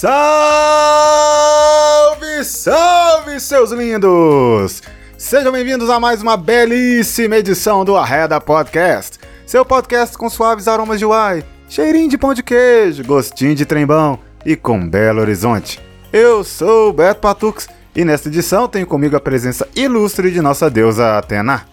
Salve, 0.00 0.16
salve, 2.42 3.38
seus 3.38 3.70
lindos! 3.70 4.82
Sejam 5.18 5.52
bem-vindos 5.52 5.90
a 5.90 6.00
mais 6.00 6.22
uma 6.22 6.38
belíssima 6.38 7.36
edição 7.36 7.84
do 7.84 7.94
Arreda 7.98 8.40
Podcast, 8.40 9.18
seu 9.44 9.62
podcast 9.62 10.16
com 10.16 10.30
suaves 10.30 10.66
aromas 10.66 10.98
de 10.98 11.04
uai, 11.04 11.44
cheirinho 11.68 12.08
de 12.08 12.16
pão 12.16 12.32
de 12.32 12.42
queijo, 12.42 13.04
gostinho 13.04 13.54
de 13.54 13.66
trembão 13.66 14.18
e 14.42 14.56
com 14.56 14.88
belo 14.88 15.20
horizonte. 15.20 15.78
Eu 16.10 16.42
sou 16.44 16.88
o 16.88 16.94
Beto 16.94 17.20
Patux 17.20 17.68
e 17.94 18.02
nesta 18.02 18.30
edição 18.30 18.66
tenho 18.68 18.86
comigo 18.86 19.16
a 19.16 19.20
presença 19.20 19.68
ilustre 19.76 20.30
de 20.30 20.40
nossa 20.40 20.70
deusa 20.70 21.18
Atena. 21.18 21.66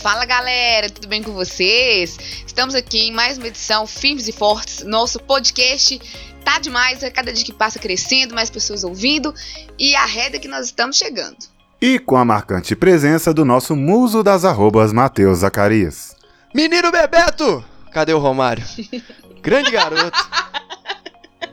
Fala 0.00 0.24
galera, 0.24 0.88
tudo 0.88 1.08
bem 1.08 1.24
com 1.24 1.32
vocês? 1.32 2.16
Estamos 2.46 2.74
aqui 2.76 3.08
em 3.08 3.12
mais 3.12 3.36
uma 3.36 3.48
edição 3.48 3.84
Firmes 3.84 4.28
e 4.28 4.32
Fortes, 4.32 4.84
nosso 4.84 5.18
podcast 5.18 6.00
tá 6.48 6.58
demais, 6.58 7.04
a 7.04 7.10
cada 7.10 7.30
dia 7.30 7.44
que 7.44 7.52
passa 7.52 7.78
crescendo, 7.78 8.34
mais 8.34 8.48
pessoas 8.48 8.82
ouvindo 8.82 9.34
e 9.78 9.94
a 9.94 10.06
reda 10.06 10.38
que 10.38 10.48
nós 10.48 10.64
estamos 10.64 10.96
chegando. 10.96 11.36
E 11.78 11.98
com 11.98 12.16
a 12.16 12.24
marcante 12.24 12.74
presença 12.74 13.34
do 13.34 13.44
nosso 13.44 13.76
muso 13.76 14.22
das 14.22 14.46
arrobas, 14.46 14.90
Matheus 14.90 15.40
Zacarias. 15.40 16.16
Menino 16.54 16.90
Bebeto! 16.90 17.62
Cadê 17.92 18.14
o 18.14 18.18
Romário? 18.18 18.64
Grande 19.42 19.70
garoto. 19.70 20.18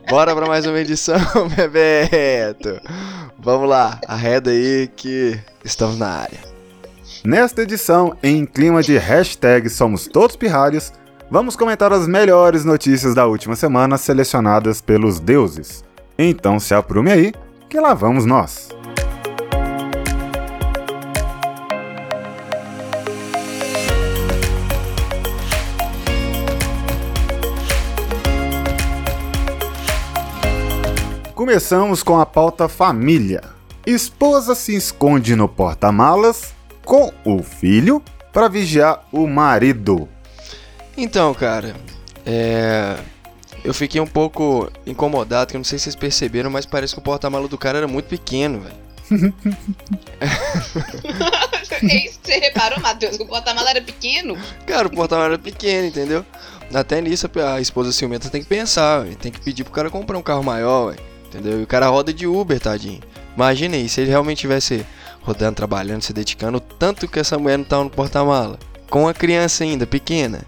Bora 0.09 0.33
pra 0.33 0.45
mais 0.45 0.65
uma 0.65 0.79
edição, 0.79 1.19
Bebeto. 1.53 2.79
Vamos 3.37 3.67
lá, 3.67 3.99
arreda 4.07 4.51
aí 4.51 4.89
que 4.95 5.37
estamos 5.63 5.97
na 5.97 6.07
área. 6.07 6.39
Nesta 7.21 7.63
edição, 7.63 8.15
em 8.23 8.45
clima 8.45 8.81
de 8.81 8.97
hashtag 8.97 9.69
Somos 9.69 10.07
Todos 10.07 10.37
Pirralhos, 10.37 10.93
vamos 11.29 11.55
comentar 11.55 11.91
as 11.91 12.07
melhores 12.07 12.63
notícias 12.63 13.13
da 13.13 13.25
última 13.25 13.55
semana 13.55 13.97
selecionadas 13.97 14.81
pelos 14.81 15.19
deuses. 15.19 15.83
Então 16.17 16.59
se 16.59 16.73
aprume 16.73 17.11
aí, 17.11 17.33
que 17.69 17.79
lá 17.79 17.93
vamos 17.93 18.25
nós. 18.25 18.69
Começamos 31.33 32.01
com 32.01 32.19
a 32.19 32.25
pauta 32.25 32.67
família. 32.67 33.43
Esposa 33.85 34.55
se 34.55 34.75
esconde 34.75 35.35
no 35.35 35.47
porta-malas 35.47 36.55
com 36.83 37.11
o 37.23 37.43
filho 37.43 38.01
para 38.33 38.47
vigiar 38.47 39.03
o 39.11 39.27
marido. 39.27 40.09
Então, 40.97 41.33
cara, 41.33 41.75
é. 42.25 42.97
Eu 43.63 43.73
fiquei 43.73 43.99
um 43.99 44.05
pouco 44.05 44.71
incomodado, 44.85 45.49
que 45.49 45.55
eu 45.55 45.59
não 45.59 45.65
sei 45.65 45.79
se 45.79 45.85
vocês 45.85 45.95
perceberam, 45.95 46.51
mas 46.51 46.67
parece 46.67 46.93
que 46.93 46.99
o 46.99 47.03
porta-malas 47.03 47.49
do 47.49 47.57
cara 47.57 47.79
era 47.79 47.87
muito 47.87 48.05
pequeno, 48.05 48.59
velho. 48.59 48.85
é 51.81 52.05
isso 52.05 52.19
que 52.19 52.27
você 52.27 52.39
reparou, 52.39 52.79
Matheus? 52.79 53.17
Que 53.17 53.23
o 53.23 53.27
porta-malas 53.27 53.69
era 53.71 53.81
pequeno? 53.81 54.37
Cara, 54.67 54.87
o 54.87 54.91
porta-malas 54.91 55.33
era 55.33 55.41
pequeno, 55.41 55.87
entendeu? 55.87 56.23
Até 56.73 57.01
nisso 57.01 57.29
a 57.43 57.59
esposa 57.59 57.91
ciumenta 57.91 58.29
tem 58.29 58.41
que 58.41 58.47
pensar, 58.47 59.03
véio. 59.03 59.15
tem 59.15 59.31
que 59.31 59.41
pedir 59.41 59.63
pro 59.63 59.73
cara 59.73 59.89
comprar 59.89 60.17
um 60.17 60.21
carro 60.23 60.43
maior, 60.43 60.93
véio. 60.93 60.99
entendeu? 61.27 61.59
E 61.59 61.63
o 61.63 61.67
cara 61.67 61.87
roda 61.87 62.13
de 62.13 62.27
Uber, 62.27 62.59
tadinho. 62.59 63.01
Imagina 63.35 63.75
aí, 63.75 63.89
se 63.89 64.01
ele 64.01 64.09
realmente 64.09 64.39
tivesse 64.39 64.85
rodando, 65.21 65.55
trabalhando, 65.55 66.03
se 66.03 66.13
dedicando, 66.13 66.57
o 66.57 66.61
tanto 66.61 67.07
que 67.07 67.19
essa 67.19 67.37
mulher 67.37 67.57
não 67.57 67.65
tava 67.65 67.83
no 67.83 67.89
porta-mala. 67.89 68.59
Com 68.89 69.07
a 69.07 69.13
criança 69.13 69.63
ainda, 69.63 69.85
pequena. 69.87 70.43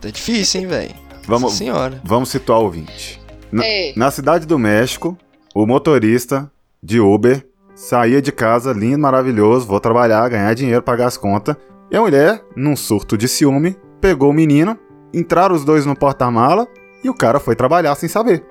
Tá 0.00 0.10
difícil, 0.10 0.60
hein, 0.62 0.66
velho? 0.66 0.94
Vamos, 1.26 1.54
senhora. 1.54 2.00
vamos 2.04 2.28
situar 2.28 2.60
o 2.60 2.64
ouvinte. 2.64 3.20
Na, 3.50 3.64
É. 3.64 3.92
na 3.96 4.10
cidade 4.10 4.46
do 4.46 4.58
México, 4.58 5.16
o 5.54 5.66
motorista 5.66 6.50
de 6.82 7.00
Uber 7.00 7.44
saía 7.74 8.22
de 8.22 8.30
casa, 8.32 8.72
lindo, 8.72 8.98
maravilhoso, 8.98 9.66
vou 9.66 9.80
trabalhar, 9.80 10.28
ganhar 10.28 10.54
dinheiro, 10.54 10.82
pagar 10.82 11.06
as 11.06 11.16
contas. 11.16 11.56
E 11.90 11.96
a 11.96 12.00
mulher, 12.00 12.42
num 12.54 12.76
surto 12.76 13.16
de 13.16 13.26
ciúme, 13.28 13.76
pegou 14.00 14.30
o 14.30 14.34
menino, 14.34 14.78
entraram 15.12 15.54
os 15.54 15.64
dois 15.64 15.84
no 15.86 15.96
porta-mala 15.96 16.66
e 17.02 17.08
o 17.10 17.14
cara 17.14 17.40
foi 17.40 17.54
trabalhar 17.56 17.94
sem 17.94 18.08
saber. 18.08 18.44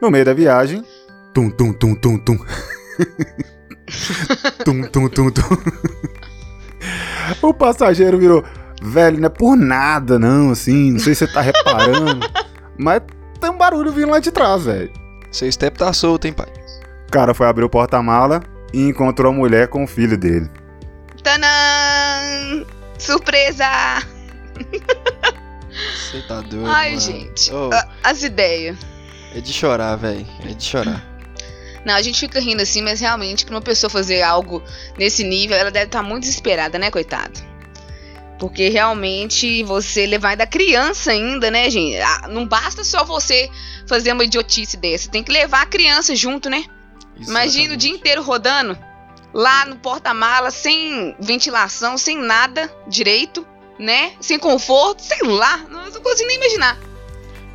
No 0.00 0.10
meio 0.10 0.24
da 0.24 0.34
viagem, 0.34 0.84
tum 1.34 1.50
tum 1.50 1.72
tum 1.72 1.94
tum 1.94 2.18
tum. 2.18 2.38
tum 4.64 4.82
tum 4.82 5.08
tum 5.08 5.30
tum. 5.30 5.42
o 7.46 7.54
passageiro 7.54 8.18
virou, 8.18 8.42
velho, 8.82 9.18
não 9.18 9.26
é 9.26 9.30
por 9.30 9.56
nada 9.56 10.18
não, 10.18 10.50
assim, 10.50 10.92
não 10.92 10.98
sei 10.98 11.14
se 11.14 11.26
você 11.26 11.32
tá 11.32 11.40
reparando, 11.40 12.26
mas 12.78 13.00
tem 13.40 13.50
um 13.50 13.56
barulho 13.58 13.92
vindo 13.92 14.10
lá 14.10 14.18
de 14.18 14.30
trás, 14.30 14.64
velho. 14.64 14.92
Seu 15.30 15.50
step 15.50 15.78
tá 15.78 15.92
solto, 15.92 16.26
hein, 16.26 16.32
pai? 16.32 16.48
O 17.08 17.10
cara 17.10 17.32
foi 17.34 17.46
abrir 17.46 17.64
o 17.64 17.70
porta-mala 17.70 18.42
e 18.72 18.82
encontrou 18.88 19.32
a 19.32 19.34
mulher 19.34 19.68
com 19.68 19.84
o 19.84 19.86
filho 19.86 20.16
dele. 20.18 20.50
Tanã! 21.22 22.64
Surpresa! 22.98 23.64
Você 25.70 26.20
tá 26.28 26.40
doido. 26.42 26.66
Ai, 26.66 26.90
mano. 26.90 27.00
gente, 27.00 27.50
a- 27.72 27.88
as 28.04 28.22
ideias. 28.22 28.76
é 29.34 29.40
de 29.40 29.52
chorar, 29.52 29.96
velho. 29.96 30.26
É 30.44 30.52
de 30.52 30.62
chorar. 30.62 31.02
Não, 31.84 31.94
a 31.94 32.02
gente 32.02 32.20
fica 32.20 32.38
rindo 32.38 32.62
assim, 32.62 32.82
mas 32.82 33.00
realmente, 33.00 33.44
pra 33.44 33.54
uma 33.56 33.60
pessoa 33.62 33.90
fazer 33.90 34.22
algo 34.22 34.62
nesse 34.98 35.24
nível, 35.24 35.56
ela 35.56 35.70
deve 35.70 35.86
estar 35.86 36.02
muito 36.02 36.22
desesperada, 36.24 36.78
né, 36.78 36.90
coitado? 36.90 37.40
Porque 38.42 38.68
realmente 38.70 39.62
você 39.62 40.04
levar 40.04 40.36
da 40.36 40.44
criança 40.44 41.12
ainda, 41.12 41.48
né, 41.48 41.70
gente? 41.70 41.96
Ah, 41.98 42.26
Não 42.28 42.44
basta 42.44 42.82
só 42.82 43.04
você 43.04 43.48
fazer 43.86 44.12
uma 44.12 44.24
idiotice 44.24 44.76
dessa, 44.76 45.08
tem 45.08 45.22
que 45.22 45.30
levar 45.30 45.62
a 45.62 45.66
criança 45.66 46.16
junto, 46.16 46.50
né? 46.50 46.64
Imagina 47.16 47.74
o 47.74 47.76
dia 47.76 47.92
inteiro 47.92 48.20
rodando 48.20 48.76
lá 49.32 49.64
no 49.64 49.76
porta-mala, 49.76 50.50
sem 50.50 51.14
ventilação, 51.20 51.96
sem 51.96 52.18
nada 52.18 52.68
direito, 52.88 53.46
né? 53.78 54.14
Sem 54.20 54.40
conforto, 54.40 55.02
sei 55.02 55.22
lá, 55.22 55.58
não, 55.70 55.88
não 55.88 56.00
consigo 56.00 56.26
nem 56.26 56.36
imaginar. 56.36 56.76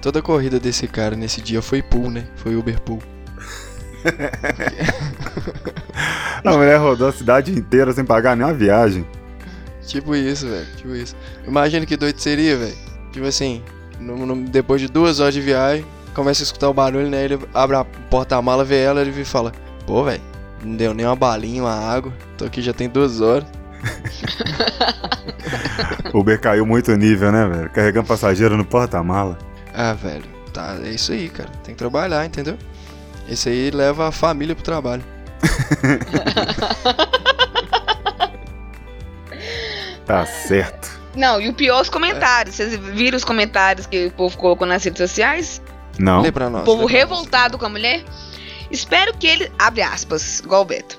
Toda 0.01 0.19
a 0.19 0.21
corrida 0.21 0.57
desse 0.57 0.87
cara 0.87 1.17
nesse 1.17 1.41
dia 1.41 1.61
foi 1.61 1.81
pool, 1.81 2.09
né? 2.09 2.29
Foi 2.37 2.55
Uber 2.55 2.79
pool. 2.79 3.03
A 6.45 6.51
mulher 6.53 6.77
rodou 6.77 7.09
a 7.09 7.11
cidade 7.11 7.51
inteira 7.51 7.91
sem 7.91 8.05
pagar 8.05 8.37
nenhuma 8.37 8.53
viagem. 8.53 9.05
Tipo 9.87 10.15
isso, 10.15 10.47
velho. 10.47 10.67
Tipo 10.75 10.93
isso. 10.95 11.15
Imagina 11.47 11.85
que 11.85 11.95
doido 11.97 12.19
seria, 12.19 12.57
velho. 12.57 12.75
Tipo 13.11 13.25
assim, 13.25 13.63
no- 13.99 14.25
no- 14.25 14.43
depois 14.47 14.79
de 14.81 14.87
duas 14.87 15.19
horas 15.19 15.33
de 15.33 15.41
viagem, 15.41 15.85
começa 16.13 16.43
a 16.43 16.45
escutar 16.45 16.69
o 16.69 16.73
barulho, 16.73 17.09
né? 17.09 17.23
Ele 17.23 17.39
abre 17.53 17.75
a 17.77 17.83
porta-mala, 17.85 18.63
vê 18.65 18.79
ela, 18.83 19.01
ele 19.01 19.23
fala: 19.25 19.51
Pô, 19.85 20.03
velho, 20.03 20.21
não 20.63 20.75
deu 20.75 20.93
nem 20.93 21.05
uma 21.05 21.15
balinha, 21.15 21.63
uma 21.63 21.73
água. 21.73 22.11
Tô 22.37 22.45
aqui 22.45 22.61
já 22.61 22.73
tem 22.73 22.89
duas 22.89 23.21
horas. 23.21 23.47
O 26.13 26.19
Uber 26.19 26.39
caiu 26.39 26.65
muito 26.65 26.95
nível, 26.95 27.31
né, 27.31 27.47
velho? 27.47 27.69
Carregando 27.69 28.07
passageiro 28.07 28.57
no 28.57 28.65
porta-mala. 28.65 29.37
Ah, 29.73 29.93
velho, 29.93 30.23
tá, 30.53 30.75
é 30.83 30.89
isso 30.89 31.11
aí, 31.11 31.29
cara. 31.29 31.49
Tem 31.63 31.73
que 31.75 31.77
trabalhar, 31.77 32.25
entendeu? 32.25 32.57
Esse 33.29 33.49
aí 33.49 33.69
leva 33.71 34.07
a 34.07 34.11
família 34.11 34.55
pro 34.55 34.63
trabalho. 34.63 35.03
Tá 40.07 40.25
certo. 40.25 40.89
Não, 41.15 41.41
e 41.41 41.49
o 41.49 41.53
pior 41.53 41.81
os 41.81 41.89
comentários. 41.89 42.55
Vocês 42.55 42.75
viram 42.77 43.17
os 43.17 43.25
comentários 43.25 43.85
que 43.85 44.05
o 44.05 44.11
povo 44.11 44.37
colocou 44.37 44.65
nas 44.65 44.83
redes 44.83 44.97
sociais? 44.99 45.61
Não. 45.99 46.21
Lê 46.21 46.31
pra 46.31 46.49
nós. 46.49 46.61
o 46.61 46.65
povo 46.65 46.83
lê 46.85 46.87
pra 46.87 46.93
nós. 46.93 47.09
revoltado 47.09 47.57
com 47.57 47.65
a 47.65 47.69
mulher. 47.69 48.03
Espero 48.71 49.13
que 49.17 49.27
ele. 49.27 49.51
Abre 49.59 49.81
aspas, 49.81 50.39
igual 50.39 50.61
o 50.61 50.65
Beto. 50.65 50.97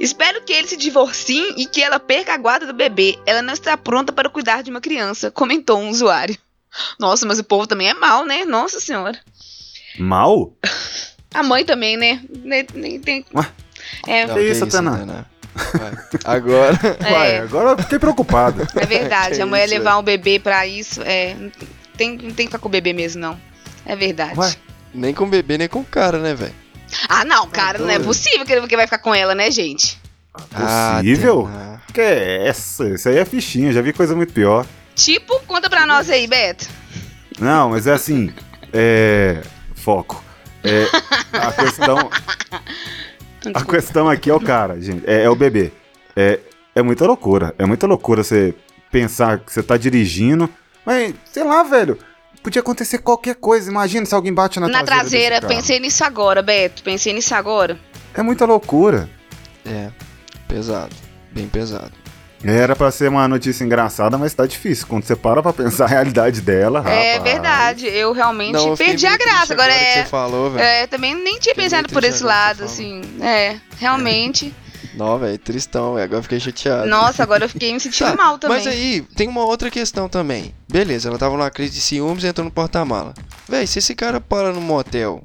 Espero 0.00 0.42
que 0.42 0.52
ele 0.52 0.66
se 0.68 0.76
divorcie 0.76 1.54
e 1.56 1.66
que 1.66 1.82
ela 1.82 1.98
perca 2.00 2.34
a 2.34 2.36
guarda 2.36 2.66
do 2.66 2.72
bebê. 2.72 3.18
Ela 3.26 3.42
não 3.42 3.52
está 3.52 3.76
pronta 3.76 4.12
para 4.12 4.28
cuidar 4.28 4.62
de 4.62 4.70
uma 4.70 4.80
criança, 4.80 5.30
comentou 5.30 5.78
um 5.78 5.88
usuário. 5.88 6.36
Nossa, 6.98 7.26
mas 7.26 7.38
o 7.38 7.44
povo 7.44 7.66
também 7.66 7.88
é 7.88 7.94
mal, 7.94 8.24
né? 8.24 8.44
Nossa 8.44 8.80
senhora. 8.80 9.18
Mal? 9.98 10.52
A 11.34 11.42
mãe 11.42 11.64
também, 11.64 11.96
né? 11.96 12.22
Nem, 12.44 12.66
nem 12.74 13.00
tem. 13.00 13.24
Ué? 13.34 13.46
É, 14.06 14.26
Não, 14.26 14.34
Que 14.34 14.42
isso, 14.42 14.64
Atena? 14.64 14.94
Atena? 14.94 15.30
Vai. 15.74 15.92
Agora. 16.24 16.78
Uai, 17.02 17.30
é, 17.32 17.38
agora 17.38 17.70
eu 17.70 17.78
fiquei 17.78 17.98
preocupado. 17.98 18.66
é 18.76 18.86
verdade. 18.86 19.36
Que 19.36 19.42
a 19.42 19.46
mulher 19.46 19.66
isso, 19.66 19.74
levar 19.74 19.98
um 19.98 20.02
bebê 20.02 20.38
pra 20.38 20.66
isso, 20.66 21.02
é. 21.02 21.34
Não 21.34 21.50
tem, 21.96 22.10
não 22.10 22.30
tem 22.30 22.34
que 22.34 22.46
ficar 22.46 22.58
com 22.58 22.68
o 22.68 22.70
bebê 22.70 22.92
mesmo, 22.92 23.20
não. 23.20 23.38
É 23.84 23.96
verdade. 23.96 24.38
Ué? 24.38 24.54
Nem 24.94 25.12
com 25.14 25.24
o 25.24 25.28
bebê, 25.28 25.58
nem 25.58 25.68
com 25.68 25.80
o 25.80 25.84
cara, 25.84 26.18
né, 26.18 26.34
velho? 26.34 26.54
Ah, 27.08 27.24
não, 27.24 27.46
cara, 27.48 27.78
não 27.78 27.90
é 27.90 27.98
possível 27.98 28.46
que 28.46 28.52
ele 28.52 28.66
que 28.66 28.76
vai 28.76 28.86
ficar 28.86 28.98
com 28.98 29.14
ela, 29.14 29.34
né, 29.34 29.50
gente? 29.50 29.98
Possível? 30.32 31.46
Atena. 31.46 31.82
Que 31.92 32.00
é 32.00 32.48
essa? 32.48 32.88
Isso 32.88 33.08
aí 33.08 33.18
é 33.18 33.24
fichinha, 33.24 33.72
já 33.72 33.82
vi 33.82 33.92
coisa 33.92 34.14
muito 34.14 34.32
pior. 34.32 34.66
Tipo, 34.94 35.40
conta 35.46 35.68
pra 35.68 35.86
nós 35.86 36.08
aí, 36.10 36.26
Beto. 36.26 36.66
Não, 37.38 37.70
mas 37.70 37.86
é 37.86 37.92
assim. 37.92 38.32
É. 38.72 39.42
Foco. 39.74 40.22
É. 40.62 40.86
A 41.32 41.52
questão. 41.52 42.10
A 43.54 43.64
questão 43.64 44.08
aqui 44.08 44.30
é 44.30 44.34
o 44.34 44.40
cara, 44.40 44.80
gente. 44.80 45.02
É, 45.06 45.22
é 45.24 45.30
o 45.30 45.34
bebê. 45.34 45.72
É, 46.16 46.40
é 46.74 46.82
muita 46.82 47.06
loucura. 47.06 47.54
É 47.58 47.64
muita 47.66 47.86
loucura 47.86 48.22
você 48.22 48.54
pensar 48.90 49.38
que 49.38 49.52
você 49.52 49.62
tá 49.62 49.76
dirigindo. 49.76 50.48
Mas, 50.84 51.14
sei 51.32 51.44
lá, 51.44 51.62
velho. 51.62 51.98
Podia 52.42 52.60
acontecer 52.60 52.98
qualquer 52.98 53.34
coisa. 53.34 53.70
Imagina 53.70 54.06
se 54.06 54.14
alguém 54.14 54.32
bate 54.32 54.58
na, 54.60 54.68
Na 54.68 54.82
traseira. 54.84 55.00
traseira, 55.00 55.34
desse 55.36 55.40
carro. 55.42 55.54
pensei 55.54 55.80
nisso 55.80 56.04
agora, 56.04 56.40
Beto. 56.42 56.82
Pensei 56.82 57.12
nisso 57.12 57.34
agora. 57.34 57.78
É 58.14 58.22
muita 58.22 58.44
loucura. 58.46 59.08
É, 59.66 59.90
pesado. 60.46 60.94
Bem 61.32 61.46
pesado. 61.48 61.92
Era 62.44 62.76
pra 62.76 62.90
ser 62.92 63.08
uma 63.08 63.26
notícia 63.26 63.64
engraçada, 63.64 64.16
mas 64.16 64.32
tá 64.32 64.46
difícil. 64.46 64.86
Quando 64.86 65.04
você 65.04 65.16
para 65.16 65.42
pra 65.42 65.52
pensar 65.52 65.86
a 65.86 65.88
realidade 65.88 66.40
dela, 66.40 66.78
É 66.88 67.14
rapaz. 67.16 67.32
verdade, 67.32 67.86
eu 67.88 68.12
realmente 68.12 68.52
Não, 68.52 68.68
eu 68.68 68.76
perdi 68.76 69.06
a 69.06 69.16
graça. 69.16 69.52
Agora 69.54 69.72
que 69.72 69.78
é. 69.84 70.02
você 70.04 70.08
falou, 70.08 70.50
velho. 70.50 70.62
É, 70.64 70.86
também 70.86 71.14
nem 71.16 71.38
tinha 71.38 71.52
Fiquei 71.54 71.64
pensado 71.68 71.88
por 71.92 72.04
esse 72.04 72.22
agora 72.22 72.34
lado, 72.38 72.64
assim. 72.64 73.00
É, 73.20 73.56
realmente. 73.78 74.54
Não, 74.94 75.18
velho, 75.18 75.36
tristão, 75.38 75.94
velho. 75.94 76.04
Agora 76.04 76.18
eu 76.18 76.22
fiquei 76.22 76.38
chateado. 76.40 76.86
Nossa, 76.88 77.22
agora 77.24 77.44
eu 77.44 77.48
fiquei 77.48 77.72
me 77.72 77.78
sentindo 77.80 78.10
Tá, 78.10 78.16
mal 78.16 78.38
também. 78.38 78.56
Mas 78.58 78.66
aí, 78.68 79.00
tem 79.16 79.28
uma 79.28 79.44
outra 79.44 79.68
questão 79.70 80.08
também. 80.08 80.54
Beleza, 80.68 81.08
ela 81.08 81.18
tava 81.18 81.36
numa 81.36 81.50
crise 81.50 81.72
de 81.74 81.80
ciúmes 81.80 82.22
e 82.22 82.28
entrou 82.28 82.44
no 82.44 82.50
porta-mala. 82.52 83.14
Véi, 83.48 83.66
se 83.66 83.80
esse 83.80 83.94
cara 83.96 84.20
para 84.20 84.52
no 84.52 84.60
motel 84.60 85.24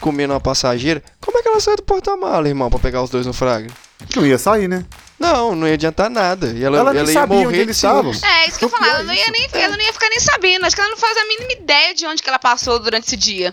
comendo 0.00 0.32
uma 0.34 0.40
passageira, 0.40 1.02
como 1.20 1.38
é 1.38 1.42
que 1.42 1.48
ela 1.48 1.60
sai 1.60 1.76
do 1.76 1.82
porta-mala, 1.82 2.48
irmão, 2.48 2.68
pra 2.70 2.78
pegar 2.78 3.02
os 3.02 3.08
dois 3.10 3.26
no 3.26 3.32
fraga? 3.32 3.68
Não 4.16 4.26
ia 4.26 4.38
sair, 4.38 4.68
né? 4.68 4.84
Não, 5.18 5.54
não 5.54 5.66
ia 5.68 5.74
adiantar 5.74 6.08
nada. 6.08 6.48
E 6.48 6.64
ela, 6.64 6.78
Ela 6.78 6.90
ela 6.90 7.00
ia 7.00 7.12
sabia 7.12 7.36
morrer 7.36 7.46
onde 7.48 7.56
de 7.56 7.62
eles 7.62 7.76
estavam. 7.76 8.10
É, 8.12 8.48
isso 8.48 8.58
que 8.58 8.64
eu 8.64 8.68
O 8.68 8.70
pior 8.70 8.80
falar. 8.80 8.94
Ela 8.94 9.02
não, 9.04 9.12
ia 9.14 9.22
isso. 9.22 9.32
nem, 9.32 9.62
ela 9.62 9.76
não 9.76 9.84
ia 9.84 9.92
ficar 9.92 10.08
nem 10.08 10.20
sabendo. 10.20 10.64
Acho 10.66 10.74
que 10.74 10.80
ela 10.80 10.90
não 10.90 10.96
faz 10.96 11.16
a 11.18 11.24
mínima 11.26 11.52
ideia 11.52 11.94
de 11.94 12.06
onde 12.06 12.22
que 12.22 12.28
ela 12.28 12.38
passou 12.38 12.78
durante 12.78 13.06
esse 13.06 13.16
dia. 13.16 13.52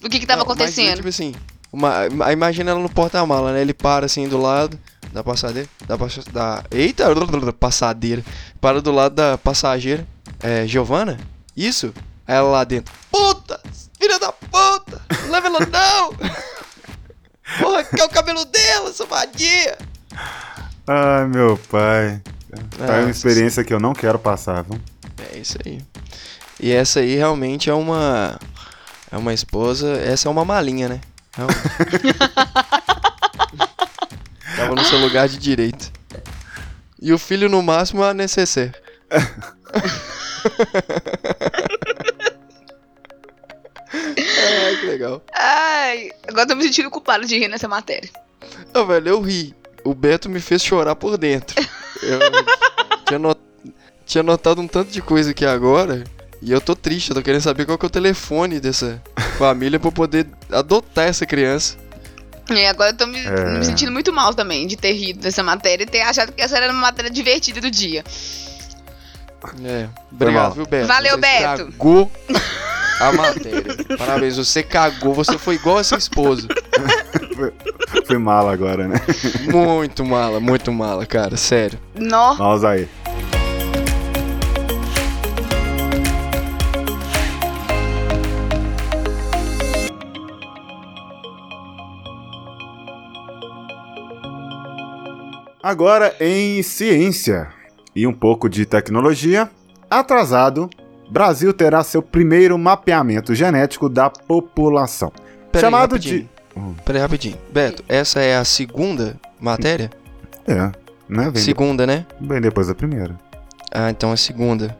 Do 0.00 0.10
que 0.10 0.18
que 0.20 0.26
tava 0.26 0.40
Não, 0.40 0.46
mas, 0.46 0.56
acontecendo. 0.58 0.96
tipo 0.96 1.08
assim, 1.08 1.34
uma, 1.72 2.06
imagina 2.32 2.70
ela 2.72 2.80
no 2.80 2.88
porta-mala, 2.90 3.52
né? 3.52 3.60
Ele 3.62 3.72
para 3.74 4.06
assim 4.06 4.28
do 4.28 4.36
lado 4.38 4.78
da 5.12 5.24
passadeira. 5.24 5.68
Da, 5.86 5.96
passa- 5.96 6.22
da 6.30 6.64
Eita, 6.70 7.06
passadeira. 7.58 8.22
Para 8.60 8.80
do 8.82 8.92
lado 8.92 9.14
da 9.14 9.38
passageira. 9.38 10.06
É, 10.42 10.66
Giovana? 10.66 11.18
Isso? 11.56 11.94
Aí 12.26 12.36
ela 12.36 12.48
lá 12.50 12.64
dentro. 12.64 12.92
Puta! 13.10 13.58
Filha 13.98 14.18
da 14.18 14.32
puta! 14.32 15.00
Leva 15.30 15.46
ela 15.48 15.60
não! 15.60 16.14
Porra, 17.58 17.84
que 17.84 18.00
é 18.00 18.04
o 18.04 18.08
cabelo 18.08 18.44
dela, 18.44 18.92
sua 18.92 19.06
vadia! 19.06 19.76
Ai, 20.86 21.26
meu 21.26 21.56
pai. 21.70 22.20
Tá 22.76 22.96
Ah, 22.96 23.00
uma 23.02 23.10
experiência 23.10 23.62
que 23.64 23.72
eu 23.72 23.78
não 23.80 23.92
quero 23.92 24.18
passar, 24.18 24.62
viu? 24.64 24.80
É 25.32 25.38
isso 25.38 25.56
aí. 25.64 25.80
E 26.58 26.72
essa 26.72 27.00
aí 27.00 27.14
realmente 27.16 27.70
é 27.70 27.74
uma. 27.74 28.38
É 29.10 29.16
uma 29.16 29.32
esposa. 29.32 29.92
Essa 29.98 30.28
é 30.28 30.30
uma 30.30 30.44
malinha, 30.44 30.88
né? 30.88 31.00
Realmente. 31.32 31.60
Tava 34.56 34.74
no 34.74 34.84
seu 34.84 34.98
lugar 34.98 35.28
de 35.28 35.38
direito. 35.38 35.90
E 37.00 37.12
o 37.12 37.18
filho, 37.18 37.48
no 37.48 37.62
máximo, 37.62 38.02
é 38.04 38.10
a 38.10 38.14
necessaire. 38.14 38.72
Ai, 44.66 44.76
que 44.76 44.86
legal. 44.86 45.22
Ai, 45.34 46.10
agora 46.26 46.42
eu 46.42 46.48
tô 46.48 46.54
me 46.56 46.62
sentindo 46.64 46.90
culpado 46.90 47.26
de 47.26 47.38
rir 47.38 47.48
nessa 47.48 47.68
matéria. 47.68 48.08
Não, 48.74 48.86
velho, 48.86 49.08
eu 49.08 49.20
ri. 49.20 49.54
O 49.84 49.94
Beto 49.94 50.28
me 50.28 50.40
fez 50.40 50.62
chorar 50.62 50.94
por 50.96 51.16
dentro. 51.18 51.56
Eu 52.02 52.18
tinha, 53.06 53.18
not- 53.18 53.40
tinha 54.06 54.22
notado 54.22 54.60
um 54.60 54.68
tanto 54.68 54.90
de 54.90 55.00
coisa 55.02 55.30
aqui 55.30 55.44
agora. 55.46 56.04
E 56.42 56.50
eu 56.52 56.60
tô 56.60 56.74
triste, 56.74 57.10
eu 57.10 57.14
tô 57.16 57.22
querendo 57.22 57.42
saber 57.42 57.66
qual 57.66 57.76
que 57.76 57.84
é 57.84 57.88
o 57.88 57.90
telefone 57.90 58.60
dessa 58.60 59.02
família 59.38 59.78
pra 59.78 59.88
eu 59.88 59.92
poder 59.92 60.26
adotar 60.50 61.06
essa 61.06 61.26
criança. 61.26 61.76
É, 62.50 62.68
agora 62.68 62.90
eu 62.90 62.96
tô 62.96 63.06
me, 63.06 63.18
É. 63.18 63.58
me 63.58 63.64
sentindo 63.64 63.92
muito 63.92 64.12
mal 64.12 64.34
também 64.34 64.66
de 64.66 64.76
ter 64.76 64.92
rido 64.92 65.20
dessa 65.20 65.42
matéria 65.42 65.84
e 65.84 65.86
ter 65.86 66.00
achado 66.00 66.32
que 66.32 66.40
essa 66.42 66.56
era 66.56 66.72
uma 66.72 66.80
matéria 66.80 67.10
divertida 67.10 67.60
do 67.60 67.70
dia. 67.70 68.02
É, 69.64 69.88
obrigado, 70.10 70.54
viu, 70.54 70.66
Beto? 70.66 70.86
Valeu, 70.86 71.12
você 71.14 71.20
Beto. 71.20 71.72
A 73.00 73.12
matéria. 73.12 73.96
Parabéns, 73.96 74.36
você 74.36 74.62
cagou, 74.62 75.14
você 75.14 75.38
foi 75.38 75.54
igual 75.54 75.78
a 75.78 75.84
sua 75.84 75.98
esposa. 75.98 76.46
Fui 78.06 78.18
mal 78.18 78.48
agora, 78.48 78.86
né? 78.86 79.00
Muito 79.50 80.04
mala, 80.04 80.38
muito 80.38 80.70
mala, 80.70 81.06
cara, 81.06 81.36
sério. 81.36 81.78
Nó. 81.94 82.34
Vamos 82.34 82.64
aí. 82.64 82.88
Agora 95.62 96.14
em 96.18 96.62
ciência 96.62 97.48
e 97.94 98.06
um 98.06 98.12
pouco 98.12 98.48
de 98.48 98.66
tecnologia. 98.66 99.50
Atrasado, 99.90 100.70
Brasil 101.10 101.52
terá 101.52 101.82
seu 101.82 102.00
primeiro 102.00 102.56
mapeamento 102.56 103.34
genético 103.34 103.88
da 103.88 104.08
população. 104.08 105.12
Pera 105.50 105.66
Chamado 105.66 105.96
aí, 105.96 106.00
de. 106.00 106.08
rapidinho. 106.54 106.76
Pera 106.84 106.98
aí, 106.98 107.02
rapidinho. 107.02 107.38
Beto, 107.52 107.84
essa 107.88 108.20
é 108.20 108.36
a 108.36 108.44
segunda 108.44 109.16
matéria? 109.40 109.90
É, 110.46 110.70
né? 111.08 111.30
Vem, 111.30 111.42
Segunda, 111.42 111.86
né? 111.86 112.06
bem 112.20 112.40
depois 112.40 112.68
da 112.68 112.74
primeira. 112.74 113.18
Ah, 113.72 113.90
então 113.90 114.12
é 114.12 114.16
segunda. 114.16 114.76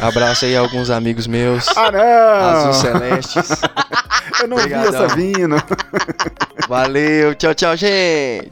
Abraço 0.00 0.44
aí 0.44 0.56
a 0.56 0.60
alguns 0.60 0.90
amigos 0.90 1.26
meus. 1.26 1.66
Ah, 1.76 1.90
não! 1.90 2.00
Azul 2.00 2.72
Celestes. 2.74 3.50
Eu 4.40 4.48
não 4.48 4.56
vi 4.56 4.62
Obrigadão. 4.64 5.04
essa 5.04 5.16
vindo. 5.16 5.56
Valeu, 6.68 7.34
tchau, 7.34 7.54
tchau, 7.54 7.76
gente. 7.76 8.50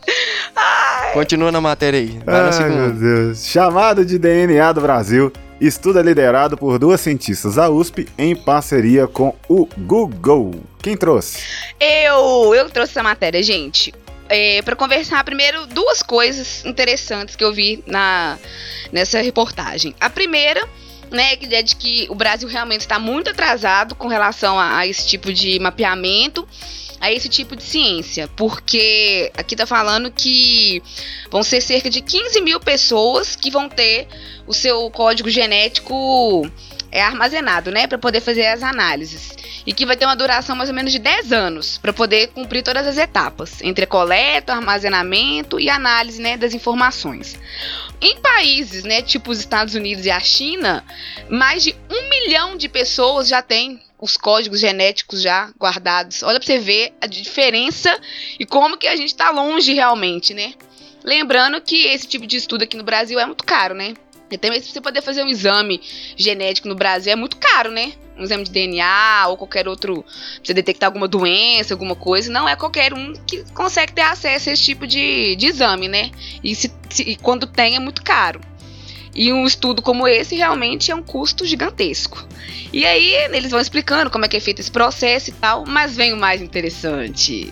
Continua 1.12 1.50
na 1.50 1.61
matéria 1.61 1.99
aí. 1.99 2.21
Vai 2.25 2.35
na 2.35 2.41
Ai, 2.41 2.44
meu 2.44 2.53
segunda. 2.53 2.91
Deus. 2.93 3.47
Chamado 3.47 4.05
de 4.05 4.19
DNA 4.19 4.73
do 4.73 4.81
Brasil. 4.81 5.32
Estudo 5.61 5.99
é 5.99 6.03
liderado 6.03 6.56
por 6.56 6.79
duas 6.79 7.00
cientistas 7.00 7.56
da 7.56 7.69
USP 7.69 8.09
em 8.17 8.35
parceria 8.35 9.06
com 9.06 9.35
o 9.49 9.67
Google. 9.79 10.55
Quem 10.82 10.97
trouxe? 10.97 11.43
Eu, 11.79 12.55
eu 12.55 12.71
trouxe 12.71 12.93
essa 12.93 13.03
matéria, 13.03 13.43
gente. 13.43 13.93
É, 14.29 14.62
para 14.62 14.77
conversar 14.77 15.23
primeiro 15.25 15.67
duas 15.67 16.03
coisas 16.03 16.65
interessantes 16.65 17.35
que 17.37 17.43
eu 17.44 17.53
vi 17.53 17.82
na 17.87 18.38
nessa 18.93 19.21
reportagem. 19.21 19.94
A 20.00 20.09
primeira, 20.09 20.67
né, 21.11 21.37
que 21.37 21.53
é 21.55 21.62
de 21.62 21.77
que 21.77 22.07
o 22.09 22.15
Brasil 22.15 22.49
realmente 22.49 22.83
está 22.83 22.99
muito 22.99 23.31
atrasado 23.31 23.95
com 23.95 24.09
relação 24.09 24.59
a, 24.59 24.79
a 24.79 24.87
esse 24.87 25.06
tipo 25.06 25.32
de 25.32 25.58
mapeamento, 25.58 26.46
a 27.01 27.11
esse 27.11 27.29
tipo 27.29 27.56
de 27.56 27.63
ciência, 27.63 28.29
porque 28.37 29.32
aqui 29.37 29.56
tá 29.56 29.67
falando 29.67 30.11
que 30.11 30.82
vão 31.31 31.43
ser 31.43 31.61
cerca 31.61 31.89
de 31.89 32.01
15 32.01 32.41
mil 32.43 32.61
pessoas 32.61 33.34
que 33.34 33.51
vão 33.51 33.69
ter 33.69 34.06
o 34.46 34.53
seu 34.53 34.91
código 34.91 35.31
genético 35.31 36.49
é 36.93 37.03
armazenado, 37.03 37.70
né, 37.70 37.87
para 37.87 37.99
poder 37.99 38.20
fazer 38.20 38.46
as 38.46 38.63
análises 38.63 39.40
e 39.70 39.72
que 39.72 39.86
vai 39.86 39.96
ter 39.96 40.05
uma 40.05 40.17
duração 40.17 40.56
mais 40.56 40.69
ou 40.69 40.74
menos 40.74 40.91
de 40.91 40.98
10 40.98 41.32
anos 41.32 41.79
para 41.79 41.93
poder 41.93 42.27
cumprir 42.31 42.60
todas 42.60 42.84
as 42.89 42.98
etapas, 42.98 43.62
entre 43.62 43.86
coleta, 43.86 44.53
armazenamento 44.53 45.60
e 45.60 45.70
análise 45.70 46.20
né, 46.20 46.36
das 46.36 46.53
informações. 46.55 47.39
Em 48.00 48.17
países, 48.17 48.82
né, 48.82 49.00
tipo 49.00 49.31
os 49.31 49.39
Estados 49.39 49.77
Unidos 49.77 50.05
e 50.05 50.10
a 50.10 50.19
China, 50.19 50.84
mais 51.29 51.62
de 51.62 51.77
um 51.89 52.08
milhão 52.08 52.56
de 52.56 52.69
pessoas 52.69 53.29
já 53.29 53.43
têm 53.43 53.81
os 54.00 54.17
códigos 54.17 54.58
genéticos 54.58 55.22
já 55.22 55.53
guardados. 55.56 56.24
Olha 56.24 56.41
para 56.41 56.46
você 56.46 56.58
ver 56.58 56.93
a 57.00 57.06
diferença 57.06 57.96
e 58.41 58.44
como 58.44 58.77
que 58.77 58.89
a 58.89 58.96
gente 58.96 59.10
está 59.10 59.31
longe 59.31 59.72
realmente, 59.72 60.34
né? 60.34 60.53
Lembrando 61.05 61.60
que 61.60 61.86
esse 61.86 62.08
tipo 62.08 62.27
de 62.27 62.39
estudo 62.39 62.65
aqui 62.65 62.77
no 62.77 62.82
Brasil 62.82 63.20
é 63.20 63.24
muito 63.24 63.44
caro, 63.44 63.77
né? 63.77 63.94
Até 64.34 64.50
mesmo 64.50 64.65
pra 64.65 64.72
você 64.72 64.81
poder 64.81 65.03
fazer 65.03 65.22
um 65.22 65.29
exame 65.29 65.81
genético 66.17 66.67
no 66.67 66.74
Brasil 66.74 67.12
é 67.12 67.17
muito 67.17 67.36
caro, 67.36 67.70
né? 67.70 67.93
Um 68.20 68.24
exame 68.24 68.44
de 68.44 68.50
DNA 68.50 69.27
ou 69.29 69.36
qualquer 69.36 69.67
outro. 69.67 70.05
Você 70.44 70.53
detectar 70.55 70.89
alguma 70.89 71.08
doença, 71.08 71.74
alguma 71.74 71.96
coisa. 71.96 72.31
Não 72.31 72.48
é 72.48 72.55
qualquer 72.55 72.93
um 72.94 73.15
que 73.27 73.43
consegue 73.53 73.93
ter 73.93 74.03
acesso 74.03 74.50
a 74.50 74.53
esse 74.53 74.62
tipo 74.65 74.86
de, 74.86 75.34
de 75.36 75.46
exame, 75.46 75.89
né? 75.89 76.10
E, 76.44 76.55
se, 76.55 76.70
se- 76.91 77.03
e 77.03 77.17
quando 77.17 77.46
tem 77.46 77.77
é 77.77 77.81
muito 77.81 78.03
caro. 78.03 78.41
E 79.14 79.32
um 79.32 79.46
estudo 79.46 79.82
como 79.82 80.06
esse 80.06 80.36
realmente 80.36 80.90
é 80.90 80.94
um 80.94 81.02
custo 81.02 81.44
gigantesco. 81.44 82.26
E 82.72 82.86
aí 82.86 83.14
eles 83.32 83.50
vão 83.50 83.60
explicando 83.60 84.10
como 84.10 84.24
é 84.24 84.29
que 84.29 84.36
é 84.36 84.40
feito 84.40 84.60
esse 84.60 84.70
processo 84.70 85.31
e 85.31 85.32
tal, 85.32 85.64
mas 85.67 85.96
vem 85.96 86.12
o 86.12 86.17
mais 86.17 86.40
interessante. 86.40 87.50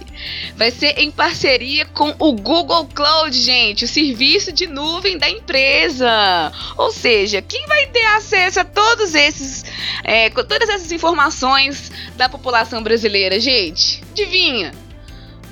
Vai 0.56 0.70
ser 0.70 0.98
em 0.98 1.10
parceria 1.10 1.84
com 1.86 2.14
o 2.18 2.32
Google 2.32 2.86
Cloud, 2.94 3.36
gente, 3.36 3.84
o 3.84 3.88
serviço 3.88 4.52
de 4.52 4.66
nuvem 4.66 5.18
da 5.18 5.28
empresa. 5.28 6.52
Ou 6.76 6.92
seja, 6.92 7.42
quem 7.42 7.66
vai 7.66 7.86
ter 7.86 8.06
acesso 8.06 8.60
a 8.60 8.64
todos 8.64 9.14
esses, 9.14 9.64
é, 10.04 10.30
todas 10.30 10.68
essas 10.68 10.92
informações 10.92 11.90
da 12.16 12.28
população 12.28 12.82
brasileira, 12.82 13.40
gente? 13.40 14.02
Adivinha? 14.12 14.72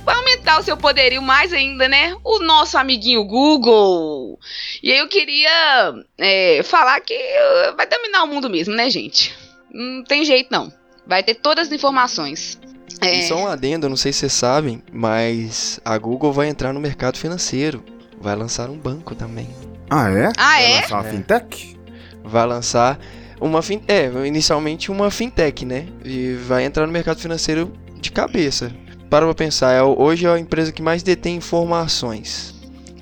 Vai 0.06 0.14
aumentar 0.14 0.60
o 0.60 0.62
seu 0.62 0.76
poderio 0.76 1.20
mais 1.20 1.52
ainda, 1.52 1.88
né? 1.88 2.16
O 2.22 2.38
nosso 2.38 2.78
amiguinho 2.78 3.24
Google. 3.24 4.38
E 4.82 4.92
aí 4.92 4.98
eu 4.98 5.08
queria 5.08 5.94
é, 6.16 6.62
falar 6.62 7.00
que 7.00 7.12
uh, 7.12 7.76
vai 7.76 7.86
dominar 7.86 8.22
o 8.22 8.26
mundo 8.28 8.48
mesmo, 8.48 8.72
né, 8.74 8.88
gente? 8.88 9.34
Não 9.72 10.04
tem 10.04 10.24
jeito 10.24 10.48
não. 10.50 10.72
Vai 11.06 11.22
ter 11.24 11.34
todas 11.34 11.66
as 11.66 11.72
informações. 11.72 12.58
É, 13.00 13.16
E 13.18 13.22
só 13.28 13.36
um 13.36 13.46
adendo, 13.48 13.88
não 13.88 13.96
sei 13.96 14.12
se 14.12 14.20
vocês 14.20 14.32
sabem, 14.32 14.80
mas 14.92 15.78
a 15.84 15.98
Google 15.98 16.32
vai 16.32 16.48
entrar 16.48 16.72
no 16.72 16.80
mercado 16.80 17.18
financeiro. 17.18 17.84
Vai 18.20 18.34
lançar 18.36 18.70
um 18.70 18.78
banco 18.78 19.14
também. 19.14 19.48
Ah, 19.90 20.08
é? 20.10 20.28
Ah, 20.38 20.52
Vai 20.54 20.72
é? 20.72 20.80
lançar 20.80 21.00
uma 21.00 21.08
É. 21.08 21.10
fintech? 21.10 21.76
Vai 22.24 22.46
lançar. 22.46 22.98
uma 23.40 23.60
fin 23.60 23.82
é, 23.86 24.06
inicialmente 24.26 24.90
uma 24.90 25.10
fintech, 25.10 25.64
né? 25.66 25.86
E 26.04 26.32
vai 26.34 26.64
entrar 26.64 26.86
no 26.86 26.92
mercado 26.92 27.20
financeiro 27.20 27.70
de 28.00 28.10
cabeça. 28.10 28.72
Para 29.10 29.24
pra 29.26 29.34
pensar, 29.34 29.72
é, 29.72 29.82
hoje 29.82 30.26
é 30.26 30.30
a 30.30 30.38
empresa 30.38 30.72
que 30.72 30.82
mais 30.82 31.02
detém 31.02 31.36
informações. 31.36 32.54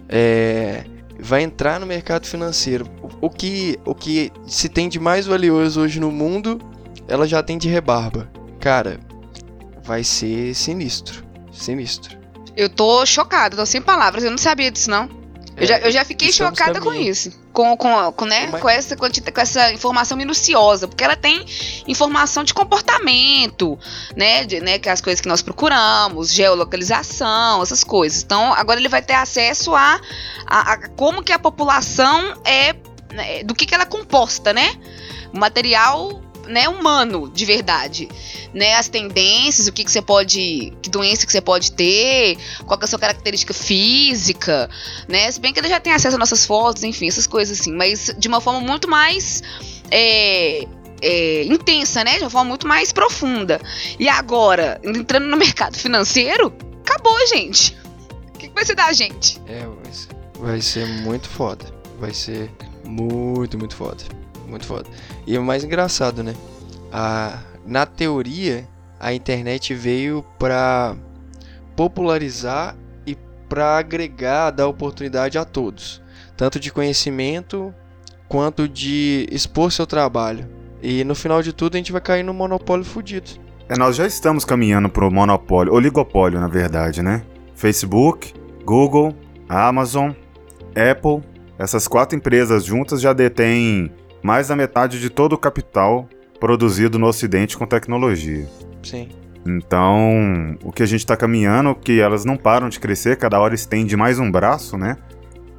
É, 0.09 0.85
vai 1.19 1.43
entrar 1.43 1.81
no 1.81 1.87
mercado 1.87 2.27
financeiro. 2.27 2.87
O, 3.21 3.31
que, 3.31 3.79
o 3.85 3.95
que 3.95 4.31
se 4.47 4.69
tem 4.69 4.89
de 4.89 5.01
mais 5.01 5.27
valioso 5.27 5.81
hoje 5.81 5.99
no 5.99 6.11
mundo, 6.11 6.61
ela 7.09 7.27
já 7.27 7.43
tem 7.43 7.57
de 7.57 7.69
rebarba. 7.69 8.31
Cara, 8.61 9.01
vai 9.83 10.05
ser 10.05 10.55
sinistro. 10.55 11.25
Sinistro. 11.53 12.19
Eu 12.57 12.69
tô 12.69 13.05
chocada, 13.07 13.57
tô 13.57 13.67
sem 13.67 13.81
palavras. 13.81 14.25
Eu 14.25 14.31
não 14.31 14.39
sabia 14.39 14.71
disso, 14.71 14.91
não. 14.91 15.09
Eu, 15.57 15.67
já, 15.67 15.79
eu 15.79 15.91
já 15.91 16.05
fiquei 16.05 16.33
chocada 16.33 16.81
com 16.81 16.93
isso. 16.93 17.44
Com, 17.55 17.77
com, 17.77 18.13
com, 18.13 18.25
né, 18.25 18.49
com, 18.49 18.69
essa, 18.69 18.97
com 18.97 19.07
essa 19.37 19.73
informação 19.73 20.19
minuciosa. 20.19 20.89
Porque 20.89 21.05
ela 21.05 21.15
tem 21.15 21.47
informação 21.87 22.43
de 22.43 22.53
comportamento, 22.53 23.79
né? 24.17 24.45
De, 24.45 24.61
né? 24.61 24.79
Que 24.81 24.89
é 24.89 24.93
as 24.93 25.01
coisas 25.01 25.21
que 25.21 25.29
nós 25.29 25.41
procuramos, 25.41 26.33
geolocalização, 26.33 27.63
essas 27.63 27.85
coisas. 27.85 28.25
Então, 28.25 28.53
agora 28.53 28.81
ele 28.81 28.89
vai 28.89 29.01
ter 29.01 29.15
acesso 29.15 29.73
a, 29.73 30.01
a, 30.47 30.73
a 30.73 30.89
como 30.91 31.23
que 31.23 31.33
a 31.33 31.39
população 31.39 32.35
é. 32.45 32.75
Né, 33.13 33.45
do 33.45 33.55
que, 33.55 33.65
que 33.65 33.73
ela 33.73 33.85
é 33.85 33.87
composta, 33.87 34.53
né? 34.53 34.75
O 35.33 35.39
material 35.39 36.24
né, 36.49 36.69
humano 36.69 37.31
de 37.31 37.45
verdade, 37.45 38.09
né, 38.53 38.75
as 38.75 38.89
tendências, 38.89 39.67
o 39.67 39.73
que, 39.73 39.85
que 39.85 39.91
você 39.91 40.03
pode, 40.03 40.73
que 40.83 40.91
doença 40.91 41.27
que 41.27 41.33
você 41.33 41.41
pode 41.41 41.73
ter, 41.73 42.37
qual 42.67 42.79
é 42.81 42.85
a 42.85 42.87
sua 42.87 42.99
característica 42.99 43.53
física, 43.53 44.69
né, 45.09 45.31
se 45.31 45.41
bem 45.41 45.53
que 45.53 45.61
ele 45.61 45.69
já 45.69 45.81
tem 45.81 45.93
acesso 45.93 46.17
às 46.17 46.19
nossas 46.19 46.47
fotos, 46.47 46.83
enfim, 46.83 47.09
essas 47.09 47.27
coisas 47.27 47.61
assim, 47.61 47.73
mas 47.73 48.15
de 48.17 48.29
uma 48.29 48.41
forma 48.41 48.61
muito 48.61 48.89
mais 48.89 49.43
é, 49.91 50.67
é, 51.01 51.45
intensa, 51.45 52.05
né, 52.05 52.19
de 52.19 52.25
uma 52.25 52.31
forma 52.31 52.49
muito 52.49 52.67
mais 52.67 52.93
profunda. 52.93 53.61
E 53.99 54.09
agora, 54.09 54.81
entrando 54.83 55.27
no 55.27 55.37
mercado 55.37 55.77
financeiro, 55.77 56.53
acabou, 56.81 57.17
gente. 57.29 57.77
O 58.35 58.39
que, 58.39 58.49
que 58.49 58.55
vai 58.55 58.65
ser 58.65 58.75
da 58.75 58.93
gente? 58.93 59.41
É, 59.47 59.61
vai 59.61 59.93
ser, 59.93 60.09
vai 60.39 60.61
ser 60.61 60.87
muito 60.87 61.29
foda, 61.29 61.65
vai 61.99 62.13
ser 62.13 62.51
muito, 62.85 63.59
muito 63.59 63.75
foda 63.75 64.24
muito 64.49 64.67
foda. 64.67 64.89
E 65.27 65.37
o 65.37 65.43
mais 65.43 65.65
engraçado, 65.65 66.23
né? 66.23 66.35
A, 66.93 67.39
na 67.67 67.87
teoria, 67.87 68.69
a 69.01 69.13
internet 69.13 69.75
veio 69.75 70.25
para 70.39 70.97
popularizar 71.77 72.77
e 73.07 73.17
para 73.49 73.79
agregar, 73.79 74.51
dar 74.51 74.69
oportunidade 74.69 75.39
a 75.39 75.45
todos, 75.45 76.03
tanto 76.37 76.61
de 76.61 76.73
conhecimento 76.73 77.75
quanto 78.29 78.69
de 78.69 79.27
expor 79.31 79.73
seu 79.73 79.87
trabalho. 79.87 80.49
E 80.83 81.03
no 81.05 81.15
final 81.15 81.43
de 81.43 81.53
tudo 81.53 81.75
a 81.75 81.79
gente 81.79 81.93
vai 81.93 82.01
cair 82.01 82.23
no 82.23 82.35
monopólio 82.35 82.85
fudido. 82.85 83.31
É, 83.69 83.79
nós 83.79 83.97
já 83.97 84.07
estamos 84.07 84.45
caminhando 84.45 84.89
pro 84.89 85.11
monopólio, 85.11 85.73
oligopólio 85.73 86.39
na 86.39 86.49
verdade, 86.49 87.03
né? 87.03 87.25
Facebook, 87.55 88.35
Google, 88.65 89.15
Amazon, 89.49 90.13
Apple, 90.71 91.23
essas 91.59 91.89
quatro 91.89 92.17
empresas 92.17 92.65
juntas 92.65 93.01
já 93.01 93.13
detêm 93.13 93.91
mais 94.25 94.49
da 94.49 94.57
metade 94.57 94.99
de 94.99 95.11
todo 95.11 95.35
o 95.35 95.39
capital 95.39 96.09
produzido 96.41 96.99
no 96.99 97.07
Ocidente 97.07 97.59
com 97.59 97.67
tecnologia. 97.67 98.47
Sim. 98.83 99.11
Então, 99.47 100.57
o 100.65 100.73
que 100.73 100.83
a 100.83 100.87
gente 100.87 101.01
está 101.01 101.15
caminhando, 101.15 101.75
que 101.75 102.01
elas 102.01 102.25
não 102.25 102.35
param 102.35 102.71
de 102.71 102.81
crescer, 102.81 103.19
cada 103.19 103.39
hora 103.39 103.55
estende 103.55 103.95
mais 103.99 104.19
um 104.19 104.31
braço, 104.31 104.79
né? 104.79 104.97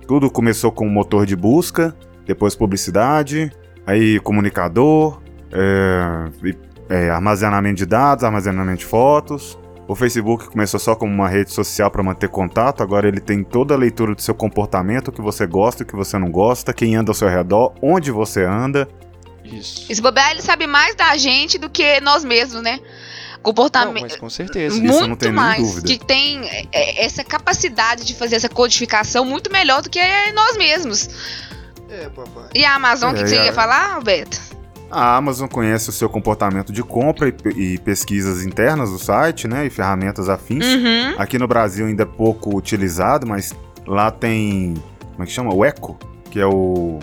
Tudo 0.08 0.32
começou 0.32 0.72
com 0.72 0.90
motor 0.90 1.28
de 1.28 1.36
busca, 1.36 1.96
depois 2.26 2.56
publicidade, 2.56 3.52
aí 3.86 4.20
comunicador, 4.22 5.22
é, 5.52 6.56
é, 6.90 7.10
armazenamento 7.12 7.76
de 7.76 7.86
dados, 7.86 8.24
armazenamento 8.24 8.80
de 8.80 8.86
fotos, 8.86 9.60
o 9.88 9.96
Facebook 9.96 10.50
começou 10.50 10.80
só 10.80 10.96
como 10.96 11.14
uma 11.14 11.30
rede 11.30 11.52
social 11.52 11.92
para 11.92 12.02
manter 12.02 12.30
contato, 12.30 12.82
agora 12.82 13.08
ele 13.08 13.20
tem 13.20 13.44
toda 13.44 13.74
a 13.74 13.78
leitura 13.78 14.16
do 14.16 14.22
seu 14.22 14.34
comportamento, 14.34 15.10
o 15.10 15.12
que 15.12 15.22
você 15.22 15.46
gosta 15.46 15.84
e 15.84 15.86
o 15.86 15.88
que 15.88 15.96
você 15.96 16.18
não 16.18 16.32
gosta, 16.32 16.74
quem 16.74 16.96
anda 16.96 17.12
ao 17.12 17.16
seu 17.16 17.28
redor, 17.28 17.74
onde 17.82 18.12
você 18.12 18.44
anda. 18.44 18.88
Isso. 19.44 19.86
Esse 19.92 20.02
bobear, 20.02 20.32
ele 20.32 20.42
sabe 20.42 20.66
mais 20.66 20.96
da 20.96 21.16
gente 21.18 21.58
do 21.60 21.70
que 21.70 22.00
nós 22.02 22.24
mesmos, 22.24 22.64
né? 22.64 22.80
Comportamento. 23.44 24.02
Não, 24.02 24.02
mas 24.02 24.16
com 24.16 24.30
certeza. 24.30 24.76
Muito 24.76 24.92
Isso 24.92 25.08
não 25.08 25.16
tem 25.16 25.32
mais. 25.32 25.62
Dúvida. 25.62 25.88
Que 25.88 26.04
tem 26.04 26.50
é, 26.72 27.06
essa 27.06 27.24
capacidade 27.24 28.04
de 28.04 28.16
fazer 28.16 28.38
essa 28.38 28.50
codificação 28.50 29.24
muito 29.24 29.52
melhor 29.52 29.84
do 29.84 29.90
que 29.90 30.00
nós 30.34 30.58
mesmos. 30.58 31.08
É, 31.88 32.10
papai. 32.10 32.50
E 32.56 32.66
a 32.66 32.74
Amazon, 32.74 33.14
o 33.14 33.16
é, 33.16 33.22
que 33.22 33.30
você 33.30 33.36
ia 33.36 33.54
falar, 33.54 33.94
Roberto? 33.94 34.55
A 34.90 35.16
Amazon 35.16 35.48
conhece 35.48 35.90
o 35.90 35.92
seu 35.92 36.08
comportamento 36.08 36.72
de 36.72 36.84
compra 36.84 37.28
e, 37.28 37.50
e 37.74 37.78
pesquisas 37.80 38.46
internas 38.46 38.92
do 38.92 39.00
site, 39.00 39.48
né? 39.48 39.66
E 39.66 39.70
ferramentas 39.70 40.30
afins. 40.30 40.66
Uhum. 40.66 41.16
Aqui 41.18 41.38
no 41.38 41.48
Brasil 41.48 41.86
ainda 41.88 42.04
é 42.04 42.06
pouco 42.06 42.56
utilizado, 42.56 43.28
mas 43.28 43.54
lá 43.86 44.12
tem. 44.12 44.76
Como 45.12 45.24
é 45.24 45.26
que 45.26 45.32
chama? 45.32 45.54
O 45.54 45.66
Echo, 45.66 45.98
que 46.30 46.40
é 46.40 46.46
o. 46.46 47.00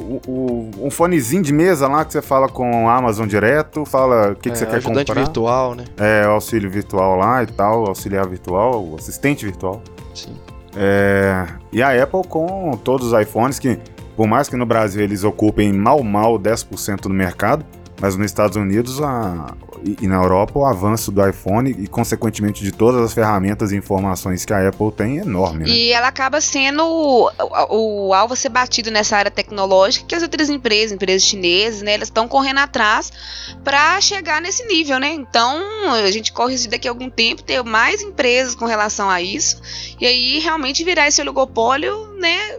O, 0.00 0.20
o, 0.26 0.70
um 0.86 0.90
fonezinho 0.90 1.42
de 1.42 1.52
mesa 1.52 1.86
lá 1.86 2.04
que 2.04 2.12
você 2.12 2.22
fala 2.22 2.48
com 2.48 2.88
a 2.88 2.96
Amazon 2.96 3.26
direto, 3.26 3.84
fala 3.84 4.32
o 4.32 4.34
que, 4.34 4.48
é, 4.48 4.52
que 4.52 4.58
você 4.58 4.64
quer 4.64 4.82
comprar. 4.82 5.02
Ajudante 5.02 5.14
virtual, 5.14 5.74
né? 5.74 5.84
É, 5.98 6.24
auxílio 6.24 6.70
virtual 6.70 7.16
lá 7.16 7.42
e 7.42 7.46
tal, 7.46 7.86
auxiliar 7.86 8.26
virtual, 8.26 8.84
o 8.84 8.96
assistente 8.96 9.44
virtual. 9.44 9.82
Sim. 10.14 10.34
É, 10.74 11.46
e 11.70 11.82
a 11.82 12.02
Apple 12.02 12.22
com 12.26 12.70
todos 12.82 13.12
os 13.12 13.20
iPhones 13.20 13.58
que 13.58 13.78
por 14.16 14.26
mais 14.26 14.48
que 14.48 14.56
no 14.56 14.66
Brasil 14.66 15.02
eles 15.02 15.24
ocupem 15.24 15.72
mal 15.72 16.02
mal 16.02 16.38
10% 16.38 17.02
do 17.02 17.10
mercado, 17.10 17.64
mas 18.00 18.16
nos 18.16 18.26
Estados 18.26 18.56
Unidos 18.56 19.00
a, 19.00 19.54
e, 20.00 20.06
na 20.06 20.16
Europa 20.16 20.58
o 20.58 20.64
avanço 20.64 21.10
do 21.10 21.26
iPhone 21.26 21.70
e 21.70 21.86
consequentemente 21.86 22.62
de 22.62 22.72
todas 22.72 23.00
as 23.00 23.12
ferramentas 23.12 23.72
e 23.72 23.76
informações 23.76 24.44
que 24.44 24.52
a 24.52 24.68
Apple 24.68 24.92
tem 24.92 25.18
é 25.18 25.22
enorme. 25.22 25.64
Né? 25.64 25.70
E 25.70 25.92
ela 25.92 26.08
acaba 26.08 26.40
sendo 26.40 26.84
o, 26.84 27.30
o, 27.68 28.08
o, 28.08 28.14
alvo 28.14 28.36
ser 28.36 28.48
batido 28.48 28.90
nessa 28.90 29.16
área 29.16 29.30
tecnológica 29.30 30.06
que 30.06 30.14
as 30.14 30.22
outras 30.22 30.48
empresas, 30.48 30.92
empresas 30.92 31.22
chinesas, 31.22 31.82
né, 31.82 31.94
elas 31.94 32.08
estão 32.08 32.28
correndo 32.28 32.58
atrás 32.58 33.12
para 33.64 34.00
chegar 34.00 34.40
nesse 34.40 34.66
nível, 34.66 34.98
né? 34.98 35.12
Então 35.12 35.62
a 35.92 36.10
gente 36.10 36.32
corre 36.32 36.56
daqui 36.68 36.86
a 36.86 36.90
algum 36.90 37.10
tempo 37.10 37.42
ter 37.42 37.62
mais 37.62 38.02
empresas 38.02 38.54
com 38.54 38.66
relação 38.66 39.08
a 39.08 39.20
isso 39.20 39.60
e 40.00 40.06
aí 40.06 40.38
realmente 40.38 40.84
virar 40.84 41.08
esse 41.08 41.20
oligopólio, 41.20 42.12
né? 42.18 42.58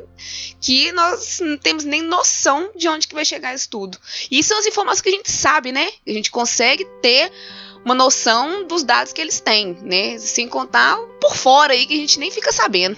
que 0.63 0.93
nós 0.93 1.41
não 1.41 1.57
temos 1.57 1.83
nem 1.83 2.01
noção 2.01 2.71
de 2.73 2.87
onde 2.87 3.05
que 3.05 3.13
vai 3.13 3.25
chegar 3.25 3.53
isso 3.53 3.69
tudo. 3.69 3.97
E 4.31 4.41
são 4.41 4.57
as 4.57 4.65
informações 4.65 5.01
que 5.01 5.09
a 5.09 5.11
gente 5.11 5.29
sabe, 5.29 5.73
né? 5.73 5.91
A 6.07 6.11
gente 6.11 6.31
consegue 6.31 6.85
ter 7.01 7.12
uma 7.83 7.93
noção 7.93 8.65
dos 8.65 8.83
dados 8.83 9.11
que 9.11 9.21
eles 9.21 9.39
têm, 9.39 9.77
né? 9.81 10.17
Sem 10.17 10.47
contar 10.47 10.97
por 11.19 11.35
fora 11.35 11.73
aí 11.73 11.85
que 11.85 11.93
a 11.93 11.97
gente 11.97 12.19
nem 12.19 12.31
fica 12.31 12.51
sabendo. 12.51 12.97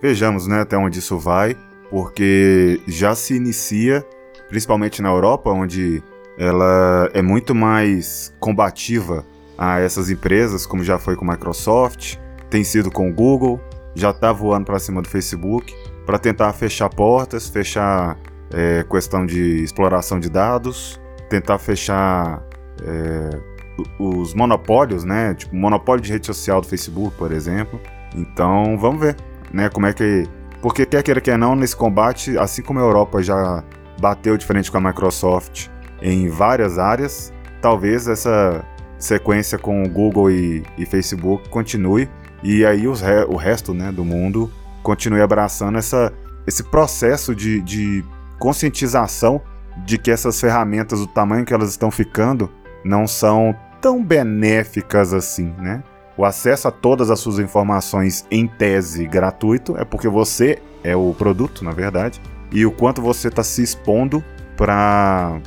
Vejamos, 0.00 0.46
né, 0.46 0.62
até 0.62 0.76
onde 0.76 0.98
isso 0.98 1.16
vai, 1.16 1.56
porque 1.88 2.80
já 2.88 3.14
se 3.14 3.34
inicia, 3.34 4.04
principalmente 4.48 5.00
na 5.00 5.10
Europa, 5.10 5.50
onde 5.50 6.02
ela 6.36 7.08
é 7.14 7.22
muito 7.22 7.54
mais 7.54 8.34
combativa 8.40 9.24
a 9.56 9.78
essas 9.78 10.10
empresas, 10.10 10.66
como 10.66 10.82
já 10.82 10.98
foi 10.98 11.14
com 11.14 11.24
a 11.24 11.32
Microsoft, 11.34 12.16
tem 12.50 12.64
sido 12.64 12.90
com 12.90 13.10
o 13.10 13.14
Google, 13.14 13.60
já 13.94 14.10
está 14.10 14.32
voando 14.32 14.66
para 14.66 14.78
cima 14.78 15.00
do 15.00 15.08
Facebook 15.08 15.72
para 16.04 16.18
tentar 16.18 16.52
fechar 16.52 16.88
portas, 16.88 17.48
fechar 17.48 18.18
é, 18.52 18.84
questão 18.90 19.24
de 19.24 19.62
exploração 19.62 20.18
de 20.18 20.28
dados, 20.28 21.00
tentar 21.30 21.58
fechar 21.58 22.42
é, 22.82 23.51
os 23.98 24.34
monopólios, 24.34 25.04
né? 25.04 25.34
Tipo, 25.34 25.54
o 25.54 25.58
monopólio 25.58 26.02
de 26.02 26.12
rede 26.12 26.26
social 26.26 26.60
do 26.60 26.66
Facebook, 26.66 27.16
por 27.16 27.32
exemplo. 27.32 27.80
Então, 28.14 28.76
vamos 28.78 29.00
ver, 29.00 29.16
né? 29.52 29.68
Como 29.68 29.86
é 29.86 29.92
que. 29.92 30.24
Porque 30.60 30.86
quer 30.86 31.02
queira, 31.02 31.20
quer 31.20 31.36
não, 31.36 31.56
nesse 31.56 31.74
combate, 31.74 32.38
assim 32.38 32.62
como 32.62 32.78
a 32.78 32.82
Europa 32.82 33.22
já 33.22 33.64
bateu 34.00 34.36
de 34.36 34.46
frente 34.46 34.70
com 34.70 34.78
a 34.78 34.80
Microsoft 34.80 35.68
em 36.00 36.28
várias 36.28 36.78
áreas, 36.78 37.32
talvez 37.60 38.06
essa 38.06 38.64
sequência 38.98 39.58
com 39.58 39.82
o 39.82 39.88
Google 39.88 40.30
e, 40.30 40.64
e 40.78 40.86
Facebook 40.86 41.48
continue 41.48 42.08
e 42.42 42.64
aí 42.64 42.82
re, 42.82 43.24
o 43.28 43.36
resto 43.36 43.72
né, 43.72 43.92
do 43.92 44.04
mundo 44.04 44.50
continue 44.82 45.20
abraçando 45.20 45.78
essa, 45.78 46.12
esse 46.46 46.62
processo 46.64 47.34
de, 47.34 47.60
de 47.62 48.04
conscientização 48.38 49.40
de 49.86 49.96
que 49.96 50.10
essas 50.10 50.40
ferramentas, 50.40 50.98
do 50.98 51.06
tamanho 51.06 51.44
que 51.44 51.54
elas 51.54 51.70
estão 51.70 51.90
ficando, 51.90 52.50
não 52.84 53.06
são 53.06 53.54
tão 53.82 54.02
benéficas 54.02 55.12
assim, 55.12 55.52
né? 55.58 55.82
O 56.16 56.24
acesso 56.24 56.68
a 56.68 56.70
todas 56.70 57.10
as 57.10 57.18
suas 57.18 57.40
informações 57.40 58.24
em 58.30 58.46
tese 58.46 59.04
gratuito 59.06 59.76
é 59.76 59.84
porque 59.84 60.08
você 60.08 60.58
é 60.84 60.94
o 60.94 61.12
produto, 61.12 61.64
na 61.64 61.72
verdade, 61.72 62.20
e 62.52 62.64
o 62.64 62.70
quanto 62.70 63.02
você 63.02 63.26
está 63.26 63.42
se 63.42 63.62
expondo 63.62 64.22
para 64.56 65.40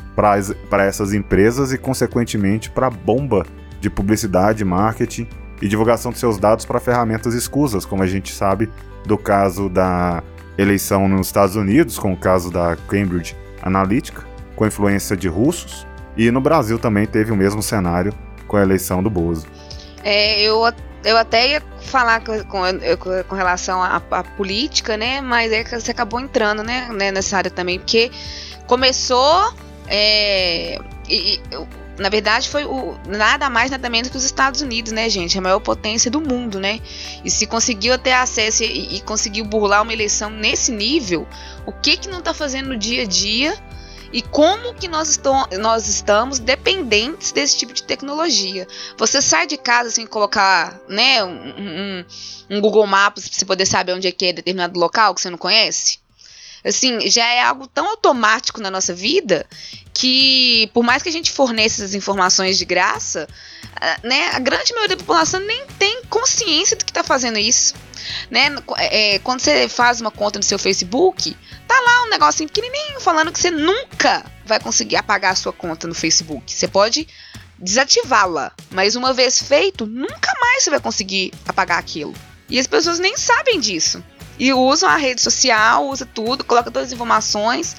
essas 0.85 1.13
empresas 1.13 1.71
e, 1.71 1.77
consequentemente, 1.77 2.69
para 2.69 2.87
a 2.87 2.89
bomba 2.89 3.45
de 3.79 3.89
publicidade, 3.89 4.65
marketing 4.65 5.27
e 5.61 5.67
divulgação 5.67 6.11
de 6.11 6.17
seus 6.17 6.37
dados 6.37 6.65
para 6.65 6.79
ferramentas 6.79 7.33
escusas, 7.33 7.85
como 7.85 8.03
a 8.03 8.07
gente 8.07 8.33
sabe 8.33 8.69
do 9.05 9.17
caso 9.17 9.69
da 9.69 10.21
eleição 10.57 11.07
nos 11.07 11.27
Estados 11.27 11.55
Unidos, 11.55 11.97
com 11.97 12.11
o 12.11 12.17
caso 12.17 12.51
da 12.51 12.75
Cambridge 12.87 13.35
Analytica, 13.61 14.23
com 14.55 14.65
influência 14.65 15.15
de 15.15 15.29
russos. 15.29 15.87
E 16.17 16.31
no 16.31 16.41
Brasil 16.41 16.79
também 16.79 17.05
teve 17.05 17.31
o 17.31 17.35
mesmo 17.35 17.61
cenário 17.61 18.13
com 18.47 18.57
a 18.57 18.61
eleição 18.61 19.03
do 19.03 19.09
Bozo. 19.09 19.47
É, 20.03 20.41
eu, 20.41 20.61
eu 21.03 21.17
até 21.17 21.49
ia 21.49 21.63
falar 21.81 22.21
com, 22.21 22.43
com, 22.45 22.63
com 23.27 23.35
relação 23.35 23.81
à, 23.81 24.01
à, 24.11 24.23
política, 24.23 24.95
né? 24.97 25.21
Mas 25.21 25.51
é 25.51 25.63
que 25.63 25.79
você 25.79 25.91
acabou 25.91 26.19
entrando, 26.19 26.63
né, 26.63 26.89
né 26.91 27.11
nessa 27.11 27.37
área 27.37 27.51
também, 27.51 27.79
porque 27.79 28.11
começou. 28.67 29.53
É, 29.87 30.79
e, 31.07 31.39
na 31.97 32.09
verdade, 32.09 32.49
foi 32.49 32.65
o, 32.65 32.97
nada 33.07 33.49
mais, 33.49 33.71
nada 33.71 33.89
menos 33.89 34.09
que 34.09 34.17
os 34.17 34.25
Estados 34.25 34.61
Unidos, 34.61 34.91
né, 34.91 35.09
gente? 35.09 35.37
A 35.37 35.41
maior 35.41 35.59
potência 35.59 36.11
do 36.11 36.19
mundo, 36.19 36.59
né? 36.59 36.79
E 37.23 37.31
se 37.31 37.45
conseguiu 37.45 37.97
ter 37.97 38.11
acesso 38.11 38.63
e, 38.63 38.97
e 38.97 39.01
conseguiu 39.01 39.45
burlar 39.45 39.81
uma 39.81 39.93
eleição 39.93 40.29
nesse 40.29 40.71
nível, 40.71 41.27
o 41.65 41.71
que 41.71 41.97
que 41.97 42.09
não 42.09 42.19
está 42.19 42.33
fazendo 42.33 42.69
no 42.69 42.77
dia 42.77 43.03
a 43.03 43.05
dia? 43.05 43.57
E 44.11 44.21
como 44.21 44.73
que 44.73 44.87
nós, 44.87 45.19
nós 45.59 45.87
estamos 45.87 46.39
dependentes 46.39 47.31
desse 47.31 47.57
tipo 47.57 47.73
de 47.73 47.83
tecnologia? 47.83 48.67
Você 48.97 49.21
sai 49.21 49.47
de 49.47 49.57
casa 49.57 49.89
sem 49.91 50.05
colocar, 50.07 50.79
né, 50.87 51.23
um, 51.23 51.29
um, 51.29 52.05
um 52.51 52.61
Google 52.61 52.87
Maps 52.87 53.27
para 53.27 53.37
você 53.37 53.45
poder 53.45 53.65
saber 53.65 53.93
onde 53.93 54.07
é 54.07 54.11
que 54.11 54.25
é 54.25 54.33
determinado 54.33 54.79
local 54.79 55.13
que 55.13 55.21
você 55.21 55.29
não 55.29 55.37
conhece? 55.37 55.99
assim, 56.65 57.07
já 57.09 57.25
é 57.27 57.43
algo 57.43 57.67
tão 57.67 57.87
automático 57.87 58.59
na 58.59 58.71
nossa 58.71 58.93
vida 58.93 59.45
que, 59.93 60.69
por 60.73 60.83
mais 60.83 61.03
que 61.03 61.09
a 61.09 61.11
gente 61.11 61.31
forneça 61.31 61.83
essas 61.83 61.93
informações 61.93 62.57
de 62.57 62.65
graça, 62.65 63.29
né, 64.03 64.29
a 64.33 64.39
grande 64.39 64.73
maioria 64.73 64.95
da 64.95 65.03
população 65.03 65.39
nem 65.39 65.65
tem 65.79 66.03
consciência 66.09 66.75
do 66.75 66.85
que 66.85 66.91
está 66.91 67.03
fazendo 67.03 67.37
isso. 67.37 67.73
Né? 68.29 68.47
É, 68.77 69.19
quando 69.19 69.39
você 69.39 69.67
faz 69.67 69.99
uma 70.01 70.11
conta 70.11 70.39
no 70.39 70.43
seu 70.43 70.59
Facebook, 70.59 71.35
tá 71.67 71.79
lá 71.79 72.03
um 72.03 72.09
negocinho 72.09 72.49
pequenininho 72.49 72.99
falando 72.99 73.31
que 73.31 73.39
você 73.39 73.51
nunca 73.51 74.25
vai 74.45 74.59
conseguir 74.59 74.95
apagar 74.95 75.33
a 75.33 75.35
sua 75.35 75.53
conta 75.53 75.87
no 75.87 75.95
Facebook. 75.95 76.53
Você 76.53 76.67
pode 76.67 77.07
desativá-la, 77.57 78.51
mas 78.71 78.95
uma 78.95 79.13
vez 79.13 79.41
feito, 79.41 79.85
nunca 79.85 80.33
mais 80.39 80.63
você 80.63 80.69
vai 80.69 80.79
conseguir 80.79 81.33
apagar 81.47 81.79
aquilo. 81.79 82.13
E 82.49 82.59
as 82.59 82.67
pessoas 82.67 82.99
nem 82.99 83.17
sabem 83.17 83.59
disso. 83.59 84.03
E 84.37 84.53
usam 84.53 84.89
a 84.89 84.97
rede 84.97 85.21
social, 85.21 85.87
usa 85.87 86.05
tudo, 86.05 86.43
coloca 86.43 86.69
todas 86.69 86.89
as 86.89 86.93
informações, 86.93 87.75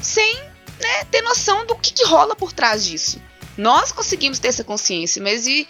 sem 0.00 0.36
né, 0.80 1.04
ter 1.10 1.22
noção 1.22 1.64
do 1.64 1.76
que, 1.76 1.92
que, 1.92 2.04
rola 2.04 2.34
por 2.34 2.52
trás 2.52 2.84
disso. 2.84 3.22
Nós 3.56 3.92
conseguimos 3.92 4.38
ter 4.38 4.48
essa 4.48 4.64
consciência, 4.64 5.22
mas 5.22 5.46
e, 5.46 5.66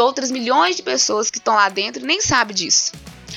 outras 0.00 0.30
milhões 0.30 0.76
de 0.76 0.82
pessoas 0.82 1.30
que 1.30 1.38
estão 1.38 1.54
lá 1.54 1.68
dentro 1.68 2.04
nem 2.04 2.20
sabem 2.20 2.54
disso. 2.54 2.92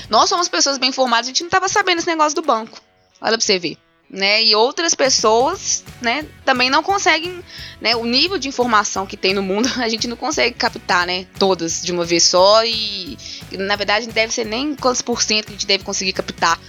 Nós 0.09 0.29
somos 0.29 0.49
pessoas 0.49 0.77
bem 0.77 0.89
informadas, 0.89 1.27
a 1.27 1.29
gente 1.29 1.41
não 1.41 1.47
estava 1.47 1.69
sabendo 1.69 1.99
esse 1.99 2.07
negócio 2.07 2.35
do 2.35 2.41
banco. 2.41 2.81
Olha 3.21 3.37
pra 3.37 3.45
você 3.45 3.57
ver 3.57 3.77
né? 4.13 4.43
E 4.43 4.55
outras 4.55 4.93
pessoas, 4.93 5.83
né, 5.99 6.23
também 6.45 6.69
não 6.69 6.83
conseguem, 6.83 7.43
né, 7.81 7.95
o 7.95 8.05
nível 8.05 8.37
de 8.37 8.47
informação 8.47 9.07
que 9.07 9.17
tem 9.17 9.33
no 9.33 9.41
mundo, 9.41 9.67
a 9.81 9.89
gente 9.89 10.07
não 10.07 10.15
consegue 10.15 10.55
captar, 10.55 11.07
né, 11.07 11.25
todas 11.39 11.81
de 11.81 11.91
uma 11.91 12.05
vez 12.05 12.23
só 12.23 12.63
e 12.63 13.17
na 13.51 13.75
verdade 13.75 14.05
não 14.05 14.13
deve 14.13 14.31
ser 14.31 14.45
nem 14.45 14.75
quantos 14.75 15.01
por 15.01 15.21
cento 15.21 15.47
que 15.47 15.51
a 15.51 15.55
gente 15.55 15.65
deve 15.65 15.83
conseguir 15.83 16.13
captar 16.13 16.59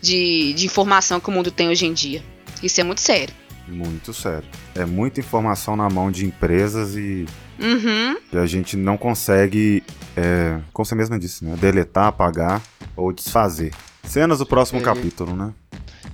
de, 0.00 0.52
de 0.52 0.64
informação 0.64 1.18
que 1.18 1.28
o 1.28 1.32
mundo 1.32 1.50
tem 1.50 1.68
hoje 1.68 1.86
em 1.86 1.92
dia. 1.92 2.22
Isso 2.62 2.80
é 2.80 2.84
muito 2.84 3.00
sério. 3.00 3.34
Muito 3.68 4.12
sério. 4.12 4.48
É 4.74 4.84
muita 4.84 5.20
informação 5.20 5.76
na 5.76 5.88
mão 5.88 6.10
de 6.10 6.26
empresas 6.26 6.96
e, 6.96 7.26
uhum. 7.58 8.16
e 8.32 8.36
a 8.36 8.46
gente 8.46 8.76
não 8.76 8.96
consegue, 8.96 9.82
é, 10.16 10.58
como 10.72 10.84
você 10.84 10.94
mesma 10.94 11.18
disse, 11.18 11.44
né, 11.44 11.56
deletar, 11.60 12.08
apagar 12.08 12.60
ou 12.96 13.12
desfazer. 13.12 13.72
Cenas 14.04 14.38
do 14.38 14.46
próximo 14.46 14.80
é, 14.80 14.82
capítulo, 14.82 15.36
né? 15.36 15.54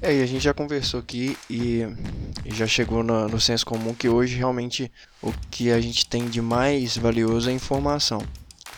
É, 0.00 0.14
e 0.14 0.22
a 0.22 0.26
gente 0.26 0.42
já 0.42 0.54
conversou 0.54 1.00
aqui 1.00 1.36
e, 1.50 1.82
e 2.44 2.54
já 2.54 2.66
chegou 2.66 3.02
no, 3.02 3.28
no 3.28 3.40
senso 3.40 3.66
comum 3.66 3.94
que 3.94 4.08
hoje 4.08 4.36
realmente 4.36 4.92
o 5.22 5.32
que 5.50 5.70
a 5.70 5.80
gente 5.80 6.06
tem 6.06 6.26
de 6.26 6.40
mais 6.40 6.96
valioso 6.96 7.50
é 7.50 7.52
informação. 7.52 8.22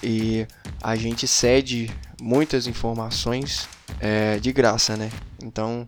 E 0.02 0.46
a 0.82 0.96
gente 0.96 1.26
cede 1.26 1.90
muitas 2.20 2.66
informações 2.66 3.68
é, 4.00 4.38
de 4.38 4.52
graça, 4.52 4.96
né? 4.96 5.10
Então, 5.42 5.86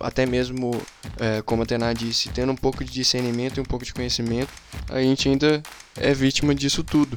até 0.00 0.24
mesmo, 0.24 0.80
é, 1.18 1.42
como 1.42 1.62
a 1.62 1.66
Tená 1.66 1.92
disse, 1.92 2.28
tendo 2.28 2.52
um 2.52 2.56
pouco 2.56 2.84
de 2.84 2.92
discernimento 2.92 3.58
e 3.58 3.60
um 3.60 3.64
pouco 3.64 3.84
de 3.84 3.92
conhecimento, 3.92 4.52
a 4.88 5.00
gente 5.00 5.28
ainda 5.28 5.62
é 5.96 6.14
vítima 6.14 6.54
disso 6.54 6.84
tudo. 6.84 7.16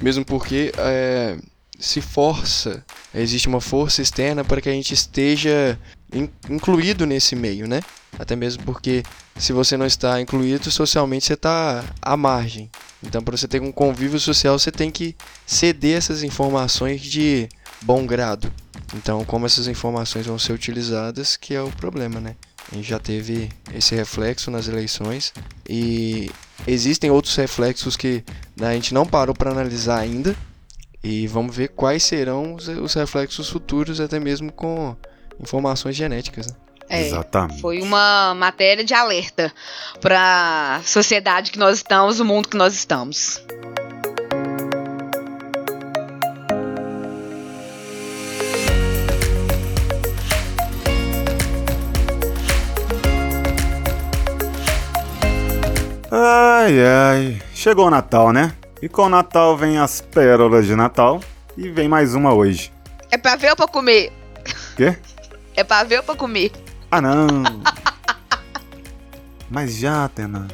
Mesmo 0.00 0.24
porque 0.24 0.72
é, 0.78 1.36
se 1.78 2.00
força, 2.00 2.84
existe 3.14 3.48
uma 3.48 3.60
força 3.60 4.00
externa 4.02 4.44
para 4.44 4.60
que 4.60 4.68
a 4.68 4.72
gente 4.72 4.94
esteja 4.94 5.78
incluído 6.48 7.04
nesse 7.04 7.36
meio, 7.36 7.66
né? 7.66 7.80
Até 8.18 8.34
mesmo 8.34 8.62
porque 8.64 9.02
se 9.36 9.52
você 9.52 9.76
não 9.76 9.86
está 9.86 10.20
incluído 10.20 10.70
socialmente, 10.70 11.26
você 11.26 11.34
está 11.34 11.84
à 12.00 12.16
margem. 12.16 12.70
Então, 13.02 13.22
para 13.22 13.36
você 13.36 13.46
ter 13.46 13.60
um 13.62 13.70
convívio 13.70 14.18
social, 14.18 14.58
você 14.58 14.72
tem 14.72 14.90
que 14.90 15.14
ceder 15.46 15.96
essas 15.96 16.22
informações 16.22 17.00
de 17.00 17.48
bom 17.82 18.04
grado. 18.06 18.52
Então, 18.94 19.24
como 19.24 19.46
essas 19.46 19.68
informações 19.68 20.26
vão 20.26 20.38
ser 20.38 20.52
utilizadas, 20.52 21.36
que 21.36 21.54
é 21.54 21.60
o 21.60 21.70
problema, 21.70 22.20
né? 22.20 22.36
A 22.70 22.74
gente 22.74 22.88
já 22.88 22.98
teve 22.98 23.50
esse 23.74 23.94
reflexo 23.94 24.50
nas 24.50 24.68
eleições 24.68 25.32
e 25.68 26.30
existem 26.66 27.10
outros 27.10 27.34
reflexos 27.36 27.96
que 27.96 28.24
a 28.60 28.72
gente 28.72 28.92
não 28.92 29.06
parou 29.06 29.34
para 29.34 29.50
analisar 29.50 29.98
ainda, 29.98 30.36
e 31.02 31.26
vamos 31.26 31.54
ver 31.54 31.68
quais 31.68 32.02
serão 32.02 32.54
os, 32.54 32.94
reflexos 32.94 33.48
futuros, 33.48 34.00
até 34.00 34.18
mesmo 34.18 34.52
com 34.52 34.96
informações 35.40 35.94
genéticas. 35.94 36.48
Né? 36.48 36.56
É, 36.90 37.06
Exatamente. 37.06 37.60
Foi 37.60 37.80
uma 37.80 38.34
matéria 38.34 38.84
de 38.84 38.94
alerta 38.94 39.52
para 40.00 40.76
a 40.76 40.82
sociedade 40.82 41.50
que 41.52 41.58
nós 41.58 41.78
estamos, 41.78 42.18
o 42.18 42.24
mundo 42.24 42.48
que 42.48 42.56
nós 42.56 42.74
estamos. 42.74 43.40
Ai, 56.30 56.74
ai. 56.84 57.42
Chegou 57.54 57.86
o 57.86 57.90
Natal, 57.90 58.34
né? 58.34 58.54
E 58.82 58.88
com 58.88 59.04
o 59.04 59.08
Natal 59.08 59.56
vem 59.56 59.78
as 59.78 60.02
pérolas 60.02 60.66
de 60.66 60.76
Natal. 60.76 61.22
E 61.56 61.70
vem 61.70 61.88
mais 61.88 62.14
uma 62.14 62.34
hoje. 62.34 62.70
É 63.10 63.16
pra 63.16 63.34
ver 63.34 63.48
ou 63.48 63.56
pra 63.56 63.66
comer? 63.66 64.12
Quê? 64.76 64.94
É 65.56 65.64
pra 65.64 65.84
ver 65.84 65.96
ou 65.96 66.02
pra 66.02 66.14
comer? 66.14 66.52
Ah, 66.90 67.00
não. 67.00 67.26
Mas 69.48 69.78
já, 69.78 70.04
Atena. 70.04 70.46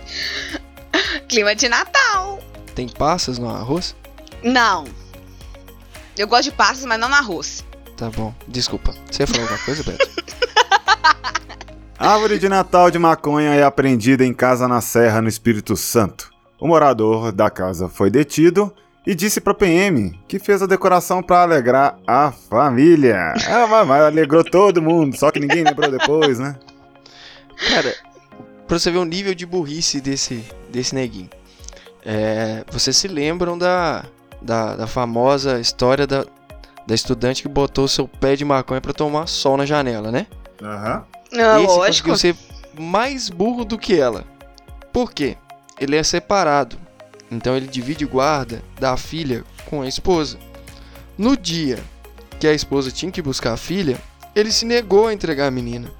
Clima 1.28 1.56
de 1.56 1.68
Natal. 1.68 2.38
Tem 2.76 2.88
passas 2.88 3.36
no 3.36 3.50
arroz? 3.50 3.96
Não. 4.44 4.84
Eu 6.16 6.28
gosto 6.28 6.44
de 6.44 6.52
passas, 6.52 6.84
mas 6.84 7.00
não 7.00 7.08
no 7.08 7.16
arroz. 7.16 7.64
Tá 7.96 8.08
bom. 8.10 8.32
Desculpa. 8.46 8.94
Você 9.10 9.26
falou 9.26 9.42
alguma 9.42 9.58
coisa, 9.64 9.82
Beto? 9.82 10.08
Árvore 11.98 12.38
de 12.38 12.48
Natal 12.48 12.90
de 12.90 12.98
maconha 12.98 13.54
é 13.54 13.62
apreendida 13.62 14.24
em 14.24 14.34
casa 14.34 14.66
na 14.66 14.80
Serra, 14.80 15.22
no 15.22 15.28
Espírito 15.28 15.76
Santo. 15.76 16.30
O 16.58 16.66
morador 16.66 17.30
da 17.30 17.48
casa 17.48 17.88
foi 17.88 18.10
detido 18.10 18.72
e 19.06 19.14
disse 19.14 19.40
para 19.40 19.54
PM 19.54 20.18
que 20.26 20.38
fez 20.38 20.60
a 20.60 20.66
decoração 20.66 21.22
para 21.22 21.42
alegrar 21.42 21.96
a 22.06 22.32
família. 22.32 23.34
Ah, 23.48 23.66
mas, 23.68 23.86
mas 23.86 24.02
alegrou 24.02 24.42
todo 24.42 24.82
mundo, 24.82 25.16
só 25.16 25.30
que 25.30 25.38
ninguém 25.38 25.62
lembrou 25.62 25.90
depois, 25.90 26.38
né? 26.38 26.56
Cara, 27.68 27.94
pra 28.66 28.78
você 28.78 28.90
ver 28.90 28.98
o 28.98 29.04
nível 29.04 29.34
de 29.34 29.46
burrice 29.46 30.00
desse, 30.00 30.44
desse 30.70 30.94
neguinho. 30.94 31.30
É, 32.04 32.64
vocês 32.70 32.96
se 32.96 33.06
lembram 33.06 33.56
da, 33.56 34.04
da, 34.42 34.76
da, 34.76 34.86
famosa 34.86 35.60
história 35.60 36.06
da, 36.06 36.26
da 36.86 36.94
estudante 36.94 37.42
que 37.42 37.48
botou 37.48 37.88
seu 37.88 38.06
pé 38.06 38.36
de 38.36 38.44
maconha 38.44 38.80
para 38.80 38.92
tomar 38.92 39.26
sol 39.26 39.56
na 39.56 39.64
janela, 39.64 40.10
né? 40.10 40.26
Aham. 40.60 40.96
Uhum. 40.96 41.13
Não, 41.34 41.64
Esse 41.64 41.76
lógico. 41.76 42.08
conseguiu 42.10 42.36
ser 42.36 42.80
mais 42.80 43.28
burro 43.28 43.64
do 43.64 43.78
que 43.78 43.98
ela. 43.98 44.24
Por 44.92 45.12
quê? 45.12 45.36
ele 45.78 45.96
é 45.96 46.02
separado. 46.02 46.76
Então 47.30 47.56
ele 47.56 47.66
divide 47.66 48.04
guarda 48.06 48.62
da 48.78 48.96
filha 48.96 49.44
com 49.66 49.82
a 49.82 49.88
esposa. 49.88 50.38
No 51.16 51.36
dia 51.36 51.82
que 52.38 52.46
a 52.46 52.52
esposa 52.52 52.90
tinha 52.90 53.10
que 53.10 53.22
buscar 53.22 53.52
a 53.52 53.56
filha, 53.56 53.98
ele 54.34 54.52
se 54.52 54.64
negou 54.64 55.08
a 55.08 55.12
entregar 55.12 55.46
a 55.46 55.50
menina. 55.50 55.90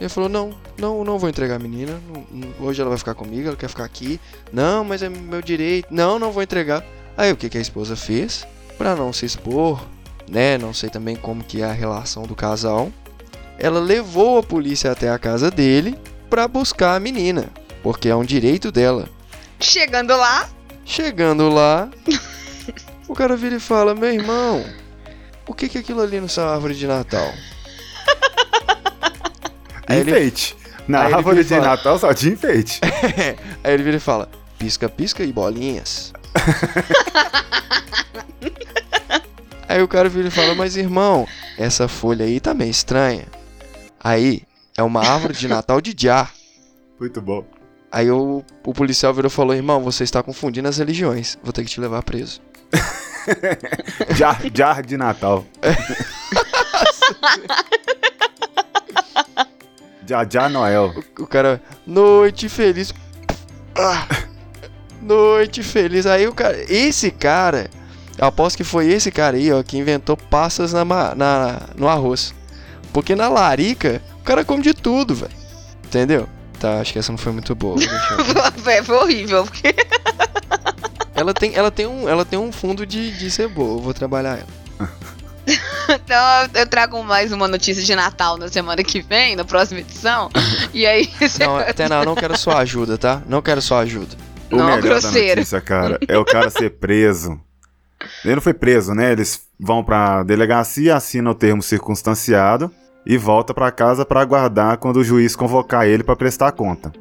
Ele 0.00 0.08
falou: 0.08 0.28
Não, 0.28 0.54
não, 0.78 1.04
não 1.04 1.18
vou 1.18 1.28
entregar 1.28 1.56
a 1.56 1.58
menina. 1.58 2.00
hoje 2.58 2.80
ela 2.80 2.88
vai 2.88 2.98
ficar 2.98 3.14
comigo, 3.14 3.48
ela 3.48 3.56
quer 3.56 3.68
ficar 3.68 3.84
aqui. 3.84 4.18
Não, 4.52 4.82
mas 4.84 5.02
é 5.02 5.08
meu 5.08 5.42
direito. 5.42 5.88
Não, 5.90 6.18
não 6.18 6.32
vou 6.32 6.42
entregar. 6.42 6.84
Aí 7.16 7.30
o 7.30 7.36
que, 7.36 7.48
que 7.50 7.58
a 7.58 7.60
esposa 7.60 7.94
fez? 7.96 8.46
Para 8.78 8.96
não 8.96 9.12
se 9.12 9.26
expor, 9.26 9.84
né? 10.28 10.56
Não 10.56 10.72
sei 10.72 10.88
também 10.88 11.14
como 11.14 11.44
que 11.44 11.60
é 11.60 11.66
a 11.66 11.72
relação 11.72 12.22
do 12.22 12.34
casal. 12.34 12.90
Ela 13.60 13.78
levou 13.78 14.38
a 14.38 14.42
polícia 14.42 14.90
até 14.90 15.10
a 15.10 15.18
casa 15.18 15.50
dele 15.50 15.96
para 16.30 16.48
buscar 16.48 16.96
a 16.96 17.00
menina, 17.00 17.50
porque 17.82 18.08
é 18.08 18.16
um 18.16 18.24
direito 18.24 18.72
dela. 18.72 19.06
Chegando 19.60 20.16
lá. 20.16 20.48
Chegando 20.84 21.48
lá. 21.50 21.88
o 23.06 23.14
cara 23.14 23.36
vira 23.36 23.56
e 23.56 23.60
fala: 23.60 23.94
Meu 23.94 24.10
irmão, 24.12 24.64
o 25.46 25.52
que, 25.54 25.68
que 25.68 25.76
é 25.78 25.80
aquilo 25.82 26.00
ali 26.00 26.20
nessa 26.20 26.44
árvore 26.46 26.74
de 26.74 26.86
Natal? 26.86 27.30
Enfeite. 29.88 30.56
Ele... 30.58 30.70
Na 30.88 31.06
Aí 31.06 31.12
árvore 31.12 31.44
de 31.44 31.50
fala- 31.50 31.66
Natal 31.66 31.98
só 31.98 32.12
tinha 32.14 32.32
enfeite. 32.32 32.80
Aí 33.62 33.74
ele 33.74 33.82
vira 33.82 33.98
e 33.98 34.00
fala: 34.00 34.28
pisca, 34.58 34.88
pisca 34.88 35.22
e 35.22 35.30
bolinhas. 35.32 36.12
aí 39.68 39.82
o 39.82 39.88
cara 39.88 40.08
vira 40.08 40.28
e 40.28 40.30
fala: 40.30 40.54
Mas 40.54 40.76
irmão, 40.76 41.26
essa 41.58 41.86
folha 41.88 42.24
aí 42.24 42.40
tá 42.40 42.54
meio 42.54 42.70
estranha. 42.70 43.24
Aí 44.02 44.42
é 44.76 44.82
uma 44.82 45.06
árvore 45.06 45.34
de 45.34 45.46
Natal 45.46 45.80
de 45.80 45.94
Jar. 45.96 46.32
Muito 46.98 47.20
bom. 47.20 47.44
Aí 47.92 48.10
o, 48.10 48.42
o 48.64 48.72
policial 48.72 49.12
virou 49.12 49.28
e 49.28 49.32
falou: 49.32 49.54
Irmão, 49.54 49.82
você 49.82 50.04
está 50.04 50.22
confundindo 50.22 50.68
as 50.68 50.78
religiões. 50.78 51.38
Vou 51.42 51.52
ter 51.52 51.64
que 51.64 51.70
te 51.70 51.80
levar 51.80 52.02
preso. 52.02 52.40
Jar, 54.16 54.40
jar 54.54 54.82
de 54.82 54.96
Natal. 54.96 55.44
Já, 60.10 60.26
já 60.28 60.48
Noel. 60.48 60.92
O 61.20 61.24
cara, 61.24 61.62
noite 61.86 62.48
feliz. 62.48 62.92
Ah, 63.78 64.08
noite 65.00 65.62
feliz. 65.62 66.04
Aí 66.04 66.26
o 66.26 66.34
cara, 66.34 66.56
esse 66.68 67.12
cara, 67.12 67.70
eu 68.18 68.26
aposto 68.26 68.56
que 68.56 68.64
foi 68.64 68.88
esse 68.88 69.12
cara 69.12 69.36
aí, 69.36 69.52
ó, 69.52 69.62
que 69.62 69.78
inventou 69.78 70.16
passas 70.16 70.72
na, 70.72 70.84
na, 70.84 71.60
no 71.76 71.88
arroz. 71.88 72.34
Porque 72.92 73.14
na 73.14 73.28
larica, 73.28 74.02
o 74.20 74.22
cara 74.22 74.44
come 74.44 74.62
de 74.62 74.74
tudo, 74.74 75.14
velho. 75.14 75.32
Entendeu? 75.84 76.28
Tá, 76.58 76.80
acho 76.80 76.92
que 76.92 76.98
essa 76.98 77.10
não 77.10 77.18
foi 77.18 77.32
muito 77.32 77.54
boa. 77.54 77.76
Véi, 78.58 78.82
foi 78.82 78.96
horrível. 78.96 79.44
Porque... 79.44 79.74
ela, 81.14 81.34
tem, 81.34 81.54
ela, 81.54 81.70
tem 81.70 81.86
um, 81.86 82.08
ela 82.08 82.24
tem 82.24 82.38
um 82.38 82.52
fundo 82.52 82.84
de, 82.86 83.12
de 83.12 83.30
ser 83.30 83.48
boa, 83.48 83.78
eu 83.78 83.82
vou 83.82 83.94
trabalhar 83.94 84.38
ela. 84.38 84.90
Então 85.88 86.48
eu 86.54 86.66
trago 86.66 87.02
mais 87.02 87.32
uma 87.32 87.48
notícia 87.48 87.82
de 87.82 87.94
Natal 87.94 88.36
na 88.38 88.48
semana 88.48 88.82
que 88.84 89.00
vem, 89.00 89.34
na 89.34 89.44
próxima 89.44 89.80
edição. 89.80 90.30
E 90.72 90.86
aí 90.86 91.10
você. 91.18 91.44
Não, 91.44 91.56
até 91.56 91.88
não, 91.88 92.04
não 92.04 92.14
quero 92.14 92.38
sua 92.38 92.58
ajuda, 92.58 92.96
tá? 92.96 93.22
Não 93.26 93.42
quero 93.42 93.60
sua 93.60 93.80
ajuda. 93.80 94.16
O 94.50 94.56
Não, 94.56 94.66
melhor 94.66 94.80
grosseiro. 94.80 95.28
da 95.28 95.36
notícia, 95.36 95.60
cara, 95.60 95.98
é 96.06 96.16
o 96.16 96.24
cara 96.24 96.50
ser 96.50 96.70
preso. 96.70 97.40
Ele 98.24 98.36
não 98.36 98.42
foi 98.42 98.54
preso, 98.54 98.94
né? 98.94 99.12
Eles 99.12 99.42
vão 99.58 99.82
pra 99.82 100.22
delegacia, 100.22 100.96
assinam 100.96 101.32
o 101.32 101.34
termo 101.34 101.62
circunstanciado 101.62 102.72
e 103.04 103.16
volta 103.16 103.52
pra 103.54 103.70
casa 103.70 104.04
pra 104.04 104.20
aguardar 104.20 104.78
quando 104.78 104.96
o 104.98 105.04
juiz 105.04 105.34
convocar 105.34 105.86
ele 105.86 106.02
pra 106.02 106.16
prestar 106.16 106.52
conta. 106.52 106.92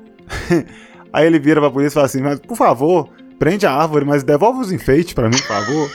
Aí 1.11 1.25
ele 1.25 1.39
vira 1.39 1.59
pra 1.59 1.71
polícia 1.71 1.93
e 1.93 1.95
fala 1.95 2.05
assim: 2.05 2.21
Mas 2.21 2.39
por 2.39 2.55
favor, 2.55 3.09
prende 3.39 3.65
a 3.65 3.71
árvore, 3.73 4.05
mas 4.05 4.23
devolve 4.23 4.59
os 4.61 4.71
enfeites 4.71 5.13
pra 5.13 5.27
mim, 5.27 5.37
por 5.37 5.47
favor. 5.47 5.91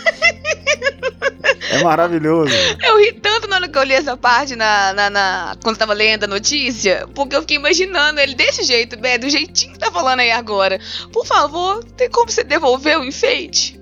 é 1.71 1.83
maravilhoso. 1.83 2.53
Eu 2.85 2.99
ri 2.99 3.13
tanto 3.13 3.47
na 3.49 3.57
hora 3.57 3.69
que 3.69 3.79
eu 3.79 3.83
li 3.85 3.93
essa 3.95 4.17
parte 4.17 4.57
na, 4.57 4.93
na, 4.93 5.11
na- 5.11 5.57
quando 5.63 5.77
tava 5.77 5.93
lendo 5.93 6.25
a 6.25 6.29
notícia, 6.29 7.07
porque 7.15 7.35
eu 7.37 7.41
fiquei 7.43 7.57
imaginando 7.57 8.21
ele 8.21 8.35
desse 8.35 8.63
jeito, 8.65 8.99
né, 9.01 9.17
do 9.19 9.29
jeitinho 9.31 9.73
que 9.73 9.79
tá 9.79 9.91
falando 9.91 10.21
aí 10.21 10.31
agora. 10.33 10.79
Por 11.13 11.25
favor, 11.27 11.83
tem 11.97 12.11
como 12.11 12.29
você 12.31 12.43
devolver 12.45 12.99
o 12.99 13.05
enfeite? 13.05 13.81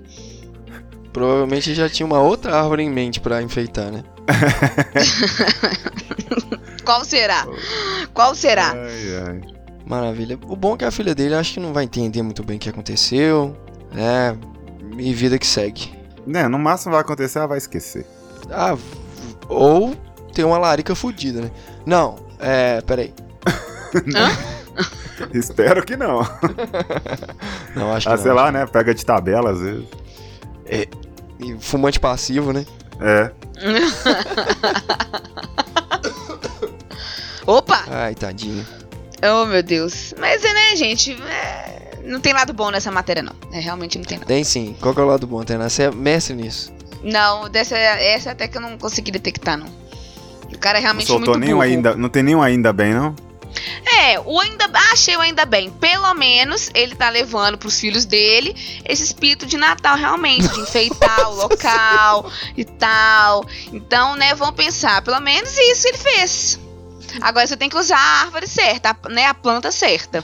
Provavelmente 1.11 1.73
já 1.75 1.87
tinha 1.89 2.05
uma 2.05 2.19
outra 2.21 2.55
árvore 2.59 2.83
em 2.83 2.89
mente 2.89 3.19
pra 3.19 3.41
enfeitar, 3.41 3.91
né? 3.91 4.03
Qual 6.83 7.03
será? 7.05 7.45
Qual 8.13 8.35
será? 8.35 8.71
Ai, 8.71 9.15
ai. 9.27 9.41
Maravilha. 9.85 10.37
O 10.47 10.55
bom 10.55 10.75
é 10.75 10.77
que 10.77 10.85
a 10.85 10.91
filha 10.91 11.13
dele 11.13 11.35
acho 11.35 11.53
que 11.55 11.59
não 11.59 11.73
vai 11.73 11.83
entender 11.83 12.21
muito 12.21 12.43
bem 12.43 12.57
o 12.57 12.59
que 12.59 12.69
aconteceu, 12.69 13.55
né? 13.91 14.37
E 14.97 15.13
vida 15.13 15.37
que 15.37 15.45
segue. 15.47 15.91
Né, 16.25 16.47
no 16.47 16.57
máximo 16.57 16.93
vai 16.93 17.01
acontecer, 17.01 17.39
ela 17.39 17.47
vai 17.47 17.57
esquecer. 17.57 18.05
Ah, 18.49 18.77
ou 19.49 19.93
tem 20.33 20.45
uma 20.45 20.57
larica 20.57 20.95
fodida, 20.95 21.41
né? 21.41 21.51
Não, 21.85 22.15
é. 22.39 22.79
Peraí. 22.81 23.13
Espero 25.33 25.83
que 25.85 25.95
não. 25.97 26.21
Não, 27.75 27.91
acho 27.93 28.07
que 28.07 28.13
Ah, 28.13 28.15
não. 28.15 28.23
sei 28.23 28.31
lá, 28.31 28.51
né? 28.51 28.65
Pega 28.65 28.93
de 28.93 29.05
tabela 29.05 29.51
às 29.51 29.59
vezes. 29.59 29.85
E 31.39 31.57
fumante 31.59 31.99
passivo, 31.99 32.53
né? 32.53 32.65
É. 32.99 33.31
Opa! 37.45 37.83
Ai, 37.89 38.15
tadinho. 38.15 38.65
Oh, 39.21 39.45
meu 39.45 39.63
Deus. 39.63 40.13
Mas 40.19 40.43
é, 40.43 40.53
né, 40.53 40.75
gente? 40.75 41.13
é, 41.21 41.99
Não 42.03 42.19
tem 42.19 42.33
lado 42.33 42.53
bom 42.53 42.69
nessa 42.71 42.91
matéria, 42.91 43.23
não. 43.23 43.33
É, 43.51 43.59
realmente 43.59 43.97
não 43.97 44.05
tem, 44.05 44.17
não. 44.19 44.25
Tem 44.25 44.43
sim. 44.43 44.75
Qual 44.81 44.93
que 44.93 44.99
é 44.99 45.03
o 45.03 45.07
lado 45.07 45.25
bom, 45.27 45.43
Tainá? 45.43 45.69
Você 45.69 45.83
é 45.83 45.91
mestre 45.91 46.35
nisso. 46.35 46.71
Não, 47.03 47.49
dessa, 47.49 47.77
essa 47.77 48.31
até 48.31 48.47
que 48.47 48.57
eu 48.57 48.61
não 48.61 48.77
consegui 48.77 49.11
detectar, 49.11 49.57
não. 49.57 49.67
O 50.53 50.57
cara 50.57 50.77
é 50.77 50.81
Não 50.81 50.83
realmente 50.83 51.07
soltou 51.07 51.33
muito 51.33 51.45
nenhum 51.45 51.57
burro. 51.57 51.67
ainda. 51.69 51.95
Não 51.95 52.09
tem 52.09 52.23
nenhum 52.23 52.41
ainda 52.41 52.71
bem, 52.71 52.93
não? 52.93 53.15
É, 53.99 54.19
o 54.19 54.39
ainda 54.39 54.69
achei 54.91 55.15
o 55.15 55.21
ainda 55.21 55.45
bem. 55.45 55.69
Pelo 55.69 56.13
menos 56.13 56.69
ele 56.73 56.95
tá 56.95 57.09
levando 57.09 57.57
pros 57.57 57.79
filhos 57.79 58.05
dele 58.05 58.55
esse 58.85 59.03
espírito 59.03 59.45
de 59.45 59.57
Natal 59.57 59.95
realmente, 59.97 60.47
de 60.47 60.59
enfeitar 60.61 61.29
o 61.29 61.35
local 61.35 62.31
e 62.57 62.65
tal. 62.65 63.45
Então, 63.71 64.15
né, 64.15 64.33
vamos 64.35 64.55
pensar, 64.55 65.01
pelo 65.01 65.19
menos 65.19 65.55
isso 65.57 65.87
ele 65.87 65.97
fez. 65.97 66.59
Agora 67.21 67.45
você 67.45 67.55
tem 67.55 67.69
que 67.69 67.77
usar 67.77 67.97
a 67.97 68.21
árvore 68.23 68.47
certa, 68.47 68.95
né, 69.09 69.25
a 69.27 69.33
planta 69.33 69.71
certa. 69.71 70.23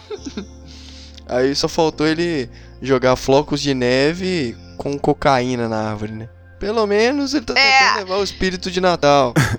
Aí 1.27 1.53
só 1.55 1.67
faltou 1.67 2.07
ele 2.07 2.49
jogar 2.81 3.15
flocos 3.15 3.61
de 3.61 3.73
neve 3.75 4.57
com 4.77 4.97
cocaína 4.97 5.67
na 5.69 5.91
árvore, 5.91 6.13
né? 6.13 6.29
Pelo 6.59 6.85
menos 6.87 7.33
ele 7.33 7.45
tá 7.45 7.53
É. 7.57 7.79
tentando 7.79 7.97
levar 7.99 8.17
o 8.17 8.23
espírito 8.23 8.71
de 8.71 8.81
Natal. 8.81 9.33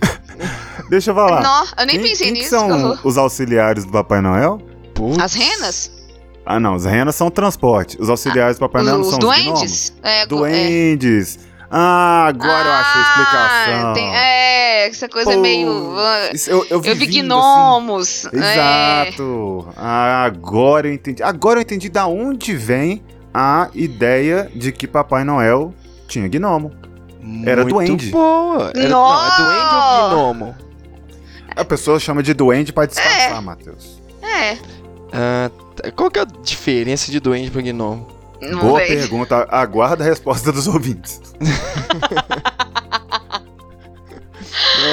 Deixa 0.91 1.11
eu 1.13 1.15
falar. 1.15 1.41
Não, 1.43 1.65
eu 1.79 1.87
nem 1.87 1.99
quem, 1.99 2.09
pensei 2.11 2.27
quem 2.27 2.35
que 2.35 2.41
nisso. 2.43 2.51
são 2.51 2.99
os 3.05 3.17
auxiliares 3.17 3.85
do 3.85 3.93
Papai 3.93 4.21
Noel? 4.21 4.61
Putz. 4.95 5.19
As 5.19 5.33
renas? 5.35 5.91
Ah, 6.45 6.59
não. 6.59 6.75
As 6.75 6.85
renas 6.85 7.15
são 7.15 7.31
transporte. 7.31 7.97
Os 8.01 8.11
auxiliares 8.11 8.57
do 8.59 8.61
Papai 8.61 8.83
Noel 8.83 8.99
não 8.99 9.05
são 9.05 9.19
duendes? 9.21 9.95
É, 10.03 10.23
os 10.23 10.29
gnomos? 10.29 10.49
é. 10.49 10.51
Duendes. 10.53 11.39
Ah, 11.71 12.25
agora 12.27 12.65
eu 12.69 12.73
achei 12.73 13.01
a 13.01 13.05
explicação. 13.05 13.91
Ah, 13.91 13.93
tem- 13.95 14.17
é, 14.17 14.89
essa 14.89 15.09
coisa 15.09 15.31
Pô, 15.31 15.39
meio. 15.39 15.95
ah, 15.97 16.31
Isso 16.35 16.51
Eu, 16.51 16.67
eu 16.69 16.81
vi, 16.81 16.89
eu 16.89 16.97
vi 16.97 17.07
vindo, 17.07 17.27
gnomos. 17.29 18.27
assim. 18.27 18.37
é. 18.43 19.07
Exato. 19.09 19.69
Ah, 19.77 20.25
agora 20.25 20.89
eu 20.89 20.93
entendi. 20.95 21.23
Agora 21.23 21.59
eu 21.61 21.63
entendi 21.63 21.89
da 21.89 22.09
onde 22.09 22.57
vem 22.57 23.01
a 23.33 23.69
ideia 23.73 24.51
de 24.53 24.73
que 24.73 24.89
Papai 24.89 25.23
Noel 25.23 25.73
tinha 26.09 26.27
gnomo. 26.27 26.73
Era 27.47 27.63
Muito 27.63 27.75
duende. 27.75 28.11
boa. 28.11 28.73
Era, 28.75 28.89
não, 28.89 29.07
é 29.07 29.37
duende 29.37 29.75
ou 29.75 30.11
gnomo? 30.11 30.55
A 31.57 31.65
pessoa 31.65 31.99
chama 32.01 32.23
de 32.23 32.33
duende 32.35 32.73
pra 32.73 32.87
disfarçar, 32.87 33.41
Matheus. 33.43 34.01
É. 34.23 34.57
Ah, 35.13 35.51
qual 35.97 36.11
que 36.11 36.19
é 36.19 36.23
a 36.23 36.27
diferença 36.43 37.11
de 37.11 37.19
duende 37.21 37.51
pro 37.51 37.63
gnomo? 37.63 38.07
Não 38.41 38.61
Boa 38.61 38.79
veio. 38.81 38.99
pergunta. 39.01 39.47
Aguarda 39.51 40.03
a 40.05 40.07
resposta 40.07 40.51
dos 40.53 40.67
ouvintes. 40.67 41.21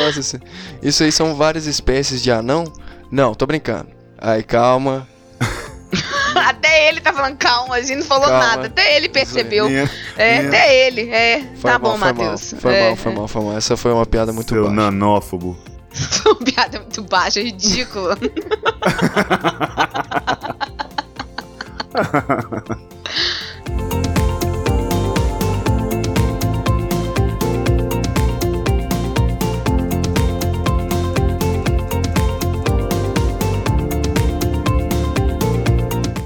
Nossa, 0.05 0.19
isso- 0.19 0.39
isso 0.81 1.03
aí 1.03 1.11
são 1.11 1.35
várias 1.35 1.65
espécies 1.65 2.21
de 2.21 2.31
anão? 2.31 2.65
Não, 3.11 3.33
tô 3.33 3.45
brincando. 3.45 3.89
Ai, 4.17 4.43
calma. 4.43 5.07
Até 6.35 6.89
ele 6.89 6.99
tá 7.01 7.13
falando 7.13 7.37
calma, 7.37 7.75
a 7.75 7.81
gente 7.81 7.97
não 7.99 8.05
falou 8.05 8.27
Calma. 8.27 8.39
nada. 8.45 8.67
Até 8.67 8.95
ele 8.97 9.09
percebeu. 9.09 9.67
Minha- 9.69 9.89
É, 10.17 10.37
minha- 10.37 10.47
até 10.49 10.87
ele. 10.87 11.09
É. 11.09 11.39
Foi 11.55 11.71
tá 11.71 11.79
mal, 11.79 11.91
bom, 11.93 11.97
foi 11.97 12.13
Matheus. 12.13 12.53
Mal, 12.53 12.61
foi 12.61 12.73
é, 12.75 12.87
mal, 12.87 12.95
foi 12.95 13.13
mal, 13.13 13.27
foi 13.27 13.43
mal. 13.43 13.57
Essa 13.57 13.77
foi 13.77 13.91
uma 13.93 14.05
piada 14.05 14.31
muito 14.33 14.49
Seu 14.53 14.63
baixa. 14.63 14.75
nanófobo. 14.75 15.57
Uma 16.25 16.35
piada 16.35 16.79
muito 16.79 17.01
baixa, 17.03 17.41
ridícula. 17.41 18.17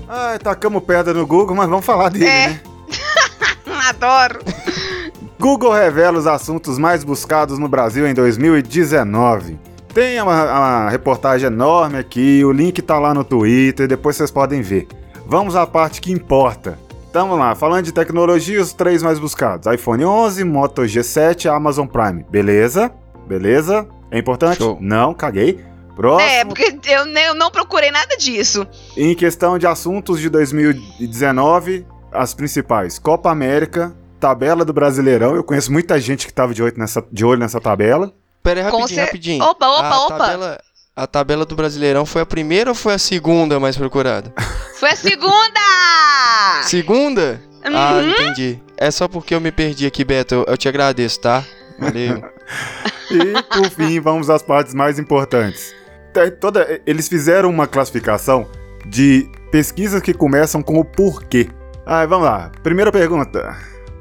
Ai, 0.07 0.39
tacamos 0.39 0.83
pedra 0.83 1.13
no 1.13 1.25
Google, 1.25 1.55
mas 1.55 1.69
vamos 1.69 1.85
falar 1.85 2.09
dele, 2.09 2.25
É. 2.25 2.47
né? 2.49 2.61
Adoro. 3.89 4.39
Google 5.41 5.71
revela 5.71 6.19
os 6.19 6.27
assuntos 6.27 6.77
mais 6.77 7.03
buscados 7.03 7.57
no 7.57 7.67
Brasil 7.67 8.07
em 8.07 8.13
2019. 8.13 9.57
Tem 9.91 10.21
uma, 10.21 10.43
uma 10.43 10.89
reportagem 10.91 11.47
enorme 11.47 11.97
aqui, 11.97 12.45
o 12.45 12.51
link 12.51 12.79
tá 12.79 12.99
lá 12.99 13.11
no 13.11 13.23
Twitter, 13.23 13.87
depois 13.87 14.15
vocês 14.15 14.29
podem 14.29 14.61
ver. 14.61 14.87
Vamos 15.25 15.55
à 15.55 15.65
parte 15.65 15.99
que 15.99 16.11
importa. 16.11 16.77
Tamo 17.11 17.35
lá, 17.35 17.55
falando 17.55 17.85
de 17.85 17.91
tecnologia, 17.91 18.61
os 18.61 18.71
três 18.71 19.01
mais 19.01 19.17
buscados: 19.17 19.65
iPhone 19.65 20.05
11, 20.05 20.43
Moto 20.43 20.83
G7 20.83 21.51
Amazon 21.51 21.87
Prime. 21.87 22.23
Beleza? 22.29 22.91
Beleza? 23.27 23.87
É 24.11 24.19
importante? 24.19 24.59
Show. 24.59 24.77
Não, 24.79 25.11
caguei. 25.11 25.59
Próximo. 25.95 26.29
É, 26.29 26.45
porque 26.45 26.77
eu, 26.87 27.07
eu 27.07 27.33
não 27.33 27.49
procurei 27.49 27.89
nada 27.89 28.15
disso. 28.15 28.67
Em 28.95 29.15
questão 29.15 29.57
de 29.57 29.65
assuntos 29.65 30.19
de 30.19 30.29
2019, 30.29 31.83
as 32.11 32.35
principais: 32.35 32.99
Copa 32.99 33.31
América, 33.31 33.91
tabela 34.21 34.63
do 34.63 34.71
Brasileirão. 34.71 35.35
Eu 35.35 35.43
conheço 35.43 35.71
muita 35.71 35.99
gente 35.99 36.25
que 36.27 36.31
tava 36.33 36.53
de 36.53 36.61
olho 36.63 36.73
nessa, 36.77 37.03
de 37.11 37.25
olho 37.25 37.39
nessa 37.39 37.59
tabela. 37.59 38.13
Pera 38.43 38.59
aí, 38.61 38.63
rapidinho, 38.65 38.87
cer- 38.87 39.05
rapidinho. 39.05 39.43
Opa, 39.43 39.67
opa, 39.67 39.87
a 39.89 40.05
opa. 40.05 40.17
Tabela, 40.17 40.59
A 40.95 41.07
tabela 41.07 41.45
do 41.45 41.55
Brasileirão 41.55 42.05
foi 42.05 42.21
a 42.21 42.25
primeira 42.25 42.69
ou 42.71 42.75
foi 42.75 42.93
a 42.93 42.97
segunda 42.99 43.59
mais 43.59 43.75
procurada? 43.75 44.33
Foi 44.81 44.89
a 44.89 44.95
segunda! 44.95 45.59
Segunda? 46.63 47.39
Ah, 47.63 47.93
Uhum. 47.93 48.09
entendi. 48.09 48.59
É 48.77 48.89
só 48.89 49.07
porque 49.07 49.35
eu 49.35 49.39
me 49.39 49.51
perdi 49.51 49.85
aqui, 49.85 50.03
Beto. 50.03 50.33
Eu, 50.33 50.45
eu 50.47 50.57
te 50.57 50.67
agradeço, 50.67 51.19
tá? 51.19 51.43
Valeu. 51.79 52.21
E 53.11 53.43
por 53.53 53.69
fim, 53.69 53.99
vamos 53.99 54.29
às 54.29 54.41
partes 54.41 54.73
mais 54.73 54.97
importantes. 54.97 55.73
Toda, 56.39 56.81
eles 56.85 57.09
fizeram 57.09 57.49
uma 57.49 57.67
classificação 57.67 58.47
de 58.85 59.29
pesquisas 59.51 60.01
que 60.01 60.13
começam 60.13 60.63
com 60.63 60.79
o 60.79 60.85
porquê. 60.85 61.49
Ah, 61.85 62.05
vamos 62.05 62.25
lá. 62.25 62.51
Primeira 62.63 62.89
pergunta: 62.89 63.53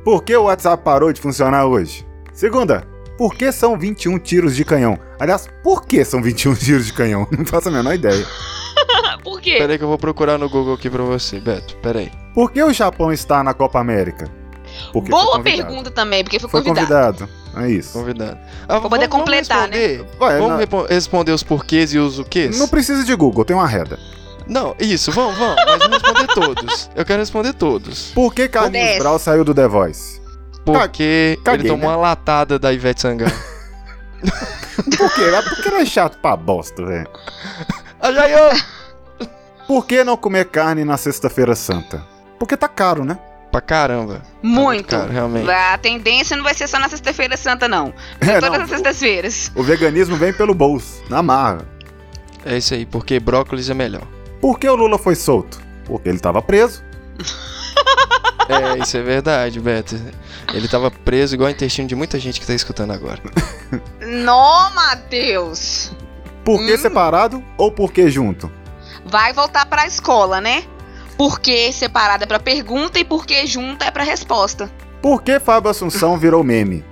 Por 0.04 0.22
que 0.22 0.34
o 0.36 0.44
WhatsApp 0.44 0.82
parou 0.82 1.12
de 1.12 1.20
funcionar 1.20 1.66
hoje? 1.66 2.06
Segunda: 2.32 2.86
Por 3.18 3.34
que 3.34 3.50
são 3.52 3.78
21 3.78 4.18
tiros 4.18 4.56
de 4.56 4.64
canhão? 4.64 4.98
Aliás, 5.18 5.48
por 5.62 5.84
que 5.84 6.04
são 6.04 6.22
21 6.22 6.54
tiros 6.56 6.86
de 6.86 6.92
canhão? 6.92 7.26
Não 7.36 7.44
faço 7.44 7.68
a 7.68 7.72
menor 7.72 7.94
ideia. 7.94 8.26
Por 9.22 9.38
quê? 9.38 9.56
Pera 9.58 9.72
aí 9.74 9.78
que 9.78 9.84
eu 9.84 9.88
vou 9.88 9.98
procurar 9.98 10.38
no 10.38 10.48
Google 10.48 10.74
aqui 10.74 10.88
pra 10.88 11.02
você, 11.02 11.38
Beto. 11.40 11.76
Pera 11.76 11.98
aí. 11.98 12.10
Por 12.34 12.50
que 12.50 12.62
o 12.62 12.72
Japão 12.72 13.12
está 13.12 13.42
na 13.42 13.52
Copa 13.52 13.78
América? 13.78 14.26
Porque 14.94 15.10
Boa 15.10 15.36
convidado. 15.36 15.42
pergunta 15.66 15.90
também, 15.90 16.24
porque 16.24 16.38
foi, 16.38 16.48
Foi 16.48 16.62
convidado. 16.62 17.26
convidado. 17.26 17.62
É 17.66 17.70
isso. 17.70 17.92
Convidado. 17.98 18.38
Ah, 18.66 18.80
poder 18.80 19.08
completar, 19.08 19.68
né? 19.68 20.00
Ué, 20.20 20.38
Vamos 20.38 20.58
repo- 20.58 20.86
responder 20.88 21.32
os 21.32 21.42
porquês 21.42 21.92
e 21.92 21.98
os 21.98 22.18
o 22.18 22.24
quês? 22.24 22.58
Não 22.58 22.66
precisa 22.68 23.04
de 23.04 23.14
Google, 23.14 23.44
tem 23.44 23.54
uma 23.54 23.66
reda. 23.66 23.98
Não, 24.50 24.74
isso, 24.80 25.12
vamos, 25.12 25.38
vamos. 25.38 25.54
Mas 25.64 25.78
vamos 25.78 26.02
responder 26.02 26.26
todos. 26.34 26.90
Eu 26.96 27.04
quero 27.04 27.20
responder 27.20 27.52
todos. 27.52 28.10
Por 28.12 28.34
que 28.34 28.48
Carlinhos. 28.48 28.98
Brau 28.98 29.16
saiu 29.16 29.44
do 29.44 29.54
The 29.54 29.68
Voice? 29.68 30.20
Porque 30.64 31.38
Caguei, 31.44 31.60
ele 31.60 31.68
tomou 31.68 31.88
né? 31.88 31.96
uma 31.96 32.02
latada 32.02 32.58
da 32.58 32.72
Ivete 32.72 33.00
Sangalo. 33.00 33.30
Por 34.96 35.14
quê? 35.14 35.22
Porque 35.48 35.68
ele 35.68 35.82
é 35.82 35.86
chato 35.86 36.18
pra 36.18 36.36
bosta, 36.36 36.84
velho. 36.84 37.08
Por 39.66 39.86
que 39.86 40.02
não 40.02 40.16
comer 40.16 40.46
carne 40.46 40.84
na 40.84 40.96
Sexta-feira 40.96 41.54
Santa? 41.54 42.02
Porque 42.38 42.56
tá 42.56 42.66
caro, 42.68 43.04
né? 43.04 43.18
Pra 43.52 43.60
caramba. 43.60 44.22
Muito. 44.42 44.88
Cara, 44.88 45.10
realmente. 45.12 45.48
A 45.50 45.78
tendência 45.78 46.36
não 46.36 46.44
vai 46.44 46.54
ser 46.54 46.66
só 46.66 46.78
na 46.78 46.88
sexta-feira 46.88 47.36
santa, 47.36 47.68
não. 47.68 47.92
É, 48.20 48.40
Todas 48.40 48.58
não, 48.58 48.64
as 48.64 48.70
sextas-feiras. 48.70 49.52
o 49.54 49.62
veganismo 49.62 50.16
vem 50.16 50.32
pelo 50.32 50.54
bolso, 50.54 51.02
na 51.08 51.22
marra. 51.22 51.66
É 52.44 52.56
isso 52.56 52.74
aí, 52.74 52.86
porque 52.86 53.18
brócolis 53.20 53.68
é 53.68 53.74
melhor. 53.74 54.02
Por 54.40 54.58
que 54.58 54.68
o 54.68 54.74
Lula 54.74 54.98
foi 54.98 55.14
solto? 55.14 55.60
Porque 55.84 56.08
ele 56.08 56.18
tava 56.18 56.40
preso. 56.42 56.82
É, 58.48 58.76
isso 58.82 58.96
é 58.96 59.02
verdade, 59.02 59.60
Beto. 59.60 59.94
Ele 60.52 60.66
tava 60.66 60.90
preso 60.90 61.36
igual 61.36 61.46
o 61.48 61.52
intestino 61.52 61.86
de 61.86 61.94
muita 61.94 62.18
gente 62.18 62.40
que 62.40 62.46
tá 62.46 62.52
escutando 62.52 62.92
agora. 62.92 63.20
Nó, 64.04 64.70
Matheus! 64.70 65.92
Por 66.44 66.58
que 66.58 66.74
Hum. 66.74 66.78
separado 66.78 67.44
ou 67.56 67.70
por 67.70 67.92
que 67.92 68.10
junto? 68.10 68.50
Vai 69.06 69.32
voltar 69.32 69.66
pra 69.66 69.86
escola, 69.86 70.40
né? 70.40 70.64
Porque 71.16 71.72
separada 71.72 72.24
é 72.24 72.26
pra 72.26 72.40
pergunta 72.40 72.98
e 72.98 73.04
porque 73.04 73.46
junta 73.46 73.84
é 73.84 73.90
pra 73.92 74.02
resposta. 74.02 74.68
Por 75.00 75.22
que 75.22 75.38
Fábio 75.38 75.70
Assunção 75.70 76.18
virou 76.18 76.42
meme? 76.42 76.84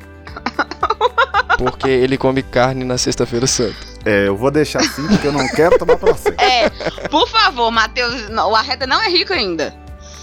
Porque 1.58 1.88
ele 1.90 2.16
come 2.16 2.40
carne 2.40 2.84
na 2.84 2.96
sexta-feira 2.96 3.48
santa. 3.48 3.74
É, 4.10 4.28
eu 4.28 4.36
vou 4.36 4.50
deixar 4.50 4.78
assim 4.80 5.06
porque 5.06 5.26
eu 5.26 5.32
não 5.32 5.46
quero 5.48 5.78
tomar 5.78 5.96
processo. 5.96 6.34
É, 6.40 6.68
por 7.08 7.28
favor, 7.28 7.70
Matheus, 7.70 8.28
não, 8.30 8.50
o 8.50 8.56
Arreta 8.56 8.86
não 8.86 9.02
é 9.02 9.08
rico 9.08 9.32
ainda. 9.32 9.74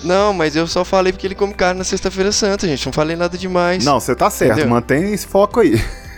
Não, 0.04 0.34
mas 0.34 0.56
eu 0.56 0.65
só 0.67 0.84
falei 0.86 1.12
porque 1.13 1.26
ele 1.28 1.36
come 1.36 1.54
carne 1.54 1.78
na 1.80 1.84
sexta-feira 1.84 2.32
santa, 2.32 2.67
gente. 2.67 2.86
Não 2.86 2.93
falei 2.93 3.15
nada 3.15 3.38
demais. 3.38 3.84
Não, 3.84 4.00
você 4.00 4.15
tá 4.15 4.30
certo, 4.30 4.54
Entendeu? 4.54 4.69
mantém 4.69 5.13
esse 5.13 5.26
foco 5.28 5.60
aí. 5.60 5.74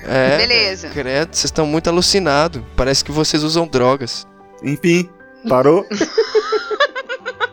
É, 0.06 0.38
Beleza. 0.38 0.90
Credo, 0.90 1.36
vocês 1.36 1.46
estão 1.46 1.66
muito 1.66 1.90
alucinados. 1.90 2.62
Parece 2.76 3.04
que 3.04 3.12
vocês 3.12 3.44
usam 3.44 3.68
drogas. 3.68 4.26
Enfim, 4.64 5.10
parou? 5.50 5.86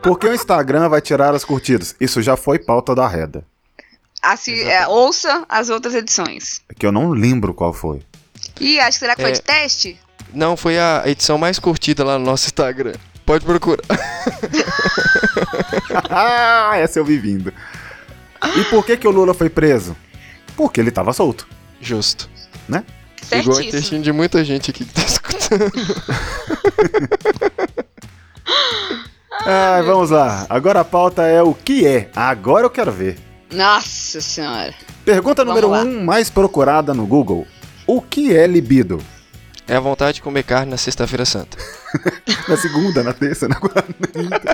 Por 0.02 0.18
que 0.18 0.26
o 0.28 0.34
Instagram 0.34 0.88
vai 0.88 1.00
tirar 1.00 1.34
as 1.34 1.44
curtidas? 1.44 1.94
Isso 2.00 2.20
já 2.20 2.36
foi 2.36 2.58
pauta 2.58 2.94
da 2.94 3.08
reda. 3.08 3.44
Assi- 4.22 4.62
é, 4.62 4.86
ouça 4.86 5.44
as 5.48 5.68
outras 5.70 5.94
edições. 5.94 6.60
Que 6.78 6.86
eu 6.86 6.92
não 6.92 7.10
lembro 7.10 7.54
qual 7.54 7.72
foi. 7.72 8.02
Ih, 8.60 8.78
acho 8.80 8.92
que 8.92 8.98
será 9.00 9.14
que 9.16 9.22
foi 9.22 9.30
É. 9.30 9.34
de 9.34 9.42
teste? 9.42 9.98
Não, 10.34 10.56
foi 10.56 10.78
a 10.78 11.02
edição 11.06 11.38
mais 11.38 11.58
curtida 11.58 12.04
lá 12.04 12.18
no 12.18 12.24
nosso 12.24 12.46
Instagram. 12.46 12.94
Pode 13.24 13.44
procurar. 13.44 13.82
ah, 16.10 16.72
essa 16.76 16.98
eu 16.98 17.04
vi 17.04 17.18
vindo. 17.18 17.52
E 18.56 18.64
por 18.64 18.84
que, 18.84 18.96
que 18.96 19.08
o 19.08 19.10
Lula 19.10 19.32
foi 19.32 19.48
preso? 19.48 19.96
Porque 20.56 20.80
ele 20.80 20.90
tava 20.90 21.12
solto. 21.12 21.46
Justo. 21.80 22.28
Igual 22.68 22.82
o 22.82 23.24
Certíssimo. 23.54 23.62
intestino 23.68 24.02
de 24.02 24.12
muita 24.12 24.44
gente 24.44 24.70
aqui 24.70 24.84
que 24.84 24.92
tá 24.92 25.02
escutando. 25.02 25.72
Ah, 29.46 29.82
vamos 29.84 30.10
lá. 30.10 30.46
Agora 30.48 30.80
a 30.80 30.84
pauta 30.84 31.22
é 31.22 31.42
o 31.42 31.52
que 31.52 31.86
é. 31.86 32.08
Agora 32.16 32.64
eu 32.64 32.70
quero 32.70 32.90
ver. 32.90 33.18
Nossa 33.52 34.20
senhora. 34.20 34.72
Pergunta 35.04 35.44
Vamos 35.44 35.60
número 35.62 35.70
lá. 35.70 35.82
um 35.82 36.02
mais 36.04 36.30
procurada 36.30 36.94
no 36.94 37.06
Google. 37.06 37.46
O 37.86 38.00
que 38.00 38.34
é 38.34 38.46
libido? 38.46 39.02
É 39.66 39.76
a 39.76 39.80
vontade 39.80 40.16
de 40.16 40.22
comer 40.22 40.42
carne 40.42 40.70
na 40.70 40.76
sexta-feira 40.76 41.24
santa. 41.24 41.56
Na 42.48 42.56
segunda, 42.56 43.02
na 43.02 43.14
terça, 43.14 43.48
na 43.48 43.54
quarta. 43.54 43.94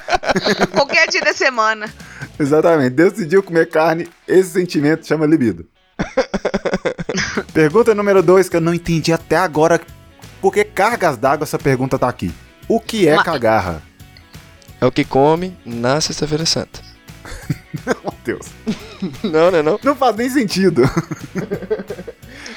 Qualquer 0.72 1.08
dia 1.08 1.20
da 1.22 1.34
semana. 1.34 1.92
Exatamente. 2.38 2.90
Decidiu 2.90 3.42
comer 3.42 3.68
carne, 3.68 4.08
esse 4.28 4.50
sentimento 4.50 5.04
chama 5.06 5.26
libido. 5.26 5.66
pergunta 7.52 7.94
número 7.94 8.22
dois 8.22 8.48
que 8.48 8.56
eu 8.56 8.60
não 8.60 8.72
entendi 8.72 9.12
até 9.12 9.36
agora. 9.36 9.80
Por 10.40 10.52
que 10.52 10.62
cargas 10.64 11.16
d'água 11.16 11.44
essa 11.44 11.58
pergunta 11.58 11.98
tá 11.98 12.08
aqui? 12.08 12.32
O 12.68 12.78
que 12.78 13.08
é 13.08 13.20
cagarra? 13.22 13.82
É 14.80 14.86
o 14.86 14.92
que 14.92 15.04
come 15.04 15.56
na 15.64 16.00
sexta-feira 16.00 16.46
santa. 16.46 16.80
Meu 17.84 18.14
Deus. 18.24 18.46
Não, 19.24 19.50
né 19.50 19.62
não? 19.62 19.78
Não 19.82 19.96
faz 19.96 20.14
nem 20.16 20.30
sentido. 20.30 20.82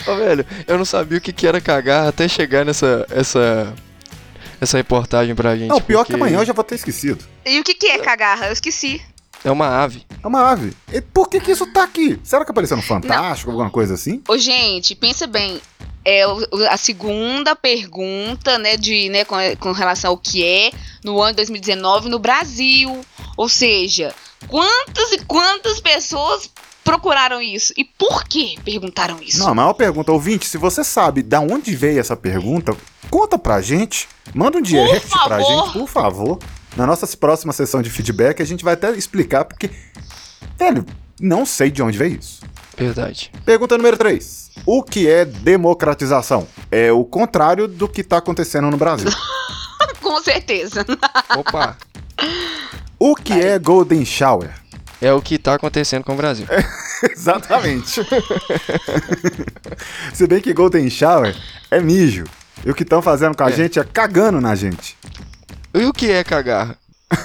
Ô, 0.08 0.16
velho, 0.16 0.46
eu 0.68 0.78
não 0.78 0.86
sabia 0.86 1.18
o 1.18 1.22
que, 1.22 1.34
que 1.34 1.48
era 1.48 1.62
cagar 1.62 2.08
até 2.08 2.28
chegar 2.28 2.66
nessa 2.66 3.06
essa, 3.10 3.74
essa 4.60 4.78
reportagem 4.78 5.36
pra 5.36 5.56
gente. 5.56 5.70
Não, 5.70 5.82
pior 5.82 6.06
que 6.06 6.12
porque 6.12 6.22
amanhã 6.22 6.40
eu 6.40 6.46
já 6.46 6.54
vou 6.54 6.64
ter 6.64 6.76
esquecido. 6.76 7.24
E 7.46 7.60
o 7.60 7.64
que, 7.64 7.74
que 7.74 7.88
é 7.88 8.00
cagarra? 8.00 8.48
Eu 8.48 8.54
esqueci. 8.54 9.02
É 9.44 9.52
uma 9.52 9.68
ave. 9.68 10.06
É 10.24 10.28
uma 10.28 10.50
ave. 10.50 10.74
E 10.92 11.02
por 11.02 11.30
que 11.30 11.40
que 11.40 11.52
isso 11.52 11.68
tá 11.68 11.84
aqui? 11.84 12.18
Será 12.24 12.46
que 12.46 12.52
apareceu 12.52 12.78
no 12.78 12.84
Fantástico, 12.84 13.52
alguma 13.52 13.70
coisa 13.70 13.94
assim? 13.94 14.22
Ô, 14.28 14.38
gente, 14.38 14.96
pensa 14.96 15.28
bem. 15.28 15.62
É 16.06 16.24
a 16.70 16.76
segunda 16.76 17.56
pergunta, 17.56 18.58
né, 18.58 18.76
de, 18.76 19.08
né, 19.08 19.24
com, 19.24 19.38
com 19.58 19.72
relação 19.72 20.12
ao 20.12 20.18
que 20.18 20.44
é 20.44 20.72
no 21.02 21.22
ano 21.22 21.32
de 21.32 21.38
2019 21.38 22.10
no 22.10 22.20
Brasil. 22.20 23.06
Ou 23.38 23.50
seja, 23.50 24.14
quantas 24.48 25.12
e 25.14 25.20
quantas 25.26 25.80
pessoas 25.80 26.50
procuraram 26.84 27.42
isso? 27.42 27.74
E 27.78 27.84
por 27.84 28.24
que 28.26 28.60
perguntaram 28.64 29.22
isso? 29.22 29.40
Não, 29.40 29.50
a 29.50 29.56
maior 29.56 29.74
pergunta, 29.74 30.12
ouvinte, 30.12 30.48
se 30.48 30.58
você 30.58 30.84
sabe 30.84 31.24
da 31.24 31.40
onde 31.40 31.76
veio 31.76 32.00
essa 32.00 32.16
pergunta, 32.16 32.76
conta 33.10 33.38
pra 33.38 33.62
gente. 33.62 34.08
Manda 34.34 34.58
um 34.58 34.62
direct 34.62 35.10
pra 35.24 35.42
gente, 35.42 35.74
por 35.74 35.88
favor. 35.88 36.40
Na 36.76 36.88
nossa 36.88 37.06
próxima 37.18 37.54
sessão 37.54 37.82
de 37.82 37.90
feedback, 37.90 38.42
a 38.42 38.46
gente 38.46 38.64
vai 38.64 38.74
até 38.74 38.92
explicar, 38.92 39.46
porque, 39.46 39.70
velho, 40.58 40.86
não 41.20 41.46
sei 41.46 41.70
de 41.70 41.82
onde 41.84 41.98
veio 41.98 42.18
isso. 42.20 42.42
Verdade. 42.76 43.32
Pergunta 43.46 43.78
número 43.78 43.98
3. 43.98 44.52
O 44.66 44.82
que 44.82 45.08
é 45.08 45.26
democratização? 45.26 46.48
É 46.72 46.92
o 46.92 47.04
contrário 47.06 47.68
do 47.68 47.88
que 47.88 48.04
tá 48.04 48.18
acontecendo 48.18 48.70
no 48.72 48.78
Brasil. 48.78 49.10
Com 50.02 50.22
certeza. 50.22 50.86
Opa! 51.38 51.78
O 52.98 53.16
que 53.16 53.34
é 53.34 53.60
Golden 53.60 54.04
Shower? 54.06 54.63
É 55.04 55.14
o 55.14 55.22
que 55.22 55.38
tá 55.38 55.54
acontecendo 55.56 56.04
com 56.04 56.14
o 56.14 56.18
Brasil. 56.18 56.48
Exatamente. 57.12 58.02
Se 60.14 60.26
bem 60.28 60.42
que 60.42 60.54
Golden 60.54 60.90
Shower 60.90 61.36
é 61.70 61.80
mijo. 61.80 62.24
E 62.66 62.72
o 62.72 62.76
que 62.76 62.84
estão 62.84 63.02
fazendo 63.02 63.36
com 63.36 63.44
a 63.44 63.50
É. 63.50 63.52
gente 63.52 63.80
é 63.80 63.84
cagando 63.84 64.40
na 64.40 64.56
gente. 64.56 64.98
E 65.74 65.84
o 65.86 65.94
que 65.94 66.10
é 66.12 66.24
cagar? 66.24 66.78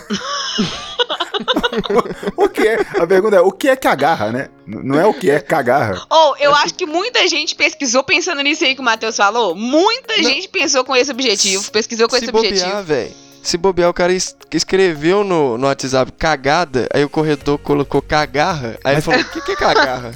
O 2.36 2.48
que 2.48 2.66
é? 2.66 2.80
A 3.00 3.06
pergunta 3.06 3.36
é: 3.36 3.40
o 3.40 3.52
que 3.52 3.68
é 3.68 3.76
que 3.76 3.86
agarra, 3.86 4.32
né? 4.32 4.48
Não 4.66 4.98
é 4.98 5.06
o 5.06 5.14
que 5.14 5.30
é 5.30 5.38
cagarra. 5.38 6.04
Ou 6.10 6.36
eu 6.38 6.52
acho 6.54 6.74
que 6.74 6.84
muita 6.84 7.26
gente 7.28 7.54
pesquisou 7.54 8.02
pensando 8.02 8.42
nisso 8.42 8.64
aí 8.64 8.74
que 8.74 8.80
o 8.80 8.84
Matheus 8.84 9.16
falou. 9.16 9.54
Muita 9.54 10.16
Não. 10.16 10.24
gente 10.24 10.48
pensou 10.48 10.84
com 10.84 10.96
esse 10.96 11.10
objetivo, 11.12 11.70
pesquisou 11.70 12.08
com 12.08 12.16
Se 12.16 12.24
esse 12.24 12.32
bobear, 12.32 12.52
objetivo. 12.52 12.82
velho. 12.82 13.12
Se 13.42 13.56
bobear, 13.56 13.88
o 13.88 13.94
cara 13.94 14.12
es- 14.12 14.36
escreveu 14.52 15.24
no, 15.24 15.56
no 15.56 15.66
WhatsApp 15.66 16.12
cagada, 16.12 16.88
aí 16.92 17.04
o 17.04 17.08
corretor 17.08 17.58
colocou 17.58 18.02
cagarra, 18.02 18.78
aí 18.84 18.94
ele 18.94 19.02
falou, 19.02 19.20
o 19.20 19.24
que, 19.24 19.40
que 19.40 19.52
é 19.52 19.56
cagarra? 19.56 20.12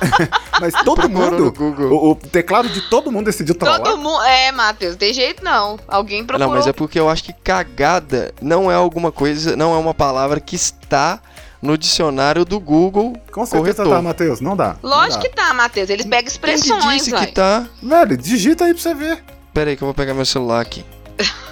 Mas 0.60 0.74
todo 0.84 1.08
mundo. 1.08 1.52
Google. 1.52 1.92
O, 1.92 2.10
o 2.12 2.14
teclado 2.16 2.68
de 2.68 2.80
todo 2.82 3.10
mundo 3.10 3.26
decidiu 3.26 3.54
trollar. 3.54 3.80
Todo 3.80 3.98
mundo. 3.98 4.22
É, 4.22 4.50
Matheus, 4.52 4.96
tem 4.96 5.12
jeito 5.12 5.44
não. 5.44 5.78
Alguém 5.88 6.24
procurou. 6.24 6.48
Não, 6.48 6.56
mas 6.56 6.66
é 6.66 6.72
porque 6.72 6.98
eu 6.98 7.08
acho 7.08 7.24
que 7.24 7.32
cagada 7.32 8.34
não 8.40 8.70
é 8.70 8.74
alguma 8.74 9.10
coisa, 9.12 9.56
não 9.56 9.74
é 9.74 9.78
uma 9.78 9.94
palavra 9.94 10.40
que 10.40 10.56
está 10.56 11.20
no 11.60 11.78
dicionário 11.78 12.44
do 12.44 12.58
Google. 12.60 13.14
Com 13.32 13.46
certeza 13.46 13.76
corretor. 13.82 13.96
tá, 13.96 14.02
Matheus. 14.02 14.40
Não 14.40 14.56
dá. 14.56 14.76
não 14.82 14.90
Lógico 14.90 15.22
dá. 15.22 15.28
que 15.28 15.34
tá, 15.34 15.54
Matheus. 15.54 15.88
Eles 15.88 16.04
pegam 16.04 16.18
Quem 16.18 16.24
que 16.24 16.30
expressões, 16.32 17.04
disse 17.04 17.14
que 17.14 17.26
tá? 17.28 17.66
Velho, 17.82 18.16
digita 18.16 18.64
aí 18.64 18.74
pra 18.74 18.82
você 18.82 18.94
ver. 18.94 19.22
Pera 19.54 19.70
aí 19.70 19.76
que 19.76 19.82
eu 19.82 19.86
vou 19.86 19.94
pegar 19.94 20.14
meu 20.14 20.26
celular 20.26 20.60
aqui. 20.60 20.84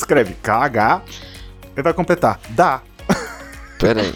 Escreve 0.00 0.34
KH. 0.42 1.02
Ele 1.76 1.82
vai 1.82 1.92
completar. 1.92 2.40
Dá. 2.50 2.80
Pera 3.78 4.00
aí. 4.00 4.14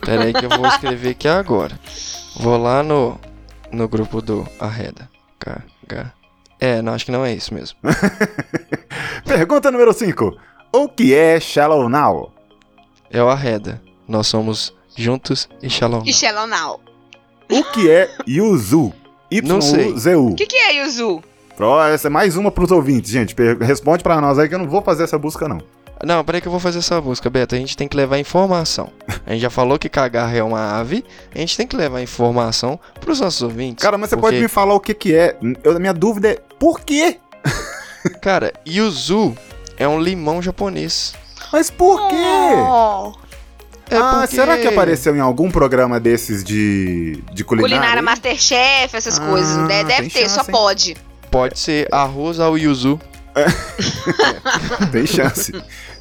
Pera 0.00 0.24
aí 0.24 0.32
que 0.32 0.44
eu 0.44 0.50
vou 0.50 0.66
escrever 0.66 1.10
aqui 1.10 1.28
agora. 1.28 1.78
Vou 2.36 2.58
lá 2.58 2.82
no, 2.82 3.18
no 3.70 3.88
grupo 3.88 4.20
do 4.20 4.46
Arreda. 4.58 5.08
KH. 5.38 6.12
É, 6.58 6.82
não, 6.82 6.92
acho 6.92 7.04
que 7.04 7.12
não 7.12 7.24
é 7.24 7.32
isso 7.32 7.54
mesmo. 7.54 7.78
Pergunta 9.24 9.70
número 9.70 9.92
5. 9.92 10.36
O 10.72 10.88
que 10.88 11.14
é 11.14 11.38
Shallow 11.38 11.88
Now? 11.88 12.32
É 13.08 13.22
o 13.22 13.28
Arreda. 13.28 13.80
Nós 14.08 14.26
somos 14.26 14.74
juntos 14.96 15.48
e 15.62 15.70
Shalom. 15.70 16.02
E 16.04 16.12
Shallow 16.12 16.48
Now. 16.48 16.80
O 17.48 17.62
que 17.62 17.88
é 17.88 18.10
Yuzu? 18.26 18.92
Não 19.44 19.60
sei. 19.60 19.88
Y-U-Z-U. 19.88 20.30
O 20.32 20.34
que, 20.34 20.46
que 20.46 20.56
é 20.56 20.82
Yuzu? 20.82 21.22
Essa 21.92 22.08
é 22.08 22.10
mais 22.10 22.36
uma 22.36 22.50
pros 22.50 22.70
ouvintes, 22.70 23.10
gente. 23.10 23.34
Responde 23.60 24.02
pra 24.02 24.20
nós 24.20 24.38
aí 24.38 24.48
que 24.48 24.54
eu 24.54 24.58
não 24.58 24.68
vou 24.68 24.82
fazer 24.82 25.04
essa 25.04 25.18
busca, 25.18 25.48
não. 25.48 25.58
Não, 26.04 26.22
peraí 26.22 26.42
que 26.42 26.46
eu 26.48 26.50
vou 26.52 26.60
fazer 26.60 26.80
essa 26.80 27.00
busca, 27.00 27.30
Beto. 27.30 27.54
A 27.54 27.58
gente 27.58 27.74
tem 27.76 27.88
que 27.88 27.96
levar 27.96 28.18
informação. 28.18 28.90
A 29.26 29.32
gente 29.32 29.40
já 29.40 29.48
falou 29.48 29.78
que 29.78 29.88
cagarra 29.88 30.36
é 30.36 30.42
uma 30.42 30.78
ave. 30.78 31.02
A 31.34 31.38
gente 31.38 31.56
tem 31.56 31.66
que 31.66 31.74
levar 31.74 32.02
informação 32.02 32.78
pros 33.00 33.20
nossos 33.20 33.40
ouvintes. 33.42 33.82
Cara, 33.82 33.96
mas 33.96 34.10
você 34.10 34.16
porque, 34.16 34.28
pode 34.32 34.42
me 34.42 34.48
falar 34.48 34.74
o 34.74 34.80
que 34.80 34.92
que 34.92 35.14
é. 35.14 35.36
Eu, 35.64 35.74
a 35.74 35.78
minha 35.78 35.94
dúvida 35.94 36.28
é, 36.28 36.38
por 36.58 36.80
quê? 36.80 37.18
Cara, 38.20 38.52
yuzu 38.68 39.34
é 39.78 39.88
um 39.88 39.98
limão 39.98 40.42
japonês. 40.42 41.14
Mas 41.50 41.70
por 41.70 42.08
quê? 42.08 42.14
Oh. 42.14 43.12
É 43.88 43.96
ah, 43.96 44.18
porque- 44.20 44.34
será 44.36 44.58
que 44.58 44.66
apareceu 44.66 45.16
em 45.16 45.20
algum 45.20 45.50
programa 45.50 45.98
desses 45.98 46.44
de, 46.44 47.22
de 47.32 47.42
culinária? 47.44 47.76
Culinária? 47.78 48.02
Masterchef, 48.02 48.94
essas 48.96 49.18
Ah, 49.18 49.26
coisas. 49.26 49.56
De- 49.56 49.84
Deve 49.84 50.10
ter, 50.10 50.20
chance, 50.22 50.34
só 50.34 50.40
hein? 50.42 50.46
pode. 50.50 50.96
Pode 51.30 51.58
ser 51.58 51.88
arroz 51.92 52.38
ao 52.40 52.56
yuzu. 52.56 53.00
Tem 54.92 55.06
chance. 55.06 55.52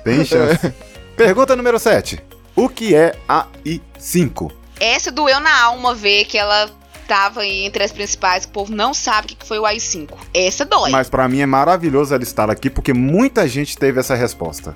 Tem 0.04 0.24
chance. 0.26 0.74
Pergunta 1.18 1.56
número 1.56 1.78
7. 1.80 2.20
O 2.56 2.70
que 2.70 2.96
é 2.96 3.16
AI5? 3.28 4.52
Essa 4.80 5.12
doeu 5.12 5.40
na 5.40 5.64
alma 5.64 5.94
ver 5.94 6.26
que 6.26 6.38
ela 6.38 6.70
tava 7.08 7.42
aí 7.42 7.66
entre 7.66 7.84
as 7.84 7.92
principais, 7.92 8.46
que 8.46 8.50
o 8.52 8.54
povo 8.54 8.74
não 8.74 8.94
sabe 8.94 9.34
o 9.34 9.36
que 9.36 9.46
foi 9.46 9.60
o 9.60 9.66
AI-5. 9.66 10.10
Essa 10.34 10.66
dói. 10.66 10.92
Mas 10.92 11.10
pra 11.10 11.28
mim 11.28 11.40
é 11.42 11.46
maravilhoso 11.46 12.14
ela 12.14 12.24
estar 12.24 12.50
aqui 12.50 12.70
porque 12.70 12.94
muita 12.94 13.48
gente 13.48 13.78
teve 13.78 14.00
essa 14.00 14.16
resposta. 14.16 14.76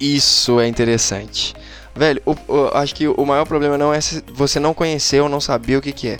Isso 0.00 0.60
é 0.60 0.68
interessante. 0.68 1.54
Velho, 1.94 2.20
o- 2.26 2.36
o- 2.48 2.70
acho 2.74 2.94
que 2.94 3.08
o 3.08 3.24
maior 3.24 3.46
problema 3.46 3.78
não 3.78 3.92
é 3.94 4.00
se 4.00 4.22
você 4.34 4.60
não 4.60 4.74
conhecer 4.74 5.20
ou 5.22 5.28
não 5.28 5.40
saber 5.40 5.76
o 5.76 5.80
que, 5.82 5.92
que 5.92 6.08
é. 6.08 6.18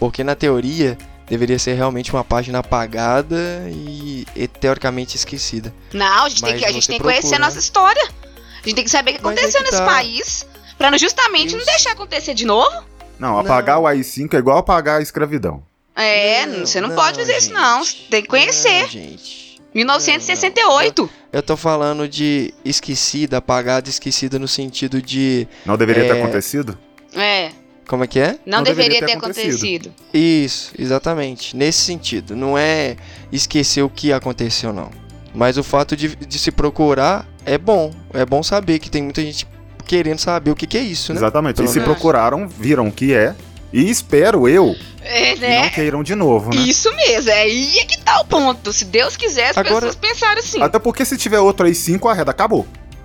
Porque 0.00 0.24
na 0.24 0.34
teoria 0.34 0.98
deveria 1.28 1.58
ser 1.58 1.74
realmente 1.74 2.12
uma 2.12 2.22
página 2.24 2.58
apagada 2.58 3.36
e, 3.70 4.26
e 4.36 4.46
teoricamente 4.48 5.16
esquecida. 5.16 5.72
Não, 5.92 6.24
a 6.24 6.28
gente, 6.28 6.42
tem 6.42 6.52
Mas 6.52 6.60
que, 6.62 6.66
a 6.68 6.72
gente 6.72 6.86
tem 6.88 6.96
que 6.98 7.02
conhecer 7.02 7.26
a 7.26 7.30
procura. 7.30 7.46
nossa 7.46 7.58
história. 7.58 8.02
A 8.02 8.66
gente 8.68 8.74
tem 8.76 8.84
que 8.84 8.90
saber 8.90 9.12
o 9.12 9.14
que 9.14 9.22
Mas 9.22 9.36
é 9.36 9.40
aconteceu 9.40 9.60
que 9.62 9.70
nesse 9.70 9.82
tá. 9.82 9.86
país. 9.86 10.46
Pra 10.78 10.90
não- 10.90 10.98
justamente 10.98 11.52
não 11.52 11.58
Isso. 11.58 11.66
deixar 11.66 11.92
acontecer 11.92 12.34
de 12.34 12.44
novo. 12.44 12.84
Não, 13.18 13.38
apagar 13.38 13.78
o 13.78 13.84
AI5 13.84 14.34
é 14.34 14.38
igual 14.38 14.58
apagar 14.58 14.98
a 14.98 15.02
escravidão. 15.02 15.62
É, 15.94 16.44
você 16.46 16.80
não, 16.80 16.90
pode 16.94 17.18
fazer 17.18 17.36
isso, 17.38 17.52
não. 17.52 17.84
Você 17.84 17.92
gente. 17.92 18.08
tem 18.10 18.22
que 18.22 18.28
conhecer. 18.28 18.82
Não, 18.82 18.88
gente. 18.88 19.60
1968. 19.72 21.08
Eu 21.32 21.42
tô 21.42 21.56
falando 21.56 22.08
de 22.08 22.52
esquecida, 22.64 23.38
apagada, 23.38 23.88
esquecida 23.88 24.38
no 24.38 24.48
sentido 24.48 25.00
de. 25.00 25.46
Não 25.64 25.76
deveria 25.76 26.04
ter 26.04 26.16
É. 26.16 26.22
acontecido? 26.22 26.76
É, 27.14 27.50
Como 27.86 28.02
é 28.04 28.06
que 28.06 28.18
é? 28.18 28.38
não, 28.46 28.58
Não 28.58 28.62
deveria, 28.64 29.00
deveria 29.00 29.06
ter 29.06 29.12
ter 29.12 29.18
acontecido. 29.18 29.92
Isso, 30.12 30.72
exatamente. 30.78 31.54
Nesse 31.56 31.78
sentido. 31.80 32.34
Não 32.34 32.56
é 32.56 32.96
esquecer 33.30 33.82
o 33.82 33.90
que 33.90 34.12
aconteceu, 34.12 34.72
não. 34.72 34.90
Mas 35.34 35.58
o 35.58 35.62
fato 35.62 35.96
de, 35.96 36.14
de 36.16 36.38
se 36.38 36.50
procurar 36.50 37.26
é 37.44 37.58
bom. 37.58 37.92
É 38.12 38.24
bom 38.24 38.42
saber 38.42 38.78
que 38.78 38.88
tem 38.90 39.02
muita 39.02 39.20
gente 39.20 39.46
querendo 39.86 40.18
saber 40.18 40.50
o 40.50 40.56
que, 40.56 40.66
que 40.66 40.78
é 40.78 40.80
isso, 40.82 41.12
né? 41.12 41.18
Exatamente. 41.18 41.56
E 41.56 41.62
Pelo 41.62 41.68
se 41.68 41.78
menos. 41.80 41.92
procuraram, 41.92 42.48
viram 42.48 42.88
o 42.88 42.92
que 42.92 43.12
é. 43.12 43.34
E 43.72 43.90
espero 43.90 44.48
eu 44.48 44.74
É, 45.02 45.34
que 45.34 45.40
né? 45.40 45.62
não 45.64 45.70
queiram 45.70 46.02
de 46.04 46.14
novo, 46.14 46.54
né? 46.54 46.62
Isso 46.62 46.94
mesmo, 46.94 47.28
é 47.28 47.42
aí 47.42 47.78
é 47.80 47.84
que 47.84 47.98
tá 47.98 48.20
o 48.20 48.24
ponto. 48.24 48.72
Se 48.72 48.84
Deus 48.84 49.16
quiser, 49.16 49.50
as 49.50 49.58
Agora- 49.58 49.74
pessoas 49.86 49.96
pensaram 49.96 50.38
assim. 50.38 50.62
Até 50.62 50.78
porque 50.78 51.04
se 51.04 51.16
tiver 51.16 51.40
outro 51.40 51.66
AI5, 51.66 52.08
a 52.08 52.14
reda 52.14 52.30
acabou. 52.30 52.66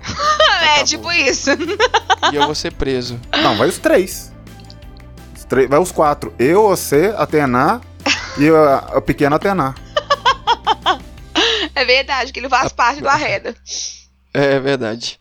é, 0.62 0.66
acabou. 0.66 0.84
tipo 0.84 1.12
isso. 1.12 1.50
E 2.32 2.36
eu 2.36 2.44
vou 2.46 2.54
ser 2.54 2.72
preso. 2.72 3.20
Não, 3.42 3.56
vai 3.56 3.68
os 3.68 3.78
três. 3.78 4.30
Três- 5.50 5.68
vai 5.68 5.78
os 5.78 5.92
quatro. 5.92 6.32
Eu, 6.38 6.62
você, 6.68 7.12
a 7.18 7.26
Tená 7.26 7.80
e 8.38 8.48
a, 8.48 8.76
a 8.96 9.00
pequena 9.02 9.38
Tená. 9.38 9.74
É 11.74 11.84
verdade, 11.84 12.32
que 12.32 12.38
ele 12.40 12.48
faz 12.48 12.72
parte 12.72 13.00
do 13.00 13.08
arreda. 13.08 13.54
É 14.34 14.58
verdade. 14.60 15.18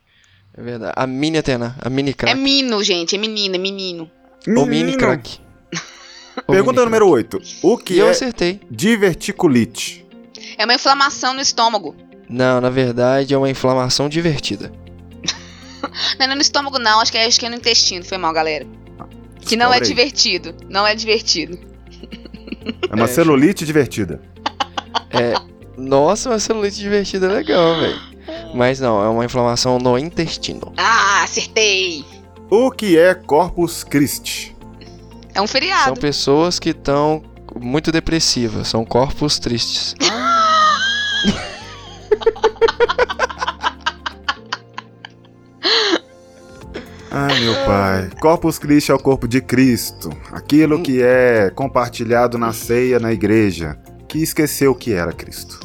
É 0.57 0.61
verdade. 0.61 0.93
A 0.95 1.07
mini 1.07 1.37
Atena, 1.37 1.75
a 1.81 1.89
mini 1.89 2.09
É 2.11 2.13
crack. 2.13 2.35
mino, 2.37 2.83
gente, 2.83 3.15
é 3.15 3.17
menina, 3.17 3.55
é 3.55 3.59
menino. 3.59 4.09
o 4.47 4.65
mini 4.65 4.67
Menino. 4.85 4.97
crack. 4.97 5.39
Pergunta 6.47 6.81
mini 6.81 6.85
número 6.85 7.07
8. 7.07 7.39
O 7.61 7.77
que 7.77 7.93
E 7.93 7.99
eu 7.99 8.07
é 8.07 8.11
acertei. 8.11 8.59
diverticulite? 8.69 10.05
É 10.57 10.65
uma 10.65 10.73
inflamação 10.73 11.33
no 11.33 11.39
estômago. 11.41 11.95
Não, 12.29 12.59
na 12.59 12.69
verdade 12.69 13.33
é 13.33 13.37
uma 13.37 13.49
inflamação 13.49 14.09
divertida. 14.09 14.71
Não 16.19 16.25
é 16.25 16.35
no 16.35 16.41
estômago, 16.41 16.77
não, 16.77 16.99
acho 16.99 17.11
que 17.11 17.17
é, 17.17 17.25
acho 17.25 17.39
que 17.39 17.45
é 17.45 17.49
no 17.49 17.55
intestino. 17.55 18.03
Foi 18.03 18.17
mal, 18.17 18.33
galera. 18.33 18.67
Que 19.41 19.55
não 19.55 19.73
é 19.73 19.79
divertido. 19.79 20.53
Não 20.69 20.85
é 20.85 20.93
divertido. 20.95 21.57
É 22.89 22.95
uma 22.95 23.05
É, 23.05 23.07
celulite 23.07 23.65
divertida. 23.65 24.21
É. 25.11 25.33
Nossa, 25.77 26.29
uma 26.29 26.39
celulite 26.39 26.77
divertida 26.79 27.27
é 27.27 27.29
legal, 27.29 27.79
velho. 27.79 27.99
Mas 28.53 28.79
não, 28.79 29.03
é 29.03 29.07
uma 29.07 29.25
inflamação 29.25 29.77
no 29.79 29.97
intestino. 29.97 30.73
Ah, 30.77 31.23
acertei. 31.23 32.03
O 32.49 32.71
que 32.71 32.97
é 32.97 33.13
Corpus 33.13 33.83
Christi? 33.83 34.55
É 35.33 35.41
um 35.41 35.45
São 35.45 35.47
feriado. 35.47 35.99
pessoas 35.99 36.59
que 36.59 36.69
estão 36.69 37.23
muito 37.59 37.91
depressivas, 37.91 38.67
são 38.67 38.83
corpos 38.85 39.39
tristes. 39.39 39.95
Ai, 47.11 47.39
meu 47.39 47.53
pai. 47.65 48.09
Corpus 48.21 48.59
Christi 48.59 48.91
é 48.91 48.93
o 48.93 48.99
corpo 48.99 49.27
de 49.27 49.41
Cristo. 49.41 50.09
Aquilo 50.31 50.81
que 50.81 51.01
é 51.01 51.51
compartilhado 51.55 52.37
na 52.37 52.53
ceia 52.53 52.99
na 52.99 53.11
igreja. 53.11 53.77
Que 54.07 54.19
esqueceu 54.19 54.71
o 54.71 54.75
que 54.75 54.93
era 54.93 55.11
Cristo. 55.11 55.59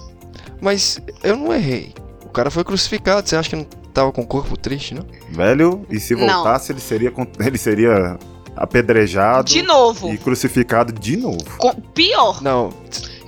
Mas 0.60 1.00
eu 1.22 1.36
não 1.36 1.52
errei. 1.54 1.94
O 2.24 2.28
cara 2.30 2.50
foi 2.50 2.64
crucificado, 2.64 3.28
você 3.28 3.36
acha 3.36 3.50
que 3.50 3.56
não 3.56 3.64
tava 3.92 4.10
com 4.12 4.22
o 4.22 4.26
corpo 4.26 4.56
triste, 4.56 4.94
não? 4.94 5.04
Velho, 5.30 5.86
e 5.90 6.00
se 6.00 6.14
Não. 6.14 6.26
voltasse, 6.26 6.72
ele 6.72 6.80
seria, 6.80 7.12
ele 7.40 7.58
seria 7.58 8.18
apedrejado 8.56 9.48
De 9.50 9.62
novo. 9.62 10.12
e 10.12 10.18
crucificado 10.18 10.92
de 10.92 11.16
novo. 11.16 11.44
Com- 11.58 11.74
pior. 11.74 12.42
Não, 12.42 12.70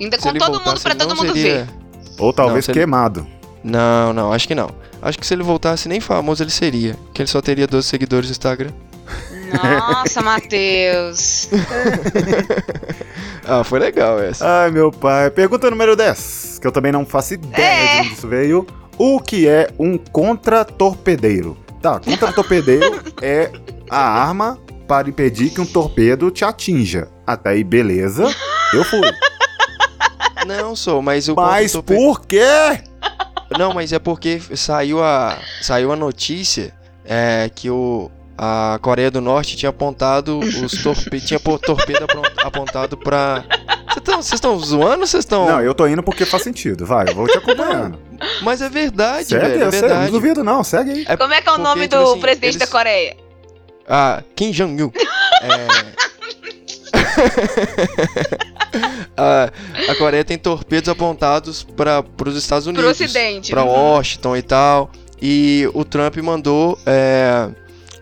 Ainda 0.01 0.17
se 0.17 0.23
com 0.23 0.29
ele 0.31 0.39
todo 0.39 0.53
mundo 0.55 0.65
voltasse, 0.65 0.83
pra 0.83 0.93
ele 0.93 0.99
todo 1.01 1.09
não 1.11 1.17
mundo 1.17 1.33
seria... 1.35 1.65
ver. 1.65 1.69
Ou 2.19 2.33
talvez 2.33 2.69
ele- 2.69 2.79
queimado. 2.79 3.27
Não, 3.65 4.13
não, 4.13 4.33
acho 4.33 4.47
que 4.47 4.55
não. 4.55 4.71
Acho 5.03 5.19
que 5.19 5.27
se 5.27 5.35
ele 5.35 5.43
voltasse 5.43 5.89
nem 5.89 6.01
famoso 6.01 6.43
ele 6.43 6.51
seria. 6.51 6.97
Que 7.13 7.23
ele 7.23 7.29
só 7.29 7.41
teria 7.41 7.67
12 7.67 7.87
seguidores 7.89 8.29
no 8.29 8.33
Instagram. 8.33 8.71
Nossa, 9.63 10.23
Matheus. 10.23 11.49
Ah, 13.49 13.63
foi 13.63 13.79
legal 13.79 14.19
essa. 14.19 14.45
Ai, 14.65 14.73
meu 14.73 14.91
pai. 14.91 15.31
Pergunta 15.31 15.71
número 15.71 15.95
10, 15.95 16.59
que 16.61 16.67
eu 16.67 16.73
também 16.73 16.91
não 16.91 17.07
faço 17.07 17.35
ideia 17.35 17.65
É. 17.65 17.95
de 17.95 18.01
onde 18.09 18.13
isso 18.15 18.27
veio. 18.29 18.67
O 18.99 19.21
que 19.21 19.47
é 19.47 19.69
um 19.79 19.97
contra-torpedeiro? 19.97 21.57
Tá, 21.81 22.01
contra-torpedeiro 22.01 23.01
é 23.23 23.53
a 23.89 24.01
arma 24.01 24.59
para 24.89 25.09
impedir 25.09 25.51
que 25.51 25.61
um 25.61 25.67
torpedo 25.67 26.29
te 26.29 26.45
atinja. 26.45 27.07
Até 27.25 27.51
aí, 27.51 27.63
beleza. 27.63 28.25
Eu 28.73 28.83
fui. 28.83 29.01
Não 30.45 30.75
sou, 30.75 31.01
mas 31.01 31.29
o 31.29 31.37
Mas 31.37 31.77
por 31.77 32.27
quê? 32.27 32.41
Não, 33.59 33.73
mas 33.73 33.93
é 33.93 33.99
porque 33.99 34.41
saiu 34.55 35.03
a 35.03 35.39
saiu 35.63 35.93
a 35.93 35.97
notícia 35.97 36.73
é, 37.05 37.51
que 37.55 37.71
o 37.71 38.11
a 38.39 38.79
Coreia 38.83 39.11
do 39.11 39.21
Norte 39.21 39.57
tinha 39.57 39.71
apontado 39.71 40.39
os 40.41 40.83
torpedos, 40.83 41.25
tinha 41.29 41.41
torpedo 41.41 42.07
apontado 42.45 42.97
pra 42.99 43.43
Vocês 44.05 44.33
estão 44.35 44.59
zoando 44.59 45.01
ou 45.01 45.07
vocês 45.07 45.25
estão 45.25 45.47
Não, 45.47 45.63
eu 45.63 45.73
tô 45.75 45.87
indo 45.87 46.03
porque 46.03 46.27
faz 46.27 46.43
sentido. 46.43 46.85
Vai, 46.85 47.09
eu 47.09 47.15
vou 47.15 47.27
te 47.27 47.39
acompanhando. 47.39 47.99
Mas 48.43 48.61
é 48.61 48.69
verdade, 48.69 49.29
segue, 49.29 49.41
velho, 49.47 49.63
é 49.63 49.67
eu 49.67 49.71
sei, 49.73 49.81
não 49.81 49.89
verdade. 49.89 50.11
duvido 50.13 50.45
não, 50.45 50.63
segue 50.63 50.91
aí. 50.91 51.07
É 51.09 51.17
Como 51.17 51.33
é 51.33 51.41
que 51.41 51.49
é 51.49 51.53
o 51.53 51.59
nome 51.59 51.83
tipo 51.89 51.97
do 51.97 52.11
assim, 52.11 52.21
presidente 52.21 52.57
eles- 52.57 52.59
da 52.59 52.67
Coreia? 52.67 53.17
Ah, 53.89 54.23
Kim 54.35 54.51
Jong-un. 54.51 54.91
É... 55.43 56.07
a, 59.17 59.51
a 59.89 59.95
Coreia 59.97 60.25
tem 60.25 60.39
torpedos 60.39 60.89
apontados 60.89 61.63
para 61.63 62.05
os 62.27 62.37
Estados 62.37 62.67
Unidos. 62.67 62.85
Pra 63.51 63.65
Uhum. 63.65 63.71
Washington 63.71 64.37
e 64.37 64.43
tal. 64.43 64.91
E 65.21 65.69
o 65.75 65.85
Trump 65.85 66.17
mandou. 66.19 66.79
é, 66.87 67.49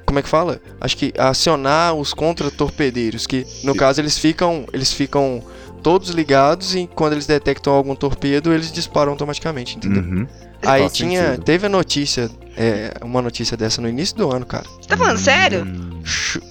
como 0.06 0.18
é 0.18 0.22
que 0.22 0.28
fala? 0.28 0.60
Acho 0.80 0.96
que 0.96 1.12
acionar 1.18 1.94
os 1.94 2.12
contra-torpedeiros. 2.14 3.26
Que 3.26 3.46
no 3.64 3.72
Sim. 3.72 3.78
caso 3.78 4.00
eles 4.00 4.18
ficam. 4.18 4.66
Eles 4.72 4.92
ficam 4.92 5.42
todos 5.82 6.08
ligados 6.10 6.74
e 6.74 6.88
quando 6.94 7.12
eles 7.12 7.26
detectam 7.26 7.72
algum 7.74 7.94
torpedo, 7.94 8.52
eles 8.54 8.72
disparam 8.72 9.12
automaticamente, 9.12 9.76
entendeu? 9.76 10.02
Uhum. 10.02 10.26
Aí 10.62 10.80
Faz 10.80 10.92
tinha, 10.94 11.26
sentido. 11.26 11.44
teve 11.44 11.66
a 11.66 11.68
notícia, 11.68 12.30
é, 12.56 12.94
uma 13.02 13.20
notícia 13.20 13.54
dessa 13.54 13.82
no 13.82 13.88
início 13.90 14.16
do 14.16 14.30
ano, 14.34 14.46
cara. 14.46 14.64
Você 14.80 14.88
tá 14.88 14.96
falando 14.96 15.18
sério? 15.18 15.62
Hum. 15.62 16.02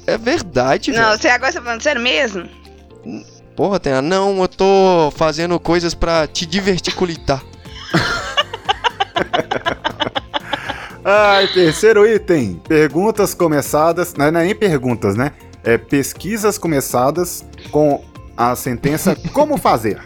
É 0.05 0.19
verdade, 0.19 0.91
Não, 0.91 1.03
velho. 1.03 1.17
você 1.19 1.29
agora 1.29 1.51
tá 1.51 1.59
falando 1.63 1.81
sério 1.81 1.99
mesmo? 1.99 2.47
Porra, 3.55 3.79
Tena, 3.79 4.01
não, 4.01 4.41
eu 4.41 4.47
tô 4.47 5.13
fazendo 5.15 5.59
coisas 5.59 5.93
pra 5.93 6.25
te 6.25 6.45
diverticulitar. 6.45 7.43
Ai, 11.05 11.47
terceiro 11.47 12.07
item. 12.07 12.61
Perguntas 12.67 13.33
começadas. 13.33 14.13
Não 14.15 14.25
é 14.25 14.31
nem 14.31 14.55
perguntas, 14.55 15.15
né? 15.15 15.33
É 15.63 15.77
pesquisas 15.77 16.57
começadas 16.57 17.45
com 17.71 18.03
a 18.35 18.55
sentença 18.55 19.15
Como 19.33 19.57
fazer? 19.57 19.99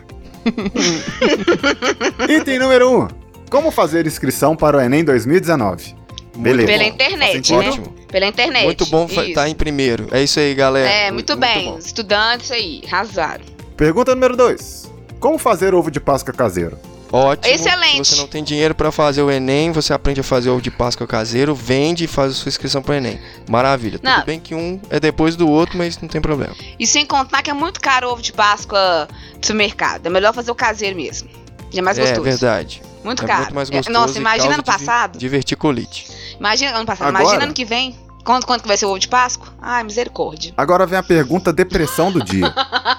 item 2.28 2.60
número 2.60 2.90
1. 2.90 3.02
Um, 3.02 3.08
como 3.50 3.72
fazer 3.72 4.06
inscrição 4.06 4.56
para 4.56 4.78
o 4.78 4.82
Enem 4.82 5.04
2019? 5.04 5.96
Beleza. 6.38 6.68
Pela 6.68 6.84
internet, 6.84 7.50
Faz 7.50 7.52
né? 7.66 7.70
Ótimo. 7.70 7.96
Pela 8.08 8.26
internet. 8.28 8.64
Muito 8.66 8.86
bom 8.86 9.06
estar 9.06 9.50
em 9.50 9.56
primeiro. 9.56 10.08
É 10.12 10.24
isso 10.24 10.40
aí, 10.40 10.54
galera. 10.56 10.90
É, 10.90 11.12
muito, 11.12 11.36
bem. 11.36 11.66
bom. 11.66 11.78
Estudantes 11.78 12.52
aí, 12.52 12.82
arrasaram. 12.88 13.44
Pergunta 13.76 14.14
número 14.16 14.36
2. 14.38 14.92
Como 15.20 15.38
fazer 15.38 15.74
ovo 15.74 15.92
de 15.92 16.00
Páscoa 16.00 16.34
caseiro? 16.34 16.78
Ótimo. 17.12 17.54
Excelente. 17.54 18.08
Se 18.08 18.16
você 18.16 18.22
não 18.22 18.28
tem 18.28 18.44
dinheiro 18.44 18.76
pra 18.76 18.92
fazer 18.92 19.22
o 19.22 19.32
Enem, 19.32 19.72
você 19.72 19.94
aprende 19.94 20.20
a 20.20 20.24
fazer 20.24 20.50
ovo 20.50 20.62
de 20.62 20.70
Páscoa 20.70 21.08
caseiro, 21.08 21.56
vende 21.56 22.04
e 22.04 22.08
faz 22.08 22.32
a 22.34 22.36
sua 22.36 22.50
inscrição 22.50 22.82
pro 22.82 22.94
Enem. 22.94 23.20
Maravilha. 23.50 24.00
Não. 24.04 24.16
Tudo 24.16 24.26
bem 24.26 24.40
que 24.40 24.54
um 24.54 24.80
é 24.90 25.00
depois 25.00 25.36
do 25.36 25.48
outro, 25.50 25.78
mas 25.78 25.98
não 26.02 26.10
tem 26.10 26.20
problema. 26.20 26.54
E 26.78 26.86
sem 26.86 27.06
contar 27.06 27.42
que 27.42 27.50
é 27.50 27.54
muito 27.54 27.80
caro 27.80 28.08
o 28.10 28.12
ovo 28.12 28.22
de 28.22 28.34
Páscoa 28.34 29.08
do 29.40 29.46
supermercado. 29.46 30.06
É 30.06 30.10
melhor 30.10 30.34
fazer 30.34 30.52
o 30.52 30.56
caseiro 30.56 30.96
mesmo. 30.98 31.30
Já 31.72 31.80
é 31.80 31.82
mais 31.82 31.98
é 31.98 32.02
gostoso. 32.02 32.24
verdade. 32.24 32.82
Muito 33.04 33.24
é 33.24 33.28
caro. 33.28 33.40
muito 33.44 33.56
mais 33.56 33.70
É, 33.70 33.74
gostoso. 33.78 33.98
Nossa, 34.00 34.18
e 34.18 34.22
imagina 34.22 34.50
divi- 34.56 34.64
passado. 34.66 35.18
Diverticulite. 35.18 36.08
Imagina 36.40 36.78
ano 36.78 36.86
passado. 36.86 37.08
Agora? 37.10 37.24
Imagina 37.24 37.44
ano 37.46 37.54
que 37.54 37.66
vem. 37.66 37.98
Quanto, 38.24 38.46
quanto 38.46 38.64
que 38.64 38.68
vai 38.68 38.76
ser 38.76 38.86
o 38.86 38.90
ovo 38.90 39.00
de 39.00 39.08
Páscoa? 39.08 39.48
Ai, 39.62 39.84
misericórdia. 39.84 40.54
Agora 40.58 40.86
vem 40.86 41.00
a 41.00 41.04
pergunta 41.04 41.54
depressão 41.54 42.12
do 42.12 42.22
dia. 42.24 42.54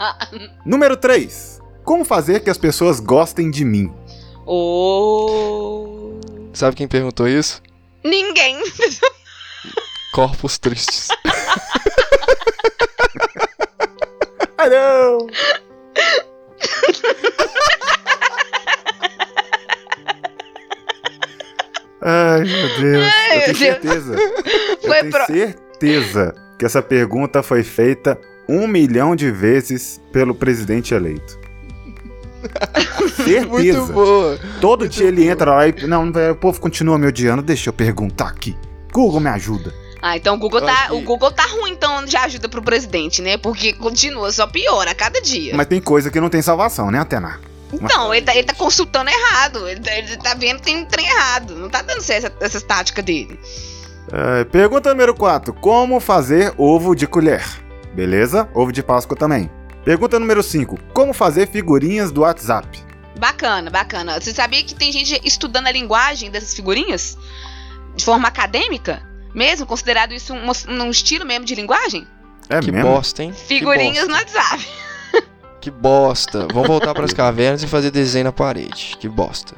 Número 0.64 0.96
3. 0.96 1.60
Como 1.84 2.04
fazer 2.04 2.40
que 2.40 2.50
as 2.50 2.56
pessoas 2.56 2.98
gostem 2.98 3.50
de 3.50 3.64
mim? 3.64 3.92
Oh. 4.46 6.18
Sabe 6.54 6.76
quem 6.76 6.88
perguntou 6.88 7.28
isso? 7.28 7.62
Ninguém. 8.02 8.56
Corpos 10.12 10.58
tristes. 10.58 11.08
Ai, 14.56 14.70
não! 14.70 15.26
Ai, 22.10 22.40
meu 22.44 22.80
Deus. 22.80 23.12
Ai, 23.14 23.32
eu 23.32 23.46
meu 23.48 23.54
tenho 23.54 23.80
Deus. 23.80 24.04
certeza. 24.04 24.16
Foi 24.80 24.96
eu 24.96 25.00
tenho 25.00 25.10
pro- 25.12 25.26
certeza 25.26 26.34
que 26.58 26.64
essa 26.64 26.80
pergunta 26.82 27.42
foi 27.42 27.62
feita 27.62 28.18
um 28.48 28.66
milhão 28.66 29.14
de 29.14 29.30
vezes 29.30 30.00
pelo 30.12 30.34
presidente 30.34 30.94
eleito. 30.94 31.38
Muito 32.98 33.62
certeza. 33.62 33.92
boa. 33.92 34.38
Todo 34.60 34.80
muito 34.80 34.92
dia 34.92 35.06
ele 35.08 35.22
boa. 35.22 35.32
entra 35.32 35.50
lá 35.54 35.68
e. 35.68 35.86
Não, 35.86 36.08
o 36.08 36.34
povo 36.36 36.60
continua 36.60 36.96
me 36.98 37.06
odiando. 37.06 37.42
Deixa 37.42 37.68
eu 37.68 37.72
perguntar 37.72 38.28
aqui. 38.28 38.56
Google 38.92 39.20
me 39.20 39.28
ajuda. 39.28 39.72
Ah, 40.00 40.16
então 40.16 40.36
o 40.36 40.38
Google 40.38 40.60
Eu 40.60 40.66
tá, 40.66 40.86
que- 40.86 40.92
o 40.94 41.00
Google 41.02 41.30
tá 41.32 41.42
ruim, 41.44 41.72
então 41.72 42.04
de 42.04 42.16
ajuda 42.16 42.48
pro 42.48 42.62
presidente, 42.62 43.20
né? 43.20 43.36
Porque 43.36 43.72
continua, 43.72 44.30
só 44.30 44.46
piora 44.46 44.92
a 44.92 44.94
cada 44.94 45.20
dia. 45.20 45.54
Mas 45.56 45.66
tem 45.66 45.80
coisa 45.80 46.10
que 46.10 46.20
não 46.20 46.28
tem 46.30 46.40
salvação, 46.40 46.90
né, 46.90 47.00
Atena? 47.00 47.40
Então, 47.72 48.14
ele 48.14 48.24
tá, 48.24 48.34
ele 48.34 48.46
tá 48.46 48.54
consultando 48.54 49.10
errado. 49.10 49.68
Ele 49.68 49.80
tá, 49.80 49.94
ele 49.94 50.16
tá 50.16 50.34
vendo 50.34 50.58
que 50.58 50.64
tem 50.64 50.76
um 50.78 50.84
trem 50.84 51.06
errado. 51.06 51.54
Não 51.54 51.68
tá 51.68 51.82
dando 51.82 52.00
certo 52.00 52.26
essa, 52.26 52.44
essas 52.44 52.62
táticas 52.62 53.04
dele. 53.04 53.38
É, 54.12 54.44
pergunta 54.44 54.90
número 54.90 55.14
4. 55.14 55.52
Como 55.54 56.00
fazer 56.00 56.54
ovo 56.56 56.94
de 56.94 57.06
colher? 57.06 57.44
Beleza? 57.94 58.48
Ovo 58.54 58.72
de 58.72 58.82
Páscoa 58.82 59.16
também. 59.16 59.50
Pergunta 59.84 60.18
número 60.18 60.42
5. 60.42 60.78
Como 60.92 61.12
fazer 61.12 61.48
figurinhas 61.48 62.10
do 62.10 62.22
WhatsApp? 62.22 62.82
Bacana, 63.18 63.70
bacana. 63.70 64.20
Você 64.20 64.32
sabia 64.32 64.62
que 64.62 64.74
tem 64.74 64.92
gente 64.92 65.20
estudando 65.24 65.66
a 65.66 65.72
linguagem 65.72 66.30
dessas 66.30 66.54
figurinhas? 66.54 67.18
De 67.96 68.04
forma 68.04 68.28
acadêmica? 68.28 69.02
Mesmo? 69.34 69.66
Considerado 69.66 70.14
isso 70.14 70.32
um, 70.32 70.50
um 70.68 70.90
estilo 70.90 71.26
mesmo 71.26 71.44
de 71.44 71.54
linguagem? 71.54 72.06
É 72.48 72.60
que 72.60 72.72
mesmo? 72.72 72.90
bosta, 72.90 73.22
hein? 73.22 73.32
Figurinhas 73.32 74.06
que 74.06 74.10
no 74.10 74.16
bosta. 74.16 74.38
WhatsApp. 74.38 74.68
Que 75.60 75.70
bosta. 75.70 76.46
Vamos 76.52 76.68
voltar 76.68 76.94
pras 76.94 77.12
cavernas 77.12 77.62
e 77.62 77.66
fazer 77.66 77.90
desenho 77.90 78.24
na 78.24 78.32
parede. 78.32 78.96
Que 78.98 79.08
bosta. 79.08 79.54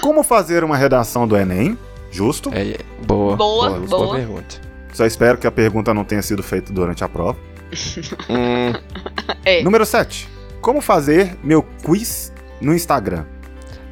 Como 0.00 0.22
fazer 0.22 0.62
uma 0.62 0.76
redação 0.76 1.26
do 1.26 1.36
Enem? 1.36 1.76
Justo. 2.10 2.50
É, 2.54 2.62
é, 2.70 2.78
boa. 3.06 3.36
Boa, 3.36 3.70
boa, 3.70 3.86
boa. 3.86 4.16
pergunta. 4.16 4.60
Só 4.92 5.04
espero 5.04 5.36
que 5.38 5.46
a 5.46 5.50
pergunta 5.50 5.92
não 5.92 6.04
tenha 6.04 6.22
sido 6.22 6.42
feita 6.42 6.72
durante 6.72 7.04
a 7.04 7.08
prova. 7.08 7.38
Hum, 8.30 8.72
É. 9.44 9.62
Número 9.62 9.84
7. 9.84 10.28
Como 10.60 10.80
fazer 10.80 11.36
meu 11.42 11.62
quiz 11.84 12.32
no 12.60 12.74
Instagram? 12.74 13.24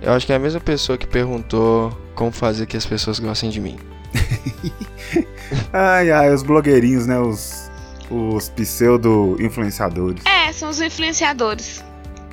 eu 0.02 0.12
acho 0.12 0.26
que 0.26 0.32
é 0.32 0.36
a 0.36 0.38
mesma 0.38 0.60
pessoa 0.60 0.96
que 0.96 1.06
perguntou 1.06 1.92
como 2.14 2.30
fazer 2.30 2.66
que 2.66 2.76
as 2.76 2.86
pessoas 2.86 3.18
gostem 3.18 3.50
de 3.50 3.60
mim. 3.60 3.76
Ai, 5.72 6.10
ai, 6.10 6.32
os 6.34 6.42
blogueirinhos, 6.42 7.06
né? 7.06 7.18
Os, 7.18 7.65
os 8.10 8.48
pseudo-influenciadores. 8.50 10.22
É, 10.24 10.52
são 10.52 10.68
os 10.70 10.80
influenciadores. 10.80 11.84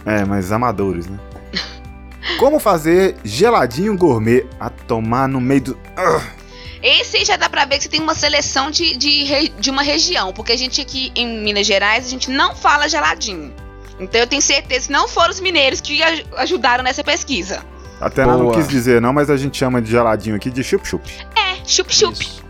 É, 0.05 0.23
mas 0.25 0.51
amadores, 0.51 1.07
né? 1.07 1.17
Como 2.39 2.59
fazer 2.59 3.15
geladinho 3.23 3.97
gourmet 3.97 4.45
a 4.59 4.69
tomar 4.69 5.27
no 5.27 5.39
meio 5.41 5.61
do. 5.61 5.77
Esse 6.81 7.17
aí 7.17 7.25
já 7.25 7.37
dá 7.37 7.49
pra 7.49 7.63
ver 7.65 7.77
que 7.77 7.83
você 7.83 7.89
tem 7.89 8.01
uma 8.01 8.13
seleção 8.15 8.69
de, 8.69 8.97
de, 8.97 9.49
de 9.57 9.69
uma 9.69 9.81
região. 9.83 10.33
Porque 10.33 10.51
a 10.51 10.57
gente 10.57 10.81
aqui 10.81 11.11
em 11.15 11.41
Minas 11.43 11.65
Gerais, 11.65 12.05
a 12.05 12.09
gente 12.09 12.29
não 12.29 12.55
fala 12.55 12.89
geladinho. 12.89 13.53
Então 13.99 14.19
eu 14.19 14.27
tenho 14.27 14.41
certeza 14.41 14.87
que 14.87 14.91
não 14.91 15.07
foram 15.07 15.29
os 15.29 15.39
mineiros 15.39 15.79
que 15.79 16.01
aj- 16.03 16.25
ajudaram 16.37 16.83
nessa 16.83 17.03
pesquisa. 17.03 17.63
Até 18.01 18.25
não 18.25 18.51
quis 18.51 18.67
dizer 18.67 18.99
não, 18.99 19.13
mas 19.13 19.29
a 19.29 19.37
gente 19.37 19.57
chama 19.57 19.81
de 19.81 19.89
geladinho 19.91 20.35
aqui 20.35 20.49
de 20.51 20.61
chup-chup. 20.63 21.09
É, 21.37 21.55
chup-chup. 21.65 22.42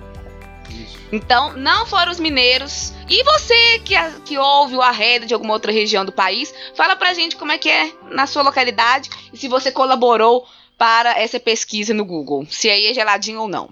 Então, 1.13 1.53
não 1.53 1.85
foram 1.85 2.11
os 2.11 2.19
mineiros. 2.19 2.91
E 3.07 3.23
você 3.23 3.79
que, 3.85 3.95
a- 3.95 4.11
que 4.25 4.37
ouve 4.37 4.75
o 4.75 4.81
arredo 4.81 5.25
de 5.27 5.33
alguma 5.33 5.53
outra 5.53 5.71
região 5.71 6.03
do 6.03 6.11
país, 6.11 6.51
fala 6.75 6.95
pra 6.95 7.13
gente 7.13 7.35
como 7.35 7.51
é 7.51 7.57
que 7.57 7.69
é 7.69 7.91
na 8.11 8.25
sua 8.25 8.41
localidade 8.41 9.09
e 9.31 9.37
se 9.37 9.47
você 9.47 9.71
colaborou 9.71 10.43
para 10.77 11.11
essa 11.19 11.39
pesquisa 11.39 11.93
no 11.93 12.03
Google. 12.03 12.47
Se 12.49 12.67
aí 12.69 12.87
é 12.87 12.93
geladinho 12.93 13.41
ou 13.41 13.47
não. 13.47 13.69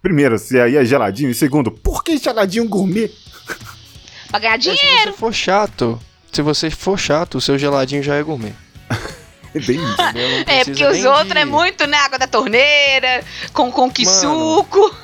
Primeiro, 0.00 0.38
se 0.38 0.58
aí 0.58 0.76
é 0.76 0.84
geladinho. 0.84 1.30
E 1.30 1.34
segundo, 1.34 1.70
por 1.70 2.02
que 2.02 2.16
geladinho 2.16 2.66
gourmet? 2.66 3.10
Pra 4.30 4.38
ganhar 4.38 4.54
É, 4.54 4.58
dinheiro. 4.58 4.80
se 4.80 5.04
você 5.04 5.12
for 5.12 5.34
chato, 5.34 6.00
se 6.32 6.40
você 6.42 6.70
for 6.70 6.98
chato, 6.98 7.36
o 7.36 7.40
seu 7.40 7.58
geladinho 7.58 8.02
já 8.02 8.14
é 8.16 8.22
gourmet. 8.22 8.54
É 9.54 9.60
bem 9.60 9.80
É, 10.46 10.62
porque 10.62 10.84
os 10.84 11.04
outros 11.06 11.32
de- 11.32 11.38
é 11.38 11.44
muito, 11.46 11.86
né? 11.86 11.96
Água 11.98 12.18
da 12.18 12.26
torneira, 12.26 13.24
com, 13.54 13.72
com 13.72 13.90
que 13.90 14.04
Mano. 14.04 14.20
suco. 14.20 14.94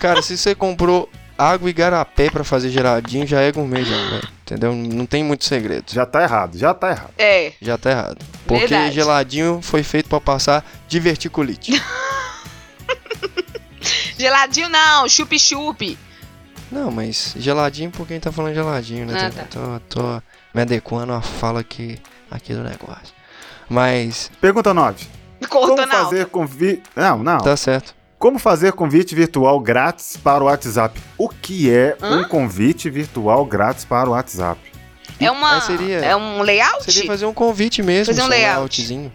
Cara, 0.00 0.20
se 0.22 0.36
você 0.36 0.54
comprou 0.54 1.08
água 1.36 1.68
e 1.68 1.72
garapé 1.72 2.30
pra 2.30 2.44
fazer 2.44 2.70
geladinho, 2.70 3.26
já 3.26 3.40
é 3.40 3.50
gourmet 3.50 3.84
já, 3.84 3.96
velho. 3.96 4.28
Entendeu? 4.42 4.74
Não 4.74 5.06
tem 5.06 5.24
muito 5.24 5.44
segredo. 5.44 5.84
Já 5.90 6.04
tá 6.04 6.22
errado, 6.22 6.58
já 6.58 6.74
tá 6.74 6.90
errado. 6.90 7.10
É. 7.18 7.52
Já 7.60 7.78
tá 7.78 7.90
errado. 7.90 8.18
Porque 8.46 8.66
Verdade. 8.66 8.94
geladinho 8.94 9.60
foi 9.62 9.82
feito 9.82 10.08
pra 10.08 10.20
passar 10.20 10.64
diverticulite. 10.88 11.72
Geladinho 14.16 14.68
não, 14.68 15.08
chup-chup. 15.08 15.98
Não, 16.70 16.90
mas 16.90 17.34
geladinho 17.36 17.90
por 17.90 18.06
quem 18.06 18.18
tá 18.20 18.32
falando 18.32 18.54
geladinho, 18.54 19.06
né? 19.06 19.26
Ah, 19.26 19.30
Tô- 19.30 19.60
tá. 19.60 19.80
tô, 19.88 20.00
tô 20.00 20.22
me 20.54 20.62
adequando 20.62 21.12
à 21.12 21.20
fala 21.20 21.60
aqui, 21.60 21.98
aqui 22.30 22.54
do 22.54 22.62
negócio. 22.62 23.14
Mas, 23.68 24.30
Pergunta 24.40 24.72
9. 24.72 25.06
Como 25.48 25.76
fazer 25.86 26.26
convite. 26.26 26.82
Não, 26.96 27.18
não. 27.22 27.38
tá 27.38 27.56
certo. 27.56 27.94
Como 28.24 28.38
fazer 28.38 28.72
convite 28.72 29.14
virtual 29.14 29.60
grátis 29.60 30.16
para 30.16 30.42
o 30.42 30.46
WhatsApp? 30.46 30.98
O 31.18 31.28
que 31.28 31.70
é 31.70 31.94
Hã? 32.00 32.20
um 32.20 32.24
convite 32.24 32.88
virtual 32.88 33.44
grátis 33.44 33.84
para 33.84 34.08
o 34.08 34.12
WhatsApp? 34.12 34.58
É 35.20 35.30
uma. 35.30 35.60
Seria- 35.60 35.98
É 35.98 36.16
um 36.16 36.40
layout? 36.40 36.84
Seria 36.90 37.06
fazer 37.06 37.26
um 37.26 37.34
convite 37.34 37.82
mesmo, 37.82 38.14
Fazer 38.14 38.22
um 38.22 38.28
layout. 38.30 38.80
layoutzinho. 38.80 39.12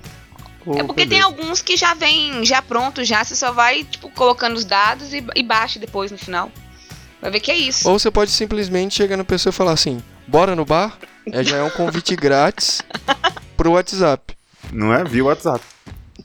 É 0.78 0.84
porque 0.84 1.08
tem 1.08 1.20
alguns 1.22 1.60
que 1.60 1.76
já 1.76 1.96
vem 1.96 2.46
já 2.46 2.62
pronto, 2.62 3.04
já 3.04 3.24
você 3.24 3.36
só 3.36 3.52
vai, 3.52 3.84
tipo, 3.84 4.12
colocando 4.12 4.56
os 4.56 4.64
dados 4.64 5.12
e, 5.12 5.26
e 5.36 5.42
baixa 5.42 5.80
depois 5.80 6.12
no 6.12 6.18
final. 6.20 6.52
Vai 7.20 7.32
ver 7.32 7.40
que 7.40 7.50
é 7.50 7.58
isso. 7.58 7.90
Ou 7.90 7.98
você 7.98 8.12
pode 8.12 8.30
simplesmente 8.30 8.94
chegar 8.94 9.18
na 9.18 9.24
pessoa 9.24 9.50
e 9.50 9.54
falar 9.56 9.72
assim: 9.72 10.04
bora 10.28 10.56
no 10.56 10.66
bar? 10.66 11.00
É, 11.32 11.44
já 11.44 11.58
é 11.58 11.64
um 11.64 11.72
convite 11.72 12.16
grátis 12.16 12.84
pro 13.58 13.72
WhatsApp. 13.72 14.36
Não 14.72 14.94
é? 14.94 15.04
Via 15.04 15.24
WhatsApp. 15.26 15.66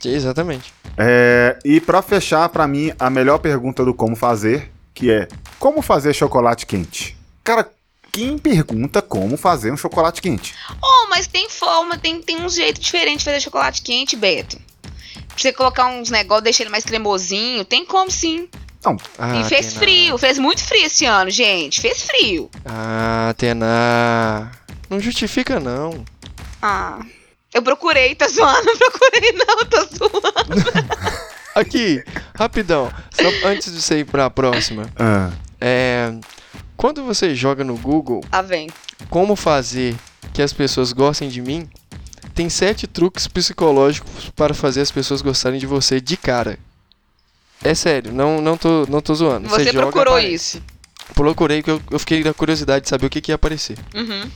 Exatamente. 0.04 0.73
É, 0.96 1.58
e 1.64 1.80
pra 1.80 2.02
fechar, 2.02 2.48
pra 2.48 2.66
mim, 2.66 2.92
a 2.98 3.10
melhor 3.10 3.38
pergunta 3.38 3.84
do 3.84 3.92
como 3.92 4.14
fazer, 4.14 4.70
que 4.94 5.10
é 5.10 5.28
como 5.58 5.82
fazer 5.82 6.14
chocolate 6.14 6.66
quente? 6.66 7.16
Cara, 7.42 7.68
quem 8.12 8.38
pergunta 8.38 9.02
como 9.02 9.36
fazer 9.36 9.72
um 9.72 9.76
chocolate 9.76 10.22
quente? 10.22 10.54
Oh, 10.80 11.08
mas 11.10 11.26
tem 11.26 11.48
forma, 11.48 11.98
tem, 11.98 12.22
tem 12.22 12.40
um 12.40 12.48
jeito 12.48 12.80
diferente 12.80 13.18
de 13.18 13.24
fazer 13.24 13.40
chocolate 13.40 13.82
quente, 13.82 14.14
Beto. 14.14 14.56
Pra 15.12 15.36
você 15.36 15.52
colocar 15.52 15.86
uns 15.86 16.10
negócios, 16.10 16.44
deixar 16.44 16.62
ele 16.62 16.70
mais 16.70 16.84
cremosinho, 16.84 17.64
tem 17.64 17.84
como 17.84 18.10
sim. 18.10 18.48
Ah, 19.18 19.40
e 19.40 19.44
fez 19.44 19.66
Atena. 19.68 19.80
frio, 19.80 20.18
fez 20.18 20.38
muito 20.38 20.62
frio 20.62 20.84
esse 20.84 21.06
ano, 21.06 21.30
gente. 21.30 21.80
Fez 21.80 22.02
frio. 22.02 22.50
Ah, 22.64 23.30
Atena. 23.30 24.52
Não 24.90 25.00
justifica, 25.00 25.58
não. 25.58 26.04
Ah. 26.60 27.00
Eu 27.54 27.62
procurei, 27.62 28.14
tá 28.14 28.26
zoando? 28.28 28.66
Não 28.66 28.76
procurei, 28.90 29.32
não, 29.32 29.56
tô 29.66 29.96
zoando. 29.96 30.32
Aqui, 31.54 32.02
rapidão. 32.36 32.92
Só 33.12 33.48
antes 33.48 33.72
de 33.72 33.80
você 33.80 34.00
ir 34.00 34.04
pra 34.04 34.28
próxima. 34.28 34.90
Ah, 34.98 35.30
É. 35.60 36.12
Quando 36.76 37.04
você 37.04 37.34
joga 37.34 37.62
no 37.62 37.76
Google 37.78 38.20
Ah, 38.32 38.42
vem. 38.42 38.68
como 39.08 39.36
fazer 39.36 39.94
que 40.34 40.42
as 40.42 40.52
pessoas 40.52 40.92
gostem 40.92 41.28
de 41.28 41.40
mim, 41.40 41.70
tem 42.34 42.50
sete 42.50 42.86
truques 42.88 43.28
psicológicos 43.28 44.28
para 44.34 44.52
fazer 44.52 44.80
as 44.80 44.90
pessoas 44.90 45.22
gostarem 45.22 45.60
de 45.60 45.66
você 45.66 46.00
de 46.00 46.16
cara. 46.16 46.58
É 47.62 47.72
sério, 47.74 48.12
não, 48.12 48.42
não, 48.42 48.56
tô, 48.56 48.84
não 48.90 49.00
tô 49.00 49.14
zoando. 49.14 49.48
Você 49.48 49.64
joga, 49.66 49.78
procurou 49.82 50.14
aparece. 50.16 50.34
isso. 50.58 50.62
Procurei 51.14 51.62
porque 51.62 51.70
eu, 51.70 51.80
eu 51.92 51.98
fiquei 52.00 52.24
na 52.24 52.34
curiosidade 52.34 52.82
de 52.82 52.88
saber 52.88 53.06
o 53.06 53.10
que, 53.10 53.20
que 53.20 53.30
ia 53.30 53.36
aparecer. 53.36 53.78
Uhum. 53.94 54.28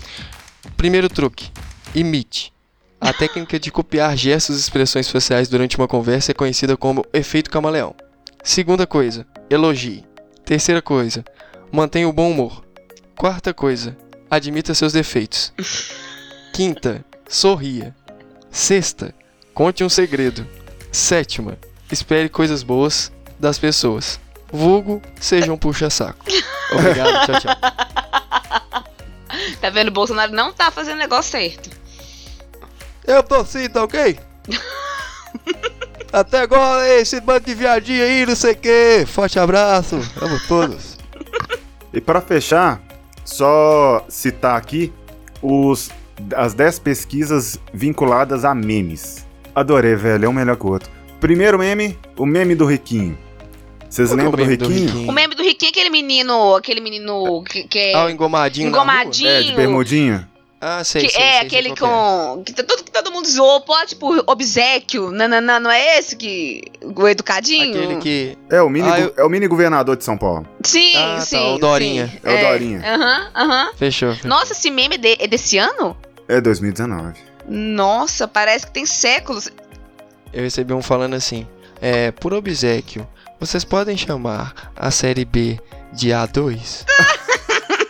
Primeiro 0.77 1.09
truque: 1.09 1.51
imite. 1.95 2.53
A 3.01 3.13
técnica 3.13 3.59
de 3.59 3.71
copiar 3.71 4.17
gestos 4.17 4.57
e 4.57 4.61
expressões 4.61 5.09
faciais 5.09 5.49
durante 5.49 5.77
uma 5.77 5.87
conversa 5.87 6.33
é 6.33 6.35
conhecida 6.35 6.77
como 6.77 7.07
efeito 7.13 7.51
camaleão. 7.51 7.95
Segunda 8.43 8.87
coisa: 8.87 9.27
elogie. 9.49 10.05
Terceira 10.45 10.83
coisa: 10.83 11.25
mantenha 11.71 12.09
o 12.09 12.13
bom 12.13 12.31
humor. 12.31 12.65
Quarta 13.17 13.55
coisa: 13.55 13.97
admita 14.31 14.75
seus 14.75 14.93
defeitos. 14.93 15.53
Quinta: 16.53 17.05
sorria. 17.29 17.95
Sexta: 18.51 19.15
conte 19.55 19.85
um 19.85 19.89
segredo. 19.89 20.47
Sétima: 20.91 21.57
espere 21.91 22.29
coisas 22.29 22.63
boas 22.63 23.13
das 23.39 23.59
pessoas. 23.59 24.21
Vulgo, 24.51 25.01
seja 25.21 25.53
um 25.53 25.59
puxa-saco. 25.59 26.25
Obrigado, 26.73 27.27
tchau, 27.27 27.41
tchau. 27.41 27.57
Tá 29.61 29.71
vendo? 29.71 29.89
O 29.89 29.93
Bolsonaro 29.93 30.33
não 30.33 30.53
tá 30.53 30.71
fazendo 30.71 30.99
negócio 30.99 31.33
certo. 31.33 31.71
Eu 33.09 33.23
tô 33.23 33.43
sim, 33.43 33.69
tá 33.71 33.83
ok? 33.85 34.19
Até 36.13 36.41
agora, 36.41 36.87
esse 37.01 37.21
bando 37.21 37.47
de 37.47 37.55
viadinho 37.55 38.03
aí, 38.03 38.27
não 38.27 38.37
sei 38.37 38.53
o 38.53 38.57
que. 38.57 39.05
Forte 39.07 39.39
abraço, 39.39 39.97
amo 40.21 40.39
todos. 40.47 40.99
E 41.93 42.01
pra 42.03 42.21
fechar, 42.21 42.83
só 43.25 44.05
citar 44.11 44.57
aqui 44.59 44.93
os, 45.41 45.91
as 46.37 46.53
10 46.53 46.79
pesquisas 46.81 47.59
vinculadas 47.73 48.45
a 48.45 48.55
memes. 48.55 49.27
Adorei, 49.55 49.95
velho, 49.97 50.27
é 50.27 50.29
um 50.29 50.33
melhor 50.33 50.57
que 50.57 50.67
o 50.67 50.71
outro. 50.71 50.91
Primeiro 51.19 51.59
meme, 51.59 51.99
o 52.17 52.27
meme 52.27 52.55
do 52.55 52.67
Riquinho. 52.67 53.17
Vocês 53.89 54.13
é 54.13 54.15
lembram 54.15 54.33
do 54.33 54.37
meme 54.39 54.57
do 54.57 54.69
Riquinho? 54.69 54.87
Riquinho? 54.87 55.09
O 55.11 55.13
meme 55.13 55.35
do 55.35 55.43
Riquinho 55.43 55.69
é 55.69 55.71
aquele 55.71 55.91
menino, 55.91 56.55
aquele 56.55 56.81
menino 56.83 57.43
que, 57.43 57.65
que 57.65 57.79
é 57.79 57.95
Ah, 57.95 58.05
o 58.05 58.11
engomadinho. 58.11 58.69
engomadinho. 58.69 59.31
É, 59.31 59.43
de 59.43 59.53
bermudinha? 59.55 60.29
Ah, 60.61 60.83
sei, 60.83 61.03
que 61.07 61.11
sei, 61.13 61.23
é 61.23 61.33
sei, 61.39 61.47
aquele 61.47 61.69
sei 61.69 61.77
qual 61.77 62.37
com. 62.39 62.43
Que, 62.45 62.53
tá 62.53 62.65
todo, 62.65 62.83
que 62.83 62.91
todo 62.91 63.13
mundo 63.13 63.29
zoou, 63.29 63.61
pô, 63.61 63.75
tipo, 63.87 64.25
obsequio. 64.27 65.13
Não, 65.13 65.29
não, 65.29 65.41
não, 65.41 65.61
não 65.61 65.71
é 65.71 65.99
esse 65.99 66.17
que. 66.17 66.63
O 66.83 67.07
é. 67.07 67.13
educadinho? 67.13 67.79
Aquele 67.79 67.97
que. 68.01 68.39
É 68.51 68.61
o 68.61 68.69
mini, 68.69 68.89
Ah, 68.91 68.99
eu- 69.01 69.15
é 69.19 69.23
o 69.25 69.29
mini 69.29 69.47
governador 69.47 69.97
de 69.97 70.03
São 70.05 70.19
Paulo. 70.19 70.45
Sim, 70.65 70.97
Ah, 70.97 71.15
tá, 71.17 71.21
sim. 71.21 71.55
o 71.55 71.59
Dorinha. 71.59 72.09
sim. 72.09 72.19
É 72.25 72.35
o 72.45 72.49
Dorinha. 72.51 72.83
Aham, 72.85 73.31
aham. 73.37 73.71
Fechou. 73.77 74.13
fechou. 74.15 74.29
Nossa, 74.29 74.53
esse 74.53 74.69
meme 74.71 74.97
é, 74.97 74.99
de- 74.99 75.17
é 75.21 75.27
desse 75.29 75.59
ano? 75.59 75.97
É 76.27 76.41
2019. 76.41 77.15
Nossa, 77.47 78.27
parece 78.27 78.67
que 78.67 78.73
tem 78.73 78.85
séculos. 78.85 79.49
Eu 80.33 80.43
recebi 80.43 80.73
um 80.73 80.83
falando 80.83 81.15
assim: 81.15 81.47
é, 81.81 82.11
por 82.11 82.35
obsequio, 82.35 83.07
vocês 83.39 83.65
podem 83.65 83.97
chamar 83.97 84.73
a 84.75 84.91
série 84.91 85.25
B 85.25 85.59
de 85.93 86.09
A2? 86.09 86.85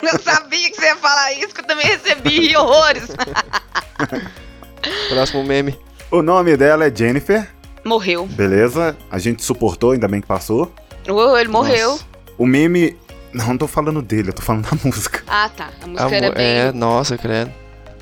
Eu 0.00 0.18
sabia 0.48 0.70
que 0.70 0.76
você 0.76 0.86
ia 0.86 0.96
falar 0.96 1.32
isso, 1.34 1.48
que 1.54 1.60
eu 1.60 1.66
também 1.66 1.86
recebi 1.86 2.56
horrores. 2.56 3.08
Próximo 5.10 5.44
meme. 5.44 5.78
O 6.10 6.22
nome 6.22 6.56
dela 6.56 6.86
é 6.86 6.94
Jennifer, 6.94 7.46
Morreu. 7.84 8.26
beleza? 8.26 8.96
A 9.10 9.18
gente 9.18 9.44
suportou, 9.44 9.90
ainda 9.92 10.08
bem 10.08 10.20
que 10.20 10.26
passou. 10.26 10.72
Oh, 11.08 11.36
ele 11.36 11.48
morreu. 11.48 11.90
Nossa. 11.92 12.04
O 12.38 12.46
meme. 12.46 12.96
Não, 13.32 13.48
não 13.48 13.58
tô 13.58 13.66
falando 13.66 14.00
dele, 14.00 14.30
eu 14.30 14.32
tô 14.32 14.40
falando 14.40 14.64
da 14.70 14.76
música. 14.88 15.22
Ah, 15.26 15.50
tá. 15.54 15.68
A 15.82 15.86
música 15.86 16.04
Amor- 16.06 16.14
era 16.14 16.30
bem. 16.34 16.46
É, 16.46 16.72
nossa, 16.72 17.18
credo. 17.18 17.52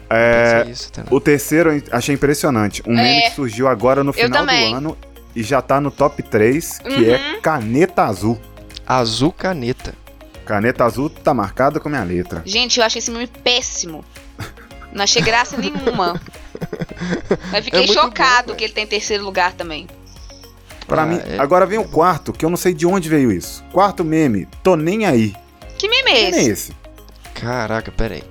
É. 0.08 0.64
Isso? 0.70 0.92
O 1.10 1.20
terceiro 1.20 1.72
eu 1.72 1.82
achei 1.90 2.14
impressionante. 2.14 2.80
Um 2.86 2.94
meme 2.94 3.18
É. 3.22 3.30
que 3.30 3.34
surgiu 3.34 3.66
agora 3.66 4.04
no 4.04 4.12
final 4.12 4.44
do 4.46 4.50
ano 4.52 4.96
e 5.34 5.42
já 5.42 5.60
tá 5.60 5.80
no 5.80 5.90
top 5.90 6.22
3, 6.22 6.78
que 6.78 6.88
Uhum. 6.88 7.14
é 7.14 7.40
Caneta 7.42 8.04
Azul. 8.04 8.40
Azul 8.86 9.32
caneta. 9.32 9.94
Caneta 10.46 10.84
Azul 10.84 11.10
tá 11.10 11.34
marcada 11.34 11.78
com 11.80 11.88
minha 11.88 12.04
letra. 12.04 12.42
Gente, 12.46 12.78
eu 12.80 12.86
achei 12.86 13.00
esse 13.00 13.10
meme 13.10 13.26
péssimo. 13.26 14.04
Não 14.92 15.04
achei 15.04 15.20
graça 15.20 15.56
nenhuma. 15.60 16.20
Mas 17.52 17.64
fiquei 17.64 17.84
É 17.84 17.86
chocado 17.86 18.52
bom, 18.52 18.54
que 18.54 18.64
ele 18.64 18.72
tem 18.72 18.86
terceiro 18.86 19.24
lugar 19.24 19.52
também. 19.52 19.86
Pra 20.86 21.02
Ah, 21.02 21.06
mim, 21.06 21.20
é. 21.26 21.38
agora 21.38 21.66
vem 21.66 21.78
o 21.78 21.84
quarto, 21.88 22.32
que 22.32 22.44
eu 22.44 22.48
não 22.50 22.56
sei 22.56 22.72
de 22.72 22.86
onde 22.86 23.08
veio 23.08 23.30
isso. 23.32 23.62
Quarto 23.72 24.04
meme, 24.04 24.46
tô 24.62 24.76
nem 24.76 25.04
aí. 25.04 25.34
Que 25.76 25.88
meme 25.88 26.10
é 26.12 26.14
é 26.24 26.30
esse? 26.30 26.50
esse? 26.50 26.72
Caraca, 27.34 27.90
peraí. 27.90 28.22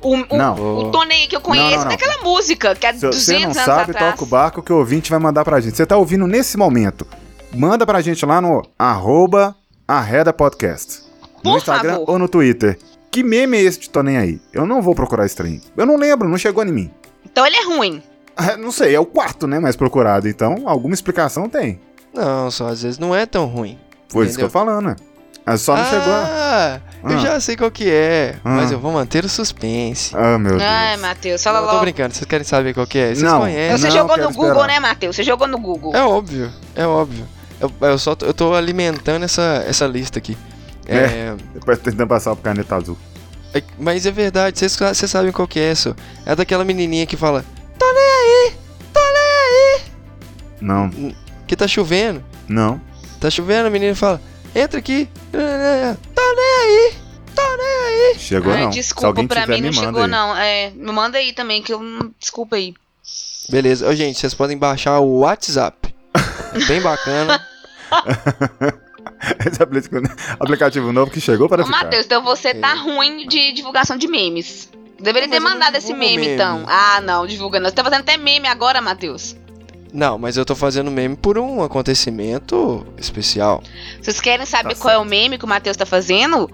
O, 0.00 0.14
o, 0.16 0.36
Não. 0.36 0.54
o 0.78 0.90
Tony 0.90 1.26
que 1.26 1.36
eu 1.36 1.42
conheço 1.42 1.68
Não, 1.68 1.76
não, 1.76 1.84
não. 1.84 1.90
daquela 1.90 2.22
música, 2.22 2.74
que 2.74 2.86
é 2.86 2.92
Se 2.94 3.00
200 3.00 3.22
você 3.22 3.34
não 3.38 3.42
anos 3.44 3.56
sabe, 3.58 3.90
atrás. 3.90 4.12
toca 4.12 4.24
o 4.24 4.26
barco 4.26 4.62
que 4.62 4.72
o 4.72 4.76
ouvinte 4.78 5.10
vai 5.10 5.18
mandar 5.20 5.44
pra 5.44 5.60
gente. 5.60 5.76
Você 5.76 5.84
tá 5.84 5.96
ouvindo 5.98 6.26
nesse 6.26 6.56
momento. 6.56 7.06
Manda 7.54 7.84
pra 7.84 8.00
gente 8.00 8.24
lá 8.24 8.40
no 8.40 8.62
arroba 8.78 9.54
Arreda 9.86 10.32
Podcast. 10.32 11.02
No 11.44 11.52
Por 11.52 11.56
Instagram 11.58 11.92
favor. 11.92 12.10
ou 12.10 12.18
no 12.18 12.28
Twitter. 12.28 12.78
Que 13.10 13.22
meme 13.24 13.56
é 13.58 13.62
esse 13.62 13.80
de 13.80 13.90
Tô 13.90 14.02
Nem 14.02 14.16
Aí? 14.18 14.40
Eu 14.52 14.64
não 14.66 14.80
vou 14.80 14.94
procurar 14.94 15.26
esse 15.26 15.34
trem. 15.34 15.60
Eu 15.76 15.84
não 15.86 15.96
lembro, 15.96 16.28
não 16.28 16.38
chegou 16.38 16.62
em 16.64 16.70
mim. 16.72 16.90
Então 17.24 17.44
ele 17.46 17.56
é 17.56 17.64
ruim. 17.64 18.02
Ah, 18.36 18.56
Não 18.56 18.70
sei, 18.72 18.94
é 18.94 19.00
o 19.00 19.04
quarto, 19.06 19.46
né, 19.46 19.58
mais 19.58 19.76
procurado. 19.76 20.28
Então, 20.28 20.62
alguma 20.66 20.94
explicação 20.94 21.48
tem. 21.48 21.80
Não, 22.14 22.50
só 22.50 22.68
às 22.68 22.82
vezes 22.82 22.98
não 22.98 23.14
é 23.14 23.26
tão 23.26 23.46
ruim. 23.46 23.78
Foi 24.08 24.26
isso 24.26 24.36
que 24.38 24.42
eu 24.44 24.48
tô 24.48 24.52
falando, 24.52 24.86
né? 24.86 24.96
Ah, 25.44 25.56
Só 25.56 25.76
não 25.76 25.84
chegou. 25.84 26.12
a- 26.12 26.28
Ah, 26.30 26.80
eu 27.10 27.16
Ah. 27.16 27.20
já 27.20 27.40
sei 27.40 27.56
qual 27.56 27.70
que 27.70 27.90
é, 27.90 28.36
mas 28.44 28.70
Ah. 28.70 28.74
eu 28.74 28.78
vou 28.78 28.92
manter 28.92 29.24
o 29.24 29.28
suspense. 29.28 30.14
Ah, 30.16 30.38
meu 30.38 30.52
Deus. 30.52 30.62
Ai, 30.62 30.96
Matheus, 30.98 31.42
fala 31.42 31.58
Não, 31.60 31.66
tô 31.66 31.72
logo. 31.72 31.84
brincando, 31.84 32.14
vocês 32.14 32.24
querem 32.26 32.44
saber 32.44 32.74
qual 32.74 32.86
que 32.86 32.98
é? 32.98 33.06
Vocês 33.08 33.22
Não. 33.22 33.40
conhecem. 33.40 33.78
Você 33.78 33.88
Não, 33.88 33.96
jogou 33.96 34.16
no 34.16 34.28
Google, 34.32 34.46
esperar. 34.52 34.66
né, 34.68 34.80
Matheus? 34.80 35.16
Você 35.16 35.22
jogou 35.24 35.48
no 35.48 35.58
Google. 35.58 35.94
É 35.96 36.02
óbvio, 36.04 36.50
é 36.76 36.86
óbvio. 36.86 37.26
Eu, 37.60 37.70
eu 37.88 37.98
só 37.98 38.14
tô, 38.14 38.26
eu 38.26 38.34
tô 38.34 38.54
alimentando 38.54 39.24
essa, 39.24 39.64
essa 39.66 39.86
lista 39.86 40.18
aqui. 40.18 40.36
É, 40.94 41.34
Depois 41.54 41.78
tentando 41.78 42.08
passar 42.08 42.34
pro 42.34 42.42
caneta 42.44 42.76
azul. 42.76 42.98
é- 43.54 43.62
mas 43.78 44.06
é 44.06 44.10
verdade, 44.10 44.58
vocês 44.58 45.10
sabem 45.10 45.32
qual 45.32 45.46
que 45.48 45.58
é 45.60 45.72
isso. 45.72 45.94
É 46.26 46.34
daquela 46.34 46.64
menininha 46.64 47.06
que 47.06 47.16
fala, 47.16 47.44
tô 47.78 47.86
nem 47.92 48.04
aí, 48.04 48.52
tô 48.92 49.00
nem 49.00 49.80
aí, 49.80 49.82
Não, 50.60 50.90
que 51.46 51.54
tá 51.56 51.66
chovendo. 51.68 52.22
não. 52.48 52.80
Tá 53.20 53.28
chovendo, 53.30 53.66
a 53.66 53.70
menina 53.70 53.94
fala, 53.94 54.20
entra 54.54 54.78
aqui, 54.78 55.06
tô 55.30 55.38
nem 55.38 55.46
aí, 55.46 55.96
tô 57.34 57.56
nem 57.56 57.66
aí. 58.12 58.18
Chegou 58.18 58.52
Ai, 58.52 58.62
não. 58.64 58.72
Se 58.72 58.78
desculpa, 58.78 59.06
alguém 59.08 59.26
pra 59.26 59.42
tiver, 59.42 59.56
mim 59.56 59.62
não 59.66 59.72
chegou, 59.74 60.02
aí. 60.04 60.08
não. 60.10 60.36
É, 60.36 60.70
me 60.70 60.90
manda 60.92 61.18
aí 61.18 61.32
também, 61.34 61.62
que 61.62 61.72
eu 61.72 61.80
não. 61.80 62.10
Desculpa 62.18 62.56
aí. 62.56 62.72
Beleza, 63.50 63.86
Ô, 63.88 63.94
gente, 63.94 64.18
vocês 64.18 64.32
podem 64.32 64.56
baixar 64.56 64.98
o 65.00 65.18
WhatsApp. 65.20 65.94
Bem 66.66 66.80
bacana. 66.80 67.44
Esse 69.46 69.62
aplicativo, 69.62 70.12
aplicativo 70.38 70.92
novo 70.92 71.10
que 71.10 71.20
chegou 71.20 71.48
para 71.48 71.62
Ô, 71.62 71.66
ficar. 71.66 71.84
Matheus, 71.84 72.06
então 72.06 72.22
você 72.22 72.54
tá 72.54 72.72
É. 72.72 72.78
ruim 72.78 73.26
de 73.28 73.52
divulgação 73.52 73.96
de 73.96 74.08
memes. 74.08 74.70
Deveria 74.98 75.28
Mas 75.28 75.38
ter 75.38 75.42
não 75.44 75.50
mandado 75.50 75.76
esse 75.76 75.92
meme, 75.94 76.18
meme. 76.18 76.34
então. 76.34 76.64
Ah, 76.66 77.00
não, 77.02 77.26
divulga 77.26 77.58
não. 77.58 77.68
Você 77.70 77.74
tá 77.74 77.82
fazendo 77.84 78.00
até 78.00 78.16
meme 78.16 78.46
agora, 78.48 78.80
Matheus. 78.80 79.34
Não, 79.92 80.18
mas 80.18 80.36
eu 80.36 80.44
tô 80.44 80.54
fazendo 80.54 80.90
meme 80.90 81.16
por 81.16 81.36
um 81.38 81.62
acontecimento 81.64 82.86
especial. 82.98 83.62
Vocês 84.00 84.20
querem 84.20 84.46
saber 84.46 84.74
Tá 84.74 84.80
qual 84.82 84.94
é 84.94 84.98
o 84.98 85.04
meme 85.04 85.36
que 85.38 85.44
o 85.44 85.48
Matheus 85.48 85.76
tá 85.76 85.84
fazendo? 85.86 86.48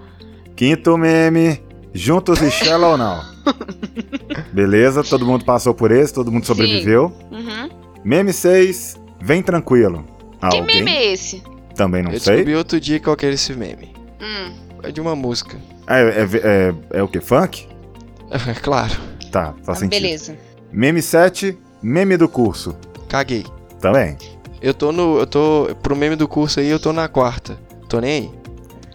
Quinto 0.55 0.97
meme, 0.97 1.61
juntos 1.93 2.41
e 2.41 2.49
Shallow 2.49 2.97
Now. 2.97 3.21
Beleza, 4.51 5.03
todo 5.03 5.25
mundo 5.25 5.45
passou 5.45 5.73
por 5.73 5.91
esse, 5.91 6.13
todo 6.13 6.31
mundo 6.31 6.45
sobreviveu. 6.45 7.13
Uhum. 7.31 7.69
Meme 8.03 8.33
6, 8.33 8.97
vem 9.21 9.41
tranquilo. 9.43 10.03
Que 10.39 10.57
Alguém? 10.57 10.63
meme 10.63 10.91
é 10.91 11.13
esse? 11.13 11.43
Também 11.77 12.03
não 12.03 12.11
eu 12.11 12.19
sei. 12.19 12.33
descobri 12.35 12.55
outro 12.55 12.79
dia 12.79 12.99
qual 12.99 13.15
que 13.15 13.25
era 13.25 13.33
esse 13.35 13.53
meme. 13.53 13.93
Hum. 14.19 14.53
É 14.83 14.91
de 14.91 14.99
uma 14.99 15.15
música. 15.15 15.55
É, 15.87 16.01
é, 16.01 16.27
é, 16.43 16.73
é 16.99 17.03
o 17.03 17.07
que? 17.07 17.21
Funk? 17.21 17.67
É 18.29 18.53
claro, 18.55 18.93
Tá, 19.31 19.53
faz 19.63 19.77
Ah, 19.77 19.81
sentido. 19.81 20.01
beleza. 20.01 20.35
Meme 20.71 21.01
7, 21.01 21.57
meme 21.81 22.17
do 22.17 22.27
curso. 22.27 22.75
caguei. 23.07 23.45
Também. 23.79 24.17
Eu 24.61 24.73
tô 24.73 24.91
no. 24.91 25.19
Eu 25.19 25.27
tô. 25.27 25.69
Pro 25.83 25.95
meme 25.95 26.15
do 26.15 26.27
curso 26.27 26.59
aí, 26.59 26.67
eu 26.67 26.79
tô 26.79 26.91
na 26.91 27.07
quarta. 27.07 27.57
Tô 27.87 27.99
nem 28.01 28.11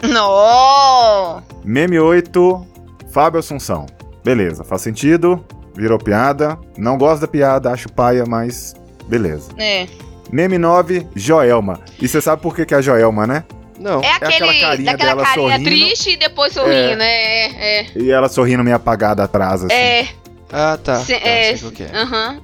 aí. 0.03 0.11
Não! 0.12 1.43
Meme 1.64 1.99
8, 1.99 2.66
Fábio 3.11 3.39
Assunção. 3.41 3.87
Beleza, 4.24 4.64
faz 4.64 4.83
sentido. 4.83 5.45
virou 5.74 5.99
piada. 5.99 6.59
Não 6.76 6.99
gosto 6.99 7.22
da 7.22 7.28
piada, 7.28 7.70
acho 7.70 7.89
paia, 7.91 8.24
mas 8.26 8.74
beleza. 9.09 9.51
É. 9.57 9.87
Meme 10.33 10.57
9, 10.59 11.07
Joelma. 11.14 11.80
E 12.01 12.09
você 12.09 12.20
sabe 12.20 12.41
por 12.43 12.57
que, 12.57 12.64
que 12.64 12.72
é 12.74 12.78
a 12.78 12.80
Joelma, 12.80 13.26
né? 13.26 13.45
Não. 13.78 14.01
É 14.03 14.12
aquela 14.12 14.30
aquele. 14.51 14.61
carinha 14.61 14.93
daquela 14.93 15.11
dela 15.14 15.24
carinha 15.24 15.51
sorrindo. 15.51 15.64
triste 15.70 16.11
e 16.11 16.16
depois 16.16 16.53
sorrindo, 16.53 16.97
né? 16.97 17.05
É. 17.07 17.80
É. 17.80 17.87
E 17.97 18.11
ela 18.11 18.28
sorrindo 18.28 18.64
meio 18.64 18.76
apagada 18.76 19.22
atrás, 19.24 19.62
assim. 19.64 19.74
É. 19.74 20.09
Ah, 20.51 20.78
tá. 20.83 21.01
se- 21.01 21.18
tá 21.18 21.28
é, 21.28 21.57
sei 21.57 21.59
qual 21.61 21.72
que 21.72 21.83
é. 21.83 21.91
aham. 21.95 22.41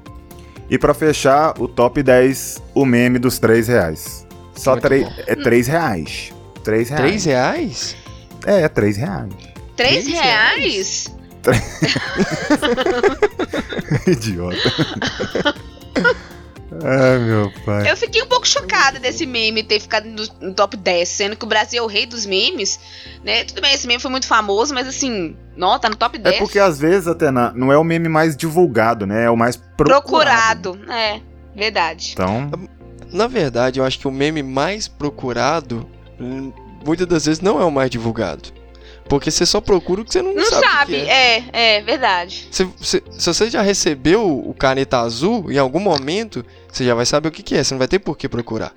E 0.70 0.76
pra 0.78 0.93
fechar, 0.93 1.55
o 1.59 1.66
top 1.66 2.03
10, 2.03 2.62
o 2.74 2.84
meme 2.84 3.18
dos 3.18 3.39
3 3.39 3.68
reais. 3.68 4.26
Só 4.55 4.72
Muito 4.72 4.82
três. 4.82 5.05
bom. 5.05 5.12
É 5.26 5.34
3 5.34 5.66
reais. 5.66 6.32
3 6.64 6.89
reais. 6.91 7.03
Três 7.07 7.24
reais? 7.24 7.97
É, 8.47 8.61
é 8.62 8.68
3 8.68 8.97
reais. 8.99 9.32
Três 9.76 10.05
Três 10.05 10.09
reais? 10.09 11.07
Idiota. 14.07 15.55
Ai, 16.84 17.18
meu 17.18 17.52
pai. 17.64 17.90
Eu 17.90 17.96
fiquei 17.96 18.22
um 18.22 18.26
pouco 18.26 18.46
chocada 18.46 18.98
desse 18.98 19.26
meme 19.26 19.62
ter 19.62 19.80
ficado 19.80 20.06
no, 20.06 20.22
no 20.40 20.54
top 20.54 20.76
10, 20.76 21.08
sendo 21.08 21.36
que 21.36 21.44
o 21.44 21.48
Brasil 21.48 21.80
é 21.80 21.82
o 21.82 21.86
rei 21.88 22.06
dos 22.06 22.24
memes, 22.26 22.78
né? 23.24 23.44
Tudo 23.44 23.60
bem, 23.60 23.74
esse 23.74 23.86
meme 23.86 24.00
foi 24.00 24.10
muito 24.10 24.26
famoso, 24.26 24.74
mas 24.74 24.86
assim, 24.86 25.36
não, 25.56 25.78
tá 25.78 25.88
no 25.88 25.96
top 25.96 26.18
10. 26.18 26.36
É 26.36 26.38
porque 26.38 26.58
às 26.58 26.78
vezes, 26.78 27.08
Atena, 27.08 27.52
não 27.54 27.72
é 27.72 27.78
o 27.78 27.84
meme 27.84 28.08
mais 28.08 28.36
divulgado, 28.36 29.06
né? 29.06 29.24
É 29.24 29.30
o 29.30 29.36
mais 29.36 29.56
procurado. 29.56 30.72
procurado. 30.72 30.92
É, 30.92 31.20
verdade. 31.54 32.10
Então, 32.12 32.50
Na 33.12 33.26
verdade, 33.26 33.80
eu 33.80 33.84
acho 33.84 33.98
que 33.98 34.06
o 34.06 34.12
meme 34.12 34.42
mais 34.42 34.86
procurado, 34.86 35.88
hum, 36.20 36.52
muitas 36.84 37.06
das 37.06 37.26
vezes, 37.26 37.40
não 37.40 37.60
é 37.60 37.64
o 37.64 37.70
mais 37.70 37.90
divulgado. 37.90 38.50
Porque 39.09 39.30
você 39.30 39.46
só 39.46 39.61
procura 39.61 40.02
o 40.02 40.04
que 40.04 40.12
você 40.12 40.20
não, 40.22 40.34
Não 40.34 40.44
sabe. 40.44 40.56
o 40.56 40.61
que 40.61 40.68
sabe, 40.68 40.96
é. 40.96 41.44
é, 41.52 41.76
é 41.76 41.82
verdade. 41.82 42.46
Se, 42.50 42.68
se- 42.80 43.02
se 43.11 43.26
você 43.32 43.48
já 43.50 43.62
recebeu 43.62 44.22
o 44.26 44.52
caneta 44.54 44.98
azul, 45.00 45.50
em 45.50 45.56
algum 45.59 45.80
momento, 45.80 46.44
você 46.70 46.84
já 46.84 46.94
vai 46.94 47.06
saber 47.06 47.28
o 47.28 47.32
que, 47.32 47.42
que 47.42 47.54
é. 47.54 47.64
Você 47.64 47.72
não 47.74 47.78
vai 47.78 47.88
ter 47.88 47.98
por 47.98 48.16
que 48.18 48.28
procurar. 48.28 48.72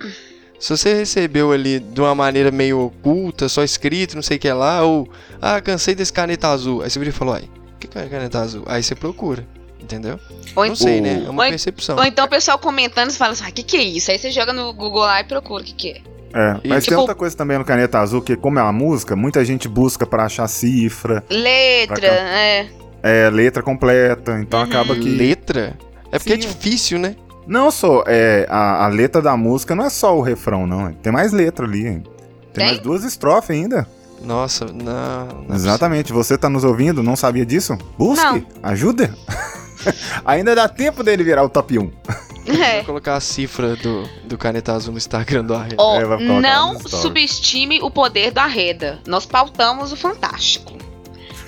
Se 0.58 0.70
você 0.76 0.94
recebeu 0.94 1.50
ali 1.52 1.80
de 1.80 2.00
uma 2.00 2.14
maneira 2.14 2.50
meio 2.50 2.80
oculta, 2.80 3.48
só 3.48 3.62
escrito, 3.64 4.14
não 4.14 4.22
sei 4.22 4.36
o 4.36 4.40
que 4.40 4.50
lá, 4.52 4.82
ou 4.82 5.08
ah, 5.40 5.60
cansei 5.60 5.94
desse 5.94 6.12
caneta 6.12 6.48
azul. 6.48 6.82
Aí 6.82 6.88
você 6.90 6.98
vira 6.98 7.10
e 7.10 7.12
falou, 7.12 7.34
ai, 7.34 7.48
o 7.74 7.78
que 7.78 7.98
é 7.98 8.06
caneta 8.06 8.38
azul? 8.38 8.62
Aí 8.66 8.80
você 8.82 8.94
procura, 8.94 9.44
entendeu? 9.80 10.20
Ou, 10.54 10.64
Não 10.66 10.76
sei, 10.76 11.00
né? 11.00 11.24
É 11.26 11.30
uma 11.30 11.42
Ou 11.44 11.48
percepção. 11.50 11.96
ou 11.96 12.04
então 12.04 12.24
o 12.24 12.28
pessoal 12.28 12.58
comentando 12.58 13.10
e 13.10 13.14
fala 13.14 13.32
assim, 13.32 13.44
ah, 13.44 13.48
o 13.48 13.52
que 13.52 13.62
que 13.64 13.76
é 13.76 13.82
isso? 13.82 14.10
Aí 14.12 14.18
você 14.18 14.30
joga 14.30 14.52
no 14.52 14.72
Google 14.72 15.00
lá 15.02 15.20
e 15.20 15.24
procura 15.24 15.62
o 15.62 15.66
que 15.66 15.72
que 15.74 15.88
é. 15.90 16.11
É. 16.34 16.60
E, 16.64 16.68
Mas 16.68 16.84
tem 16.84 16.90
tipo- 16.90 17.00
outra 17.00 17.14
coisa 17.14 17.36
também 17.36 17.58
no 17.58 17.64
Caneta 17.64 17.98
Azul, 17.98 18.22
que 18.22 18.36
como 18.36 18.58
é 18.58 18.62
uma 18.62 18.72
música, 18.72 19.14
muita 19.16 19.44
gente 19.44 19.68
busca 19.68 20.06
pra 20.06 20.24
achar 20.24 20.46
cifra, 20.48 21.22
Letra, 21.30 21.96
Pra 21.96 22.08
é. 22.08 22.68
é, 23.02 23.30
letra 23.30 23.62
completa. 23.62 24.38
Então 24.40 24.60
Uhum. 24.60 24.66
acaba 24.66 24.94
que. 24.94 25.08
Letra? 25.08 25.76
É 26.10 26.18
porque 26.18 26.32
é 26.32 26.40
Sim. 26.40 26.48
difícil, 26.48 26.98
né? 26.98 27.16
Não 27.46 27.70
só. 27.70 28.04
É, 28.06 28.46
a, 28.48 28.84
a 28.84 28.88
letra 28.88 29.20
da 29.20 29.36
música 29.36 29.74
não 29.74 29.84
é 29.84 29.90
só 29.90 30.16
o 30.16 30.20
refrão, 30.22 30.66
não. 30.66 30.88
é. 30.88 30.92
Tem 31.02 31.12
mais 31.12 31.32
letra 31.32 31.66
ali. 31.66 31.86
hein. 31.86 32.02
Tem, 32.52 32.52
Tem? 32.52 32.66
mais 32.66 32.78
duas 32.78 33.02
estrofes 33.04 33.50
ainda. 33.50 33.86
Nossa, 34.22 34.66
não. 34.66 35.26
não 35.48 35.52
é 35.54 35.54
Exatamente. 35.56 36.12
Você 36.12 36.38
tá 36.38 36.48
nos 36.48 36.62
ouvindo, 36.64 37.02
não 37.02 37.16
sabia 37.16 37.44
disso? 37.44 37.76
Busque, 37.98 38.24
Não. 38.24 38.44
ajuda. 38.62 39.12
ainda 40.24 40.54
dá 40.54 40.68
tempo 40.68 41.02
dele 41.02 41.24
virar 41.24 41.42
o 41.42 41.48
top 41.48 41.78
1. 41.78 41.90
É. 42.46 42.76
Vou 42.76 42.84
colocar 42.86 43.14
a 43.16 43.20
cifra 43.20 43.76
do, 43.76 44.08
do 44.24 44.36
caneta 44.38 44.72
azul 44.72 44.92
no 44.92 44.98
Instagram 44.98 45.44
do 45.44 45.54
Arreda. 45.54 45.76
Ó, 45.78 46.00
É, 46.00 46.40
não 46.40 46.78
subestime 46.80 47.80
o 47.82 47.90
poder 47.90 48.30
do 48.32 48.38
Arreda. 48.38 48.98
Nós 49.06 49.24
pautamos 49.26 49.92
o 49.92 49.96
fantástico. 49.96 50.72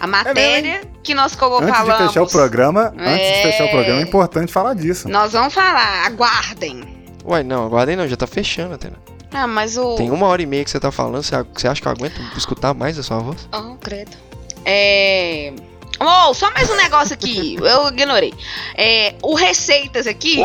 A 0.00 0.06
matéria 0.06 0.82
que 1.02 1.14
nós 1.14 1.34
colo- 1.34 1.58
Antes 1.62 1.70
falamos. 1.76 1.98
de 2.02 2.06
fechar 2.08 2.22
o 2.22 2.26
programa, 2.28 2.92
antes 2.98 3.26
de 3.36 3.42
fechar 3.42 3.64
o 3.64 3.66
É. 3.66 3.70
programa, 3.70 4.00
é 4.00 4.02
importante 4.02 4.52
falar 4.52 4.74
disso. 4.74 5.08
Nós 5.08 5.32
vamos 5.32 5.54
falar, 5.54 6.04
aguardem. 6.06 6.82
Uai, 7.24 7.42
não, 7.42 7.64
aguardem 7.64 7.96
não, 7.96 8.06
já 8.06 8.16
tá 8.16 8.26
fechando 8.26 8.74
até. 8.74 8.90
Ah, 9.32 9.46
mas 9.46 9.76
o. 9.78 9.96
Tem 9.96 10.10
uma 10.10 10.26
hora 10.26 10.42
e 10.42 10.46
meia 10.46 10.62
que 10.62 10.70
você 10.70 10.78
tá 10.78 10.92
falando, 10.92 11.22
você, 11.22 11.34
você 11.54 11.66
acha 11.68 11.80
que 11.80 11.88
eu 11.88 11.92
aguento 11.92 12.20
escutar 12.36 12.74
mais 12.74 12.98
a 12.98 13.02
sua 13.02 13.18
voz? 13.18 13.48
Oh, 13.52 13.74
credo. 13.76 14.10
É. 14.64 15.52
Oh, 16.00 16.34
só 16.34 16.50
mais 16.52 16.68
um 16.70 16.76
negócio 16.76 17.14
aqui. 17.14 17.56
Eu 17.62 17.88
ignorei. 17.88 18.34
É, 18.76 19.14
o 19.22 19.34
Receitas 19.34 20.06
aqui. 20.06 20.42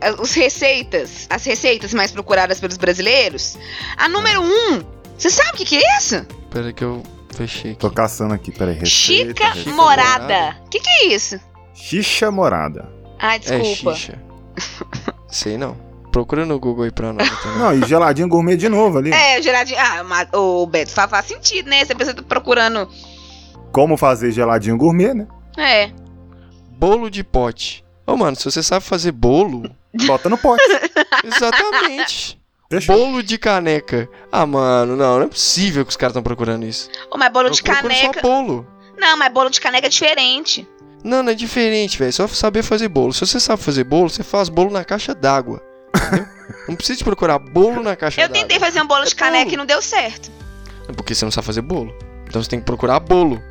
as- 0.00 0.18
Os 0.18 0.34
receitas, 0.34 1.26
as 1.30 1.44
receitas 1.44 1.94
mais 1.94 2.10
procuradas 2.10 2.58
pelos 2.60 2.76
brasileiros. 2.76 3.56
A 3.96 4.08
número 4.08 4.42
um, 4.42 4.82
você 5.16 5.30
sabe 5.30 5.50
o 5.50 5.54
que, 5.54 5.64
que 5.64 5.76
é 5.76 5.98
isso? 5.98 6.26
Pera 6.50 6.72
que 6.72 6.82
eu 6.82 7.02
fechei 7.34 7.70
aqui. 7.70 7.80
Tô 7.80 7.90
caçando 7.90 8.34
aqui, 8.34 8.50
peraí. 8.50 8.74
Receita, 8.74 9.28
Chica 9.30 9.48
receita. 9.50 9.70
Morada. 9.70 10.56
O 10.66 10.68
que, 10.68 10.80
que 10.80 10.88
é 10.90 11.06
isso? 11.06 11.38
Xixa 11.74 12.30
Morada. 12.32 12.88
Ah, 13.18 13.36
É 13.36 13.38
desculpa. 13.38 13.94
xixa. 13.94 14.18
Sei 15.30 15.56
não. 15.56 15.76
Procura 16.10 16.44
no 16.44 16.58
Google 16.60 16.84
aí 16.84 16.90
pra 16.90 17.12
nós. 17.12 17.26
tá? 17.40 17.48
Não, 17.56 17.72
e 17.72 17.86
geladinho 17.86 18.28
gourmet 18.28 18.56
de 18.56 18.68
novo 18.68 18.98
ali. 18.98 19.12
É, 19.12 19.40
geladinho. 19.40 19.78
Ah, 19.80 20.26
ô, 20.36 20.66
Beto, 20.66 20.90
faz, 20.90 21.08
faz 21.08 21.26
sentido, 21.26 21.70
né? 21.70 21.84
Se 21.84 21.92
a 21.92 21.96
pessoa 21.96 22.14
tá 22.14 22.22
procurando. 22.22 22.86
Como 23.72 23.96
fazer 23.96 24.30
geladinho 24.32 24.76
gourmet, 24.76 25.14
né? 25.14 25.26
É. 25.56 25.90
Bolo 26.78 27.10
de 27.10 27.24
pote. 27.24 27.84
Ô, 28.06 28.16
mano, 28.16 28.36
se 28.36 28.44
você 28.44 28.62
sabe 28.62 28.84
fazer 28.84 29.12
bolo, 29.12 29.62
Bota 30.06 30.28
no 30.28 30.38
pote. 30.38 30.62
exatamente. 31.24 32.40
Fechou. 32.70 32.96
Bolo 32.96 33.22
de 33.22 33.36
caneca. 33.38 34.08
Ah, 34.30 34.46
mano, 34.46 34.96
não, 34.96 35.18
não 35.18 35.22
é 35.26 35.28
possível 35.28 35.84
que 35.84 35.90
os 35.90 35.96
caras 35.96 36.12
estão 36.12 36.22
procurando 36.22 36.64
isso. 36.64 36.88
Ô, 37.10 37.18
mas 37.18 37.30
bolo 37.32 37.48
Eu 37.48 37.52
de 37.52 37.62
caneca. 37.62 38.20
só 38.20 38.26
bolo. 38.26 38.66
Não, 38.98 39.16
mas 39.18 39.32
bolo 39.32 39.50
de 39.50 39.60
caneca 39.60 39.86
é 39.86 39.90
diferente. 39.90 40.66
Não, 41.04 41.22
não 41.22 41.32
é 41.32 41.34
diferente, 41.34 41.98
velho. 41.98 42.12
Só 42.12 42.26
saber 42.28 42.62
fazer 42.62 42.88
bolo. 42.88 43.12
Se 43.12 43.20
você 43.26 43.38
sabe 43.38 43.62
fazer 43.62 43.84
bolo, 43.84 44.08
você 44.08 44.22
faz 44.22 44.48
bolo 44.48 44.70
na 44.70 44.84
caixa 44.84 45.14
d'água. 45.14 45.60
Não 46.68 46.74
precisa 46.76 46.98
de 46.98 47.04
procurar 47.04 47.38
bolo 47.38 47.82
na 47.82 47.94
caixa 47.96 48.20
Eu 48.22 48.28
d'água. 48.28 48.40
tentei 48.42 48.58
fazer 48.58 48.80
um 48.80 48.86
bolo 48.86 49.04
de 49.04 49.12
É 49.12 49.16
caneca 49.16 49.44
bolo. 49.44 49.54
e 49.54 49.56
não 49.56 49.66
deu 49.66 49.82
certo. 49.82 50.30
É 50.88 50.92
porque 50.92 51.14
você 51.14 51.24
não 51.24 51.32
sabe 51.32 51.46
fazer 51.46 51.60
bolo. 51.62 51.92
Então 52.26 52.42
você 52.42 52.48
tem 52.48 52.58
que 52.60 52.64
procurar 52.64 53.00
bolo. 53.00 53.42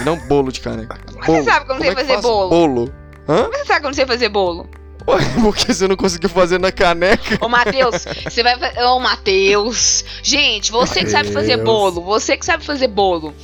E 0.00 0.04
não 0.04 0.16
bolo 0.26 0.52
de 0.52 0.60
caneca. 0.60 0.98
Bolo. 1.24 1.44
sabe 1.44 1.66
como 1.66 1.82
é 1.82 1.86
você 1.86 1.90
que 1.90 2.00
fazer 2.00 2.12
faz 2.12 2.22
bolo? 2.22 2.50
Bolo. 2.50 2.94
Hã? 3.28 3.48
Você 3.50 3.64
sabe 3.64 3.82
como 3.82 3.94
você 3.94 4.06
fazer 4.06 4.28
bolo? 4.28 4.68
Ué, 5.06 5.18
porque 5.42 5.72
você 5.72 5.88
não 5.88 5.96
conseguiu 5.96 6.28
fazer 6.28 6.58
na 6.58 6.70
caneca? 6.70 7.38
Ô, 7.40 7.48
Matheus, 7.48 8.04
você 8.24 8.42
vai 8.42 8.58
fazer. 8.58 8.82
Ô, 8.82 9.00
Matheus. 9.00 10.04
Gente, 10.22 10.70
você 10.70 11.04
que 11.04 11.10
sabe 11.10 11.32
fazer 11.32 11.56
bolo, 11.58 12.02
você 12.02 12.36
que 12.36 12.44
sabe 12.44 12.64
fazer 12.64 12.88
bolo. 12.88 13.34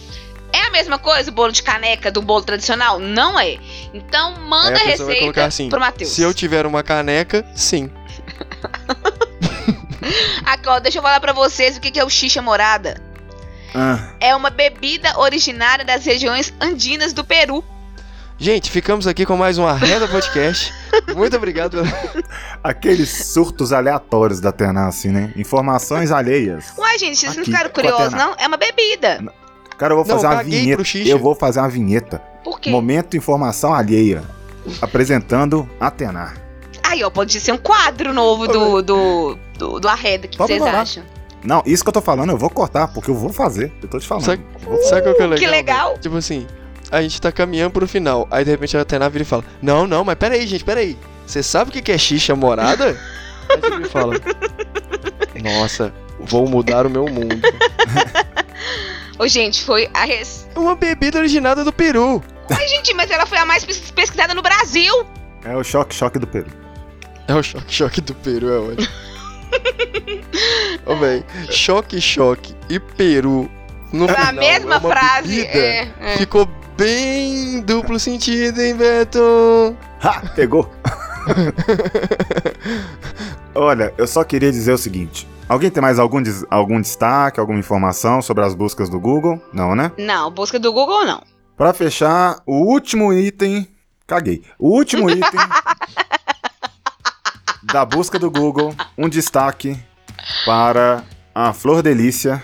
É 0.52 0.66
a 0.66 0.70
mesma 0.70 0.98
coisa 0.98 1.30
o 1.30 1.34
bolo 1.34 1.50
de 1.50 1.62
caneca 1.62 2.12
do 2.12 2.22
bolo 2.22 2.44
tradicional? 2.44 3.00
Não 3.00 3.40
é. 3.40 3.58
Então 3.92 4.38
manda 4.38 4.78
Aí 4.78 4.80
a 4.82 4.82
a 4.82 4.92
pessoa 4.92 5.08
vai 5.08 5.18
colocar 5.18 5.44
receita 5.44 5.46
assim, 5.46 5.68
pro 5.68 5.80
Matheus. 5.80 6.10
Se 6.10 6.22
eu 6.22 6.32
tiver 6.32 6.64
uma 6.64 6.82
caneca, 6.82 7.44
sim. 7.56 7.90
Aqui, 10.44 10.68
ó, 10.68 10.78
deixa 10.78 10.98
eu 10.98 11.02
falar 11.02 11.18
pra 11.18 11.32
vocês 11.32 11.76
o 11.76 11.80
que 11.80 11.90
que 11.90 11.98
é 11.98 12.04
o 12.04 12.10
xixa 12.10 12.40
morada. 12.40 13.00
Ah, 13.74 13.98
É 14.20 14.34
uma 14.36 14.50
bebida 14.50 15.18
originária 15.18 15.84
das 15.84 16.04
regiões 16.04 16.52
andinas 16.60 17.12
do 17.12 17.24
Peru. 17.24 17.64
Gente, 18.38 18.70
ficamos 18.70 19.06
aqui 19.06 19.24
com 19.24 19.36
mais 19.36 19.58
um 19.58 19.66
Arreda 19.66 20.08
Podcast. 20.08 20.72
Muito 21.14 21.36
obrigado. 21.36 21.78
aqueles 22.62 23.08
surtos 23.10 23.72
aleatórios 23.72 24.40
da 24.40 24.50
Terná, 24.52 24.88
assim, 24.88 25.08
né? 25.08 25.32
Informações 25.36 26.10
alheias. 26.10 26.72
Uai, 26.76 26.98
gente, 26.98 27.16
vocês 27.18 27.36
não 27.36 27.44
ficaram 27.44 27.70
curiosos, 27.70 28.12
não? 28.12 28.34
É 28.38 28.46
uma 28.46 28.56
bebida. 28.56 29.24
Cara, 29.78 29.92
eu 29.92 29.96
vou 29.96 30.06
Não, 30.06 30.14
fazer 30.20 30.26
uma 30.34 30.42
vinheta. 30.42 30.82
Eu 31.04 31.18
vou 31.18 31.34
fazer 31.34 31.60
uma 31.60 31.68
vinheta. 31.68 32.18
Por 32.42 32.60
quê? 32.60 32.70
Momento 32.70 33.16
informação 33.16 33.72
alheia. 33.74 34.22
Apresentando 34.80 35.68
Atena. 35.80 36.34
Aí, 36.82 37.02
ó, 37.02 37.10
pode 37.10 37.38
ser 37.40 37.52
um 37.52 37.58
quadro 37.58 38.12
novo 38.12 38.46
do, 38.46 38.82
do, 38.82 39.38
do, 39.58 39.80
do 39.80 39.88
Arreda. 39.88 40.26
O 40.26 40.30
que 40.30 40.38
vocês 40.38 40.62
acham? 40.62 41.04
Não, 41.44 41.62
isso 41.66 41.82
que 41.84 41.88
eu 41.90 41.92
tô 41.92 42.00
falando, 42.00 42.30
eu 42.30 42.38
vou 42.38 42.48
cortar, 42.50 42.88
porque 42.88 43.10
eu 43.10 43.14
vou 43.14 43.32
fazer. 43.32 43.70
Eu 43.82 43.88
tô 43.88 43.98
te 43.98 44.06
falando. 44.06 44.24
Sabe, 44.24 44.42
sabe 44.88 45.02
qual 45.02 45.14
que 45.14 45.22
é 45.22 45.26
legal? 45.26 45.38
que 45.38 45.46
legal. 45.46 45.98
Tipo 45.98 46.16
assim, 46.16 46.46
a 46.90 47.02
gente 47.02 47.20
tá 47.20 47.30
caminhando 47.30 47.70
pro 47.72 47.86
final. 47.86 48.26
Aí 48.30 48.44
de 48.44 48.50
repente 48.50 48.76
a 48.76 48.80
Atena 48.80 49.08
vira 49.10 49.22
e 49.22 49.26
fala: 49.26 49.44
Não, 49.60 49.86
não, 49.86 50.02
mas 50.04 50.14
peraí, 50.16 50.46
gente, 50.46 50.64
peraí. 50.64 50.96
Você 51.26 51.42
sabe 51.42 51.70
o 51.70 51.72
que 51.72 51.82
que 51.82 51.92
é 51.92 51.98
xixa 51.98 52.34
morada? 52.34 52.98
Aí 53.50 53.60
você 53.60 53.76
me 53.76 53.84
fala: 53.88 54.14
Nossa, 55.42 55.92
vou 56.20 56.48
mudar 56.48 56.86
o 56.86 56.90
meu 56.90 57.04
mundo. 57.06 57.40
Ô, 59.18 59.28
gente, 59.28 59.62
foi 59.62 59.88
a 59.94 60.04
res... 60.04 60.48
Uma 60.56 60.74
bebida 60.74 61.18
originada 61.18 61.62
do 61.62 61.72
Peru. 61.72 62.22
Ai, 62.50 62.66
gente, 62.68 62.92
mas 62.94 63.10
ela 63.10 63.26
foi 63.26 63.38
a 63.38 63.44
mais 63.46 63.64
pes- 63.64 63.90
pesquisada 63.92 64.34
no 64.34 64.42
Brasil. 64.42 64.92
É 65.44 65.56
o 65.56 65.62
choque, 65.62 65.94
choque 65.94 66.18
do 66.18 66.26
Peru. 66.26 66.50
É 67.28 67.34
o 67.34 67.42
choque, 67.42 67.72
choque 67.72 68.00
do 68.00 68.14
Peru, 68.14 68.50
é 68.52 68.58
ótimo. 68.58 68.88
Ô, 70.86 70.96
véi, 70.96 71.24
choque, 71.50 72.00
choque 72.00 72.54
e 72.68 72.78
Peru. 72.78 73.50
No 73.92 74.04
a 74.06 74.08
final, 74.08 74.34
mesma 74.34 74.74
é 74.74 74.78
uma 74.78 74.80
frase. 74.80 75.40
É, 75.46 75.88
é. 76.00 76.16
Ficou 76.18 76.48
bem 76.76 77.60
duplo 77.60 77.98
sentido, 77.98 78.60
hein, 78.60 78.74
Beto? 78.74 79.76
Ha! 80.02 80.22
Pegou! 80.34 80.68
Olha, 83.54 83.94
eu 83.96 84.06
só 84.06 84.24
queria 84.24 84.50
dizer 84.50 84.72
o 84.72 84.78
seguinte. 84.78 85.26
Alguém 85.48 85.70
tem 85.70 85.80
mais 85.82 85.98
algum, 85.98 86.20
des- 86.22 86.44
algum 86.50 86.80
destaque, 86.80 87.38
alguma 87.38 87.58
informação 87.58 88.20
sobre 88.22 88.44
as 88.44 88.54
buscas 88.54 88.88
do 88.88 88.98
Google? 88.98 89.40
Não, 89.52 89.74
né? 89.74 89.92
Não, 89.98 90.30
busca 90.30 90.58
do 90.58 90.72
Google 90.72 91.04
não. 91.04 91.22
Pra 91.56 91.72
fechar, 91.72 92.40
o 92.46 92.56
último 92.72 93.12
item 93.12 93.68
Caguei. 94.06 94.42
O 94.58 94.68
último 94.76 95.08
item 95.08 95.40
da 97.64 97.84
busca 97.84 98.18
do 98.18 98.30
Google, 98.30 98.74
um 98.96 99.08
destaque 99.08 99.76
para 100.44 101.02
a 101.34 101.52
Flor 101.52 101.82
Delícia, 101.82 102.42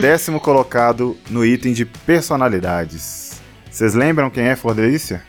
décimo 0.00 0.40
colocado 0.40 1.16
no 1.28 1.44
item 1.44 1.72
de 1.72 1.84
personalidades. 1.84 3.40
Vocês 3.70 3.94
lembram 3.94 4.30
quem 4.30 4.44
é 4.44 4.56
Flor 4.56 4.74
Delícia? 4.74 5.22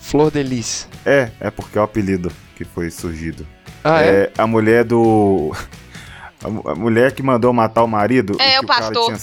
Flor 0.00 0.30
Delícia. 0.30 0.88
É, 1.04 1.30
é 1.40 1.50
porque 1.50 1.78
é 1.78 1.80
o 1.80 1.84
apelido 1.84 2.32
que 2.56 2.64
foi 2.64 2.90
surgido. 2.90 3.46
Ah, 3.84 4.02
é? 4.02 4.06
é 4.06 4.32
a 4.38 4.46
mulher 4.46 4.84
do. 4.84 5.52
A, 6.40 6.48
mu- 6.48 6.62
a 6.68 6.74
mulher 6.76 7.10
que 7.10 7.20
mandou 7.20 7.52
matar 7.52 7.82
o 7.82 7.88
marido. 7.88 8.36
É, 8.38 8.54
e 8.54 8.60
o 8.60 8.64
pastor. 8.64 9.06
tinha 9.06 9.18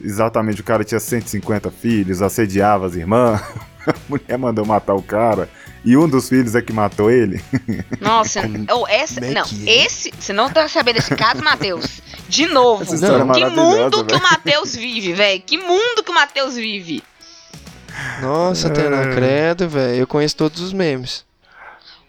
exatamente, 0.00 0.60
o 0.60 0.64
cara 0.64 0.84
tinha 0.84 1.00
150 1.00 1.68
filhos, 1.72 2.22
assediava 2.22 2.86
as 2.86 2.94
irmãs. 2.94 3.40
A 3.84 3.94
mulher 4.08 4.38
mandou 4.38 4.64
matar 4.64 4.94
o 4.94 5.02
cara. 5.02 5.48
E 5.84 5.96
um 5.96 6.08
dos 6.08 6.28
filhos 6.28 6.54
é 6.54 6.62
que 6.62 6.72
matou 6.72 7.10
ele. 7.10 7.42
Nossa, 8.00 8.42
oh, 8.74 8.86
essa. 8.88 9.20
como 9.20 9.26
é 9.26 9.34
não, 9.34 9.42
é? 9.42 9.84
esse. 9.84 10.12
Você 10.18 10.32
não 10.32 10.50
tá 10.50 10.68
sabendo 10.68 10.96
desse 10.96 11.14
caso, 11.14 11.42
Matheus? 11.42 12.00
De 12.28 12.46
novo. 12.46 12.82
Essa 12.82 12.94
história 12.94 13.22
é 13.22 13.34
que 13.34 13.44
mundo 13.46 14.04
que 14.04 14.14
o. 14.14 14.22
Matheus 14.22 14.76
vive, 14.76 15.12
velho? 15.12 15.42
Que 15.44 15.56
mundo 15.56 16.02
que 16.04 16.10
o 16.10 16.14
Matheus 16.14 16.56
vive? 16.56 17.02
Nossa, 18.20 18.68
Atena, 18.68 19.04
É. 19.04 19.14
credo, 19.14 19.68
velho. 19.68 20.00
Eu 20.00 20.06
conheço 20.06 20.36
todos 20.36 20.60
os 20.60 20.72
memes. 20.72 21.24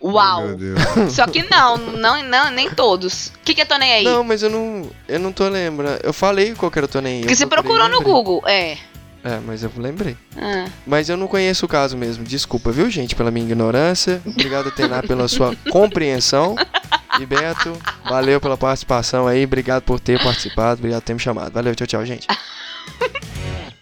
Uau. 0.01 0.55
Deus. 0.55 0.79
Só 1.13 1.27
que 1.27 1.43
não, 1.43 1.77
não, 1.77 2.23
não 2.23 2.51
nem 2.51 2.69
todos. 2.69 3.27
O 3.27 3.39
que, 3.43 3.53
que 3.53 3.61
eu 3.61 3.65
tô 3.65 3.77
nem 3.77 3.91
aí? 3.91 4.03
Não, 4.03 4.23
mas 4.23 4.41
eu 4.41 4.49
não, 4.49 4.89
eu 5.07 5.19
não 5.19 5.31
tô 5.31 5.47
lembrando. 5.49 5.99
Eu 6.03 6.13
falei 6.13 6.53
qual 6.55 6.71
que 6.71 6.79
era 6.79 6.85
o 6.85 6.89
tô 6.89 7.01
nem 7.01 7.15
aí. 7.15 7.21
Porque 7.21 7.35
você 7.35 7.43
e 7.43 7.47
procurou 7.47 7.89
no. 7.89 7.99
Google, 8.01 8.41
é. 8.47 8.77
É, 9.23 9.39
mas 9.45 9.63
eu 9.63 9.71
lembrei. 9.77 10.15
Ah. 10.37 10.65
Mas 10.87 11.09
eu 11.09 11.17
não 11.17 11.27
conheço 11.27 11.65
o 11.65 11.69
caso 11.69 11.97
mesmo. 11.97 12.23
Desculpa, 12.23 12.71
viu, 12.71 12.89
gente, 12.89 13.15
pela 13.15 13.31
minha 13.31 13.45
ignorância. 13.45 14.21
Obrigado, 14.25 14.69
Atena, 14.69 15.03
pela 15.03 15.27
sua 15.27 15.55
compreensão. 15.69 16.55
E 17.19 17.25
Beto, 17.25 17.77
valeu 18.05 18.39
pela 18.39 18.57
participação 18.57 19.27
aí. 19.27 19.43
Obrigado 19.43 19.83
por 19.83 19.99
ter 19.99 20.21
participado. 20.21 20.79
Obrigado 20.79 21.01
por 21.01 21.07
ter 21.07 21.13
me 21.13 21.19
chamado. 21.19 21.51
Valeu, 21.51 21.75
tchau, 21.75 21.87
tchau, 21.87 22.05
gente. 22.05 22.27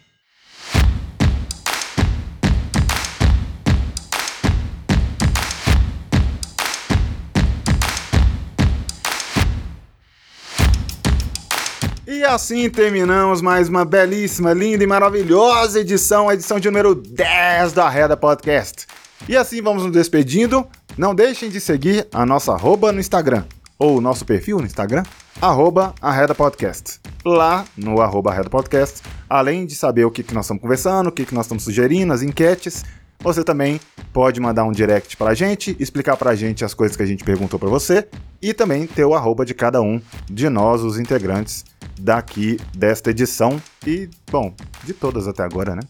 E 12.18 12.24
assim 12.24 12.68
terminamos 12.68 13.44
mais 13.44 13.70
uma 13.70 13.86
belíssima, 13.86 14.52
linda 14.52 14.84
e 14.84 14.88
maravilhosa 14.88 15.82
edição, 15.82 16.28
a 16.28 16.34
edição 16.34 16.60
de 16.60 16.68
número 16.68 16.96
10 16.96 17.74
da 17.74 17.88
Reda 17.88 18.18
Podcast. 18.18 18.88
E 19.30 19.38
assim 19.38 19.62
vamos 19.62 19.84
nos 19.84 19.92
despedindo. 19.92 20.66
Não 20.98 21.14
deixem 21.14 21.48
de 21.48 21.62
seguir 21.62 22.08
a 22.12 22.26
nossa 22.26 22.54
arroba 22.54 22.92
no 22.92 23.00
Instagram, 23.00 23.44
ou 23.78 24.00
o 24.00 24.02
nosso 24.02 24.26
perfil 24.26 24.58
no 24.58 24.66
Instagram, 24.66 25.04
arroba 25.40 25.94
Arreda 26.02 26.34
Podcast. 26.34 27.00
Lá 27.24 27.64
no 27.78 28.02
arroba 28.02 28.32
Arreda 28.32 28.50
Podcast, 28.50 29.04
além 29.30 29.68
de 29.68 29.76
saber 29.76 30.04
o 30.04 30.10
que, 30.10 30.24
que 30.24 30.34
nós 30.34 30.46
estamos 30.46 30.64
conversando, 30.64 31.10
o 31.10 31.12
que, 31.12 31.24
que 31.24 31.36
nós 31.36 31.46
estamos 31.46 31.64
sugerindo, 31.64 32.12
as 32.14 32.24
enquetes, 32.24 32.84
você 33.20 33.44
também 33.44 33.80
pode 34.14 34.40
mandar 34.40 34.64
um 34.64 34.72
direct 34.72 35.18
pra 35.18 35.34
gente, 35.34 35.76
explicar 35.80 36.18
pra 36.18 36.36
gente 36.36 36.64
as 36.64 36.74
coisas 36.74 36.96
que 36.96 37.04
a 37.04 37.06
gente 37.06 37.24
perguntou 37.24 37.60
pra 37.60 37.70
você 37.70 38.08
e 38.42 38.54
também 38.54 38.88
ter 38.88 39.06
o 39.06 39.14
arroba 39.14 39.46
de 39.46 39.54
cada 39.54 39.82
um 39.82 40.02
de 40.30 40.50
nós, 40.50 40.82
os 40.82 41.00
integrantes 41.00 41.66
daqui 42.00 42.60
desta 42.76 43.12
edição 43.12 43.62
e, 43.86 44.10
bom, 44.30 44.54
de 44.84 44.94
todas 44.94 45.28
até 45.28 45.44
agora, 45.44 45.76
né? 45.76 45.82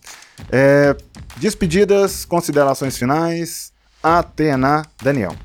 É, 0.52 0.96
despedidas, 1.38 2.26
considerações 2.26 2.98
finais, 2.98 3.74
Atena, 4.02 4.84
Daniel. 5.02 5.36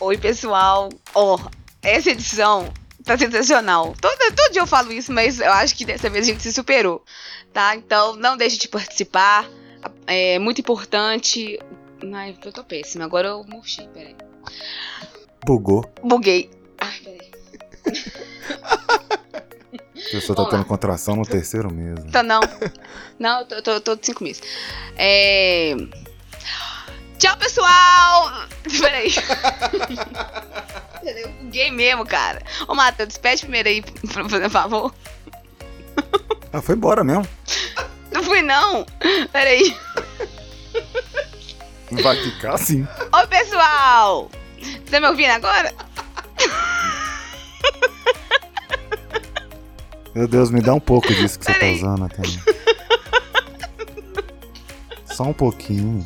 Oi, 0.00 0.16
pessoal. 0.16 0.88
Ó, 1.14 1.38
essa 1.82 2.10
edição 2.10 2.72
tá 3.04 3.16
sensacional. 3.16 3.94
Todo, 4.00 4.16
todo 4.34 4.52
dia 4.52 4.62
eu 4.62 4.66
falo 4.66 4.92
isso, 4.92 5.12
mas 5.12 5.40
eu 5.40 5.52
acho 5.52 5.74
que 5.74 5.84
dessa 5.84 6.08
vez 6.08 6.26
a 6.26 6.30
gente 6.30 6.42
se 6.42 6.52
superou, 6.52 7.04
tá? 7.52 7.74
Então 7.74 8.16
não 8.16 8.36
deixe 8.36 8.58
de 8.58 8.68
participar. 8.68 9.48
É 10.08 10.38
muito 10.38 10.62
importante. 10.62 11.58
Ai, 12.14 12.34
eu 12.42 12.52
tô 12.52 12.64
péssima. 12.64 13.04
Agora 13.04 13.28
eu 13.28 13.44
murchei, 13.44 13.86
peraí. 13.88 14.16
Bugou. 15.44 15.84
Buguei. 16.02 16.50
Ai, 16.78 16.98
peraí. 17.04 17.30
A 19.74 20.10
pessoa 20.10 20.34
tá 20.34 20.42
Vamos 20.42 20.50
tendo 20.50 20.64
contração 20.64 21.14
no 21.14 21.26
terceiro 21.26 21.70
mês. 21.70 22.02
Tá 22.10 22.22
não. 22.22 22.40
Não, 23.18 23.40
eu 23.40 23.46
tô, 23.46 23.62
tô, 23.62 23.80
tô 23.80 23.96
de 23.96 24.06
cinco 24.06 24.24
meses. 24.24 24.40
É... 24.96 25.76
Tchau, 27.18 27.36
pessoal! 27.36 28.32
Peraí. 28.80 29.12
Eu 31.04 31.28
buguei 31.32 31.70
mesmo, 31.70 32.06
cara. 32.06 32.42
Ô, 32.66 32.74
Matheus, 32.74 33.08
despede 33.08 33.42
primeiro 33.42 33.68
aí, 33.68 33.82
por 33.82 34.50
favor. 34.50 34.94
Ah, 36.52 36.62
foi 36.62 36.74
embora 36.74 37.04
mesmo. 37.04 37.26
Não 38.18 38.24
fui, 38.24 38.42
não. 38.42 38.84
Peraí. 39.30 39.76
Vai 42.02 42.16
ficar 42.16 42.54
assim. 42.54 42.84
Oi, 43.14 43.26
pessoal! 43.28 44.28
Tá 44.90 44.98
me 44.98 45.06
ouvindo 45.06 45.30
agora? 45.30 45.72
Meu 50.16 50.26
Deus, 50.26 50.50
me 50.50 50.60
dá 50.60 50.74
um 50.74 50.80
pouco 50.80 51.06
disso 51.14 51.38
que 51.38 51.44
você 51.44 51.54
tá 51.54 51.66
usando, 51.66 52.06
Atena. 52.06 52.42
Só 55.06 55.22
um 55.22 55.32
pouquinho. 55.32 56.04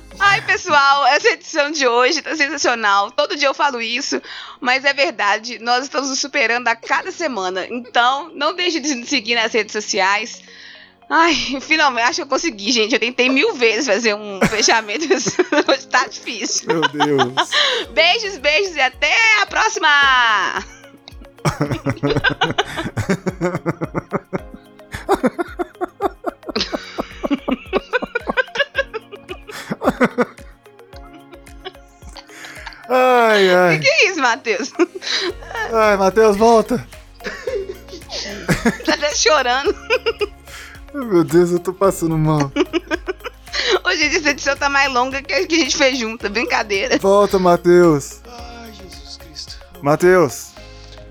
Ai, 0.36 0.42
pessoal, 0.42 1.06
essa 1.06 1.28
edição 1.28 1.70
de 1.70 1.88
hoje 1.88 2.20
tá 2.20 2.36
sensacional. 2.36 3.10
Todo 3.10 3.36
dia 3.36 3.48
eu 3.48 3.54
falo 3.54 3.80
isso, 3.80 4.20
mas 4.60 4.84
é 4.84 4.92
verdade. 4.92 5.58
Nós 5.60 5.84
estamos 5.84 6.10
nos 6.10 6.18
superando 6.18 6.68
a 6.68 6.76
cada 6.76 7.10
semana. 7.10 7.66
Então, 7.70 8.30
não 8.34 8.54
deixe 8.54 8.78
de 8.78 8.94
nos 8.94 9.08
seguir 9.08 9.34
nas 9.34 9.54
redes 9.54 9.72
sociais. 9.72 10.42
Ai, 11.08 11.34
finalmente, 11.62 12.04
acho 12.04 12.16
que 12.16 12.22
eu 12.24 12.26
consegui, 12.26 12.70
gente. 12.70 12.92
Eu 12.92 13.00
tentei 13.00 13.30
mil 13.30 13.54
vezes 13.54 13.86
fazer 13.86 14.14
um 14.14 14.38
fechamento. 14.46 15.06
Hoje 15.06 15.86
tá 15.86 16.06
difícil. 16.06 16.66
Meu 16.66 16.82
Deus. 16.82 17.32
Beijos, 17.94 18.36
beijos 18.36 18.76
e 18.76 18.80
até 18.82 19.40
a 19.40 19.46
próxima! 19.46 19.88
Ai, 32.88 33.52
ai. 33.52 33.78
Que 33.80 34.06
isso, 34.06 34.20
Matheus? 34.20 34.72
Ai, 35.72 35.96
Matheus, 35.96 36.36
volta. 36.36 36.86
Tá 38.84 38.94
até 38.94 39.12
chorando. 39.14 39.74
Ai, 40.94 41.00
Meu 41.04 41.24
Deus, 41.24 41.50
eu 41.50 41.58
tô 41.58 41.72
passando 41.72 42.16
mal. 42.16 42.52
Hoje 43.84 44.04
essa 44.16 44.30
edição 44.30 44.56
tá 44.56 44.68
mais 44.68 44.92
longa 44.92 45.20
que 45.20 45.34
a 45.34 45.44
que 45.46 45.54
a 45.56 45.58
gente 45.58 45.76
fez 45.76 45.98
junto. 45.98 46.30
Brincadeira. 46.30 46.96
Volta, 46.98 47.38
Matheus. 47.40 48.20
Ai, 48.28 48.70
Jesus 48.72 49.16
Cristo. 49.16 49.56
Matheus, 49.82 50.50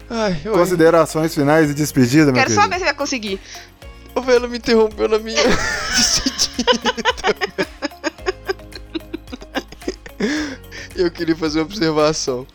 Ai, 0.09 0.39
oi. 0.45 0.51
considerações 0.53 1.36
finais 1.36 1.69
e 1.69 1.73
despedida, 1.73 2.26
meu 2.32 2.36
Quero 2.36 2.51
só 2.51 2.61
querido. 2.61 2.69
ver 2.73 2.80
se 2.80 2.86
vai 2.86 2.93
conseguir. 2.93 3.39
O 4.15 4.21
Velo 4.21 4.47
me 4.47 4.57
interrompeu 4.59 5.09
na 5.09 5.19
minha 5.19 5.43
despedida. 5.95 7.14
Queria 11.16 11.36
fazer 11.36 11.59
uma 11.59 11.66
observação. 11.66 12.45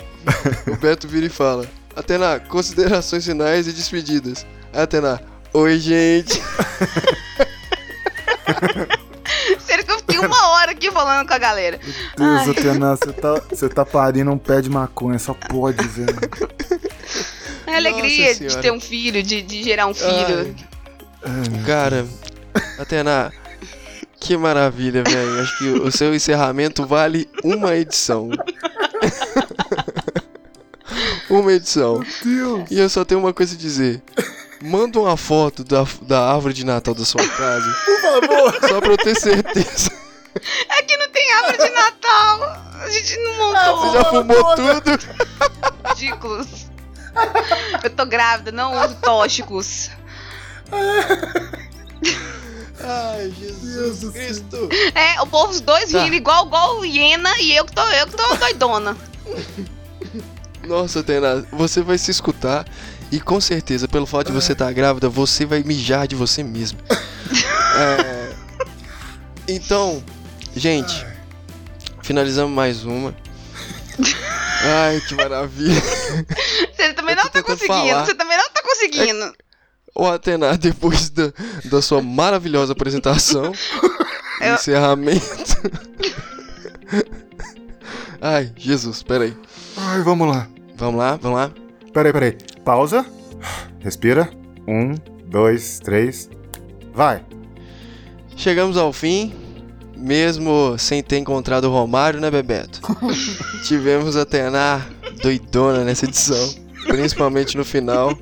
O 0.70 0.76
Beto 0.76 1.08
vira 1.08 1.26
e 1.26 1.30
fala: 1.30 1.66
Atena, 1.96 2.38
considerações 2.38 3.24
finais 3.24 3.66
e 3.66 3.72
despedidas. 3.72 4.46
Atena, 4.72 5.20
oi, 5.52 5.78
gente. 5.78 6.40
Sério 9.58 9.84
que 9.84 9.92
eu 9.92 9.98
fiquei 9.98 10.18
uma 10.18 10.48
hora 10.50 10.72
aqui 10.72 10.90
falando 10.90 11.26
com 11.26 11.34
a 11.34 11.38
galera. 11.38 11.78
Deus, 12.16 12.40
Ai. 12.40 12.50
Atena, 12.50 12.96
você 12.96 13.12
tá, 13.12 13.42
você 13.48 13.68
tá 13.68 13.84
parindo 13.84 14.30
um 14.30 14.38
pé 14.38 14.60
de 14.60 14.68
maconha, 14.70 15.18
só 15.18 15.34
pode, 15.34 15.86
velho. 15.88 16.18
É 17.66 17.74
a 17.74 17.76
alegria 17.76 18.34
de 18.34 18.58
ter 18.58 18.72
um 18.72 18.80
filho, 18.80 19.22
de, 19.22 19.42
de 19.42 19.62
gerar 19.62 19.86
um 19.86 19.94
filho. 19.94 20.54
Ai, 21.22 21.64
Cara, 21.66 22.06
Atena, 22.78 23.32
que 24.20 24.36
maravilha, 24.36 25.02
velho. 25.02 25.40
Acho 25.40 25.58
que 25.58 25.68
o 25.68 25.90
seu 25.90 26.14
encerramento 26.14 26.86
vale 26.86 27.28
uma 27.42 27.74
edição. 27.74 28.28
uma 31.30 31.52
edição. 31.52 32.04
Deus. 32.22 32.70
E 32.70 32.78
eu 32.78 32.88
só 32.88 33.04
tenho 33.04 33.20
uma 33.20 33.32
coisa 33.32 33.54
a 33.54 33.58
dizer. 33.58 34.02
Manda 34.62 35.00
uma 35.00 35.16
foto 35.16 35.64
da, 35.64 35.86
da 36.02 36.32
árvore 36.34 36.52
de 36.52 36.66
Natal 36.66 36.94
da 36.94 37.04
sua 37.04 37.26
casa. 37.26 37.74
Por 37.84 38.00
favor. 38.02 38.68
Só 38.68 38.80
pra 38.80 38.90
eu 38.90 38.98
ter 38.98 39.18
certeza. 39.18 39.90
É 40.68 40.82
que 40.82 40.96
não 40.98 41.08
tem 41.08 41.32
árvore 41.32 41.58
de 41.58 41.70
Natal. 41.70 42.42
A 42.82 42.90
gente 42.90 43.16
não 43.16 43.36
montou. 43.38 43.78
Você 43.78 43.98
já 43.98 44.04
fumou 44.04 44.54
tudo? 44.54 44.98
Ridículos. 45.88 46.70
Eu 47.82 47.90
tô 47.90 48.06
grávida, 48.06 48.52
não 48.52 48.84
uso 48.84 48.94
tóxicos. 48.96 49.90
Ai, 52.82 53.32
Jesus 53.38 54.12
Cristo. 54.12 54.68
É, 54.94 55.20
o 55.20 55.26
povo, 55.26 55.50
os 55.52 55.60
dois 55.60 55.90
Tá. 55.92 56.04
rindo 56.04 56.16
igual, 56.16 56.46
igual 56.46 56.84
hiena 56.84 57.30
e 57.40 57.54
eu 57.56 57.64
que 57.64 57.72
tô, 57.72 57.82
eu 57.82 58.06
que 58.06 58.16
tô 58.16 58.36
doidona. 58.36 58.96
Nossa, 60.66 61.02
Tainá, 61.02 61.42
você 61.52 61.80
vai 61.82 61.98
se 61.98 62.10
escutar 62.10 62.66
e 63.10 63.20
com 63.20 63.40
certeza, 63.40 63.88
pelo 63.88 64.06
fato 64.06 64.28
de 64.28 64.32
você 64.32 64.52
estar 64.52 64.72
grávida, 64.72 65.08
você 65.08 65.44
vai 65.44 65.62
mijar 65.62 66.06
de 66.06 66.14
você 66.14 66.42
mesmo. 66.42 66.78
É, 67.72 68.32
Então, 69.48 70.02
gente, 70.56 71.06
finalizamos 72.02 72.52
mais 72.52 72.84
uma. 72.84 73.14
Ai, 74.62 75.00
que 75.06 75.14
maravilha. 75.14 75.80
Você 76.76 76.92
também 76.94 77.14
não 77.14 77.28
tá 77.28 77.42
conseguindo, 77.42 77.66
falar. 77.88 78.04
você 78.04 78.14
também 78.14 78.36
não 78.36 78.50
tá 78.50 78.62
conseguindo. 78.62 79.32
Ô, 79.94 80.06
Atena, 80.06 80.56
depois 80.58 81.10
da, 81.10 81.32
da 81.64 81.82
sua 81.82 82.00
maravilhosa 82.02 82.72
apresentação, 82.72 83.52
Eu- 84.40 84.54
encerramento. 84.54 85.24
Ai, 88.20 88.52
Jesus, 88.56 89.02
peraí. 89.02 89.34
Ai, 89.76 90.02
vamos 90.02 90.28
lá. 90.28 90.48
Vamos 90.76 90.98
lá, 90.98 91.16
vamos 91.16 91.38
lá. 91.38 91.50
Peraí, 91.92 92.12
peraí. 92.12 92.36
Pausa. 92.64 93.04
Respira. 93.80 94.30
Um, 94.68 94.94
dois, 95.26 95.78
três. 95.80 96.28
Vai. 96.94 97.24
Chegamos 98.36 98.76
ao 98.76 98.92
fim, 98.92 99.32
mesmo 99.96 100.76
sem 100.78 101.02
ter 101.02 101.18
encontrado 101.18 101.64
o 101.64 101.70
Romário, 101.70 102.20
né, 102.20 102.30
Bebeto? 102.30 102.80
Tivemos 103.66 104.16
a 104.16 104.24
Tainá 104.24 104.86
doidona 105.22 105.84
nessa 105.84 106.04
edição, 106.06 106.54
principalmente 106.86 107.56
no 107.56 107.64
final. 107.64 108.16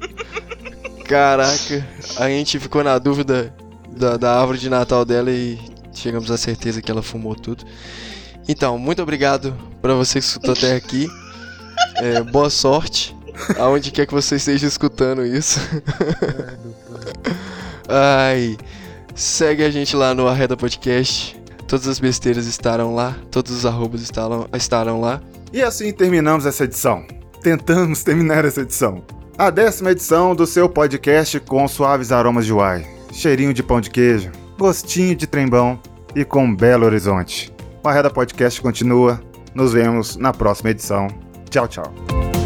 Caraca, 1.08 1.88
a 2.18 2.28
gente 2.28 2.60
ficou 2.60 2.84
na 2.84 2.98
dúvida 2.98 3.50
da, 3.96 4.18
da 4.18 4.38
árvore 4.38 4.58
de 4.58 4.68
Natal 4.68 5.06
dela 5.06 5.30
e 5.30 5.58
chegamos 5.94 6.30
à 6.30 6.36
certeza 6.36 6.82
que 6.82 6.90
ela 6.90 7.02
fumou 7.02 7.34
tudo. 7.34 7.64
Então, 8.46 8.78
muito 8.78 9.00
obrigado 9.00 9.56
pra 9.80 9.94
você 9.94 10.20
que 10.20 10.26
escutou 10.26 10.52
até 10.52 10.76
aqui. 10.76 11.08
É, 11.94 12.22
boa 12.22 12.50
sorte, 12.50 13.16
aonde 13.56 13.92
quer 13.92 14.06
que 14.06 14.12
você 14.12 14.34
esteja 14.36 14.66
escutando 14.66 15.24
isso. 15.24 15.60
Ai, 17.88 18.56
segue 19.14 19.64
a 19.64 19.70
gente 19.70 19.96
lá 19.96 20.12
no 20.12 20.26
Arreda 20.26 20.56
Podcast. 20.56 21.40
Todas 21.66 21.86
as 21.86 22.00
besteiras 22.00 22.46
estarão 22.46 22.94
lá, 22.94 23.16
todos 23.30 23.52
os 23.52 23.64
arrobas 23.64 24.02
estarão, 24.02 24.48
estarão 24.54 25.00
lá. 25.00 25.20
E 25.52 25.62
assim 25.62 25.92
terminamos 25.92 26.46
essa 26.46 26.64
edição. 26.64 27.04
Tentamos 27.42 28.02
terminar 28.02 28.44
essa 28.44 28.60
edição. 28.60 29.02
A 29.38 29.50
décima 29.50 29.92
edição 29.92 30.34
do 30.34 30.44
seu 30.48 30.68
podcast 30.68 31.38
com 31.38 31.68
suaves 31.68 32.10
aromas 32.10 32.44
de 32.44 32.52
uai, 32.52 32.84
cheirinho 33.12 33.54
de 33.54 33.62
pão 33.62 33.80
de 33.80 33.88
queijo, 33.88 34.32
gostinho 34.58 35.14
de 35.14 35.28
trembão 35.28 35.78
e 36.12 36.24
com 36.24 36.52
belo 36.52 36.84
horizonte. 36.84 37.54
O 37.84 37.88
Arreda 37.88 38.10
Podcast 38.10 38.60
continua. 38.60 39.20
Nos 39.54 39.74
vemos 39.74 40.16
na 40.16 40.32
próxima 40.32 40.70
edição. 40.70 41.06
Tchau, 41.48 41.68
tchau. 41.68 42.37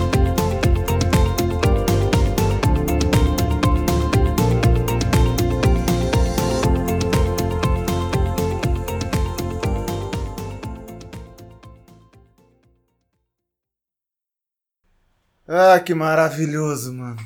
Ah, 15.55 15.79
que 15.79 15.95
maravilhoso, 15.95 16.95
mano. 16.95 17.19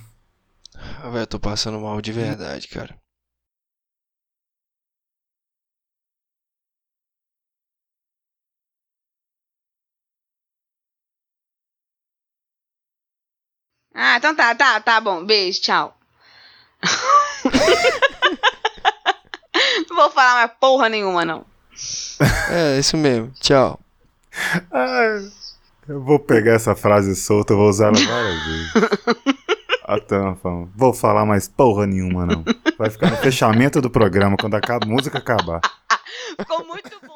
Ah, 1.01 1.09
velho, 1.11 1.23
eu 1.23 1.27
tô 1.29 1.39
passando 1.39 1.79
mal 1.79 2.03
de 2.03 2.11
verdade, 2.11 2.67
cara. 2.67 3.01
Ah, 13.95 14.17
então 14.17 14.35
tá, 14.35 14.53
tá, 14.57 14.81
tá 14.81 15.01
bom. 15.01 15.25
Beijo, 15.25 15.61
tchau. 15.61 15.97
não 19.89 19.97
vou 19.97 20.11
falar 20.11 20.35
mais 20.35 20.51
porra 20.59 20.89
nenhuma, 20.89 21.25
não. 21.25 21.47
É, 22.51 22.77
isso 22.77 22.97
mesmo. 22.97 23.31
Tchau. 23.41 23.79
Ai, 24.73 25.31
eu 25.89 26.03
vou 26.03 26.19
pegar 26.19 26.53
essa 26.53 26.75
frase 26.75 27.15
solta, 27.15 27.55
vou 27.55 27.69
usar 27.69 27.87
ela 27.87 28.07
várias 28.07 28.45
vezes. 28.45 28.73
A 29.85 30.01
tampa. 30.01 30.69
Vou 30.75 30.93
falar 30.93 31.25
mais 31.25 31.47
porra 31.47 31.87
nenhuma, 31.87 32.27
não. 32.27 32.45
Vai 32.77 32.91
ficar 32.91 33.09
no 33.09 33.17
fechamento 33.19 33.81
do 33.81 33.89
programa 33.89 34.37
quando 34.37 34.57
a 34.57 34.61
música 34.85 35.19
acabar. 35.19 35.61
Ficou 36.37 36.67
muito 36.67 36.91
bom. 37.07 37.16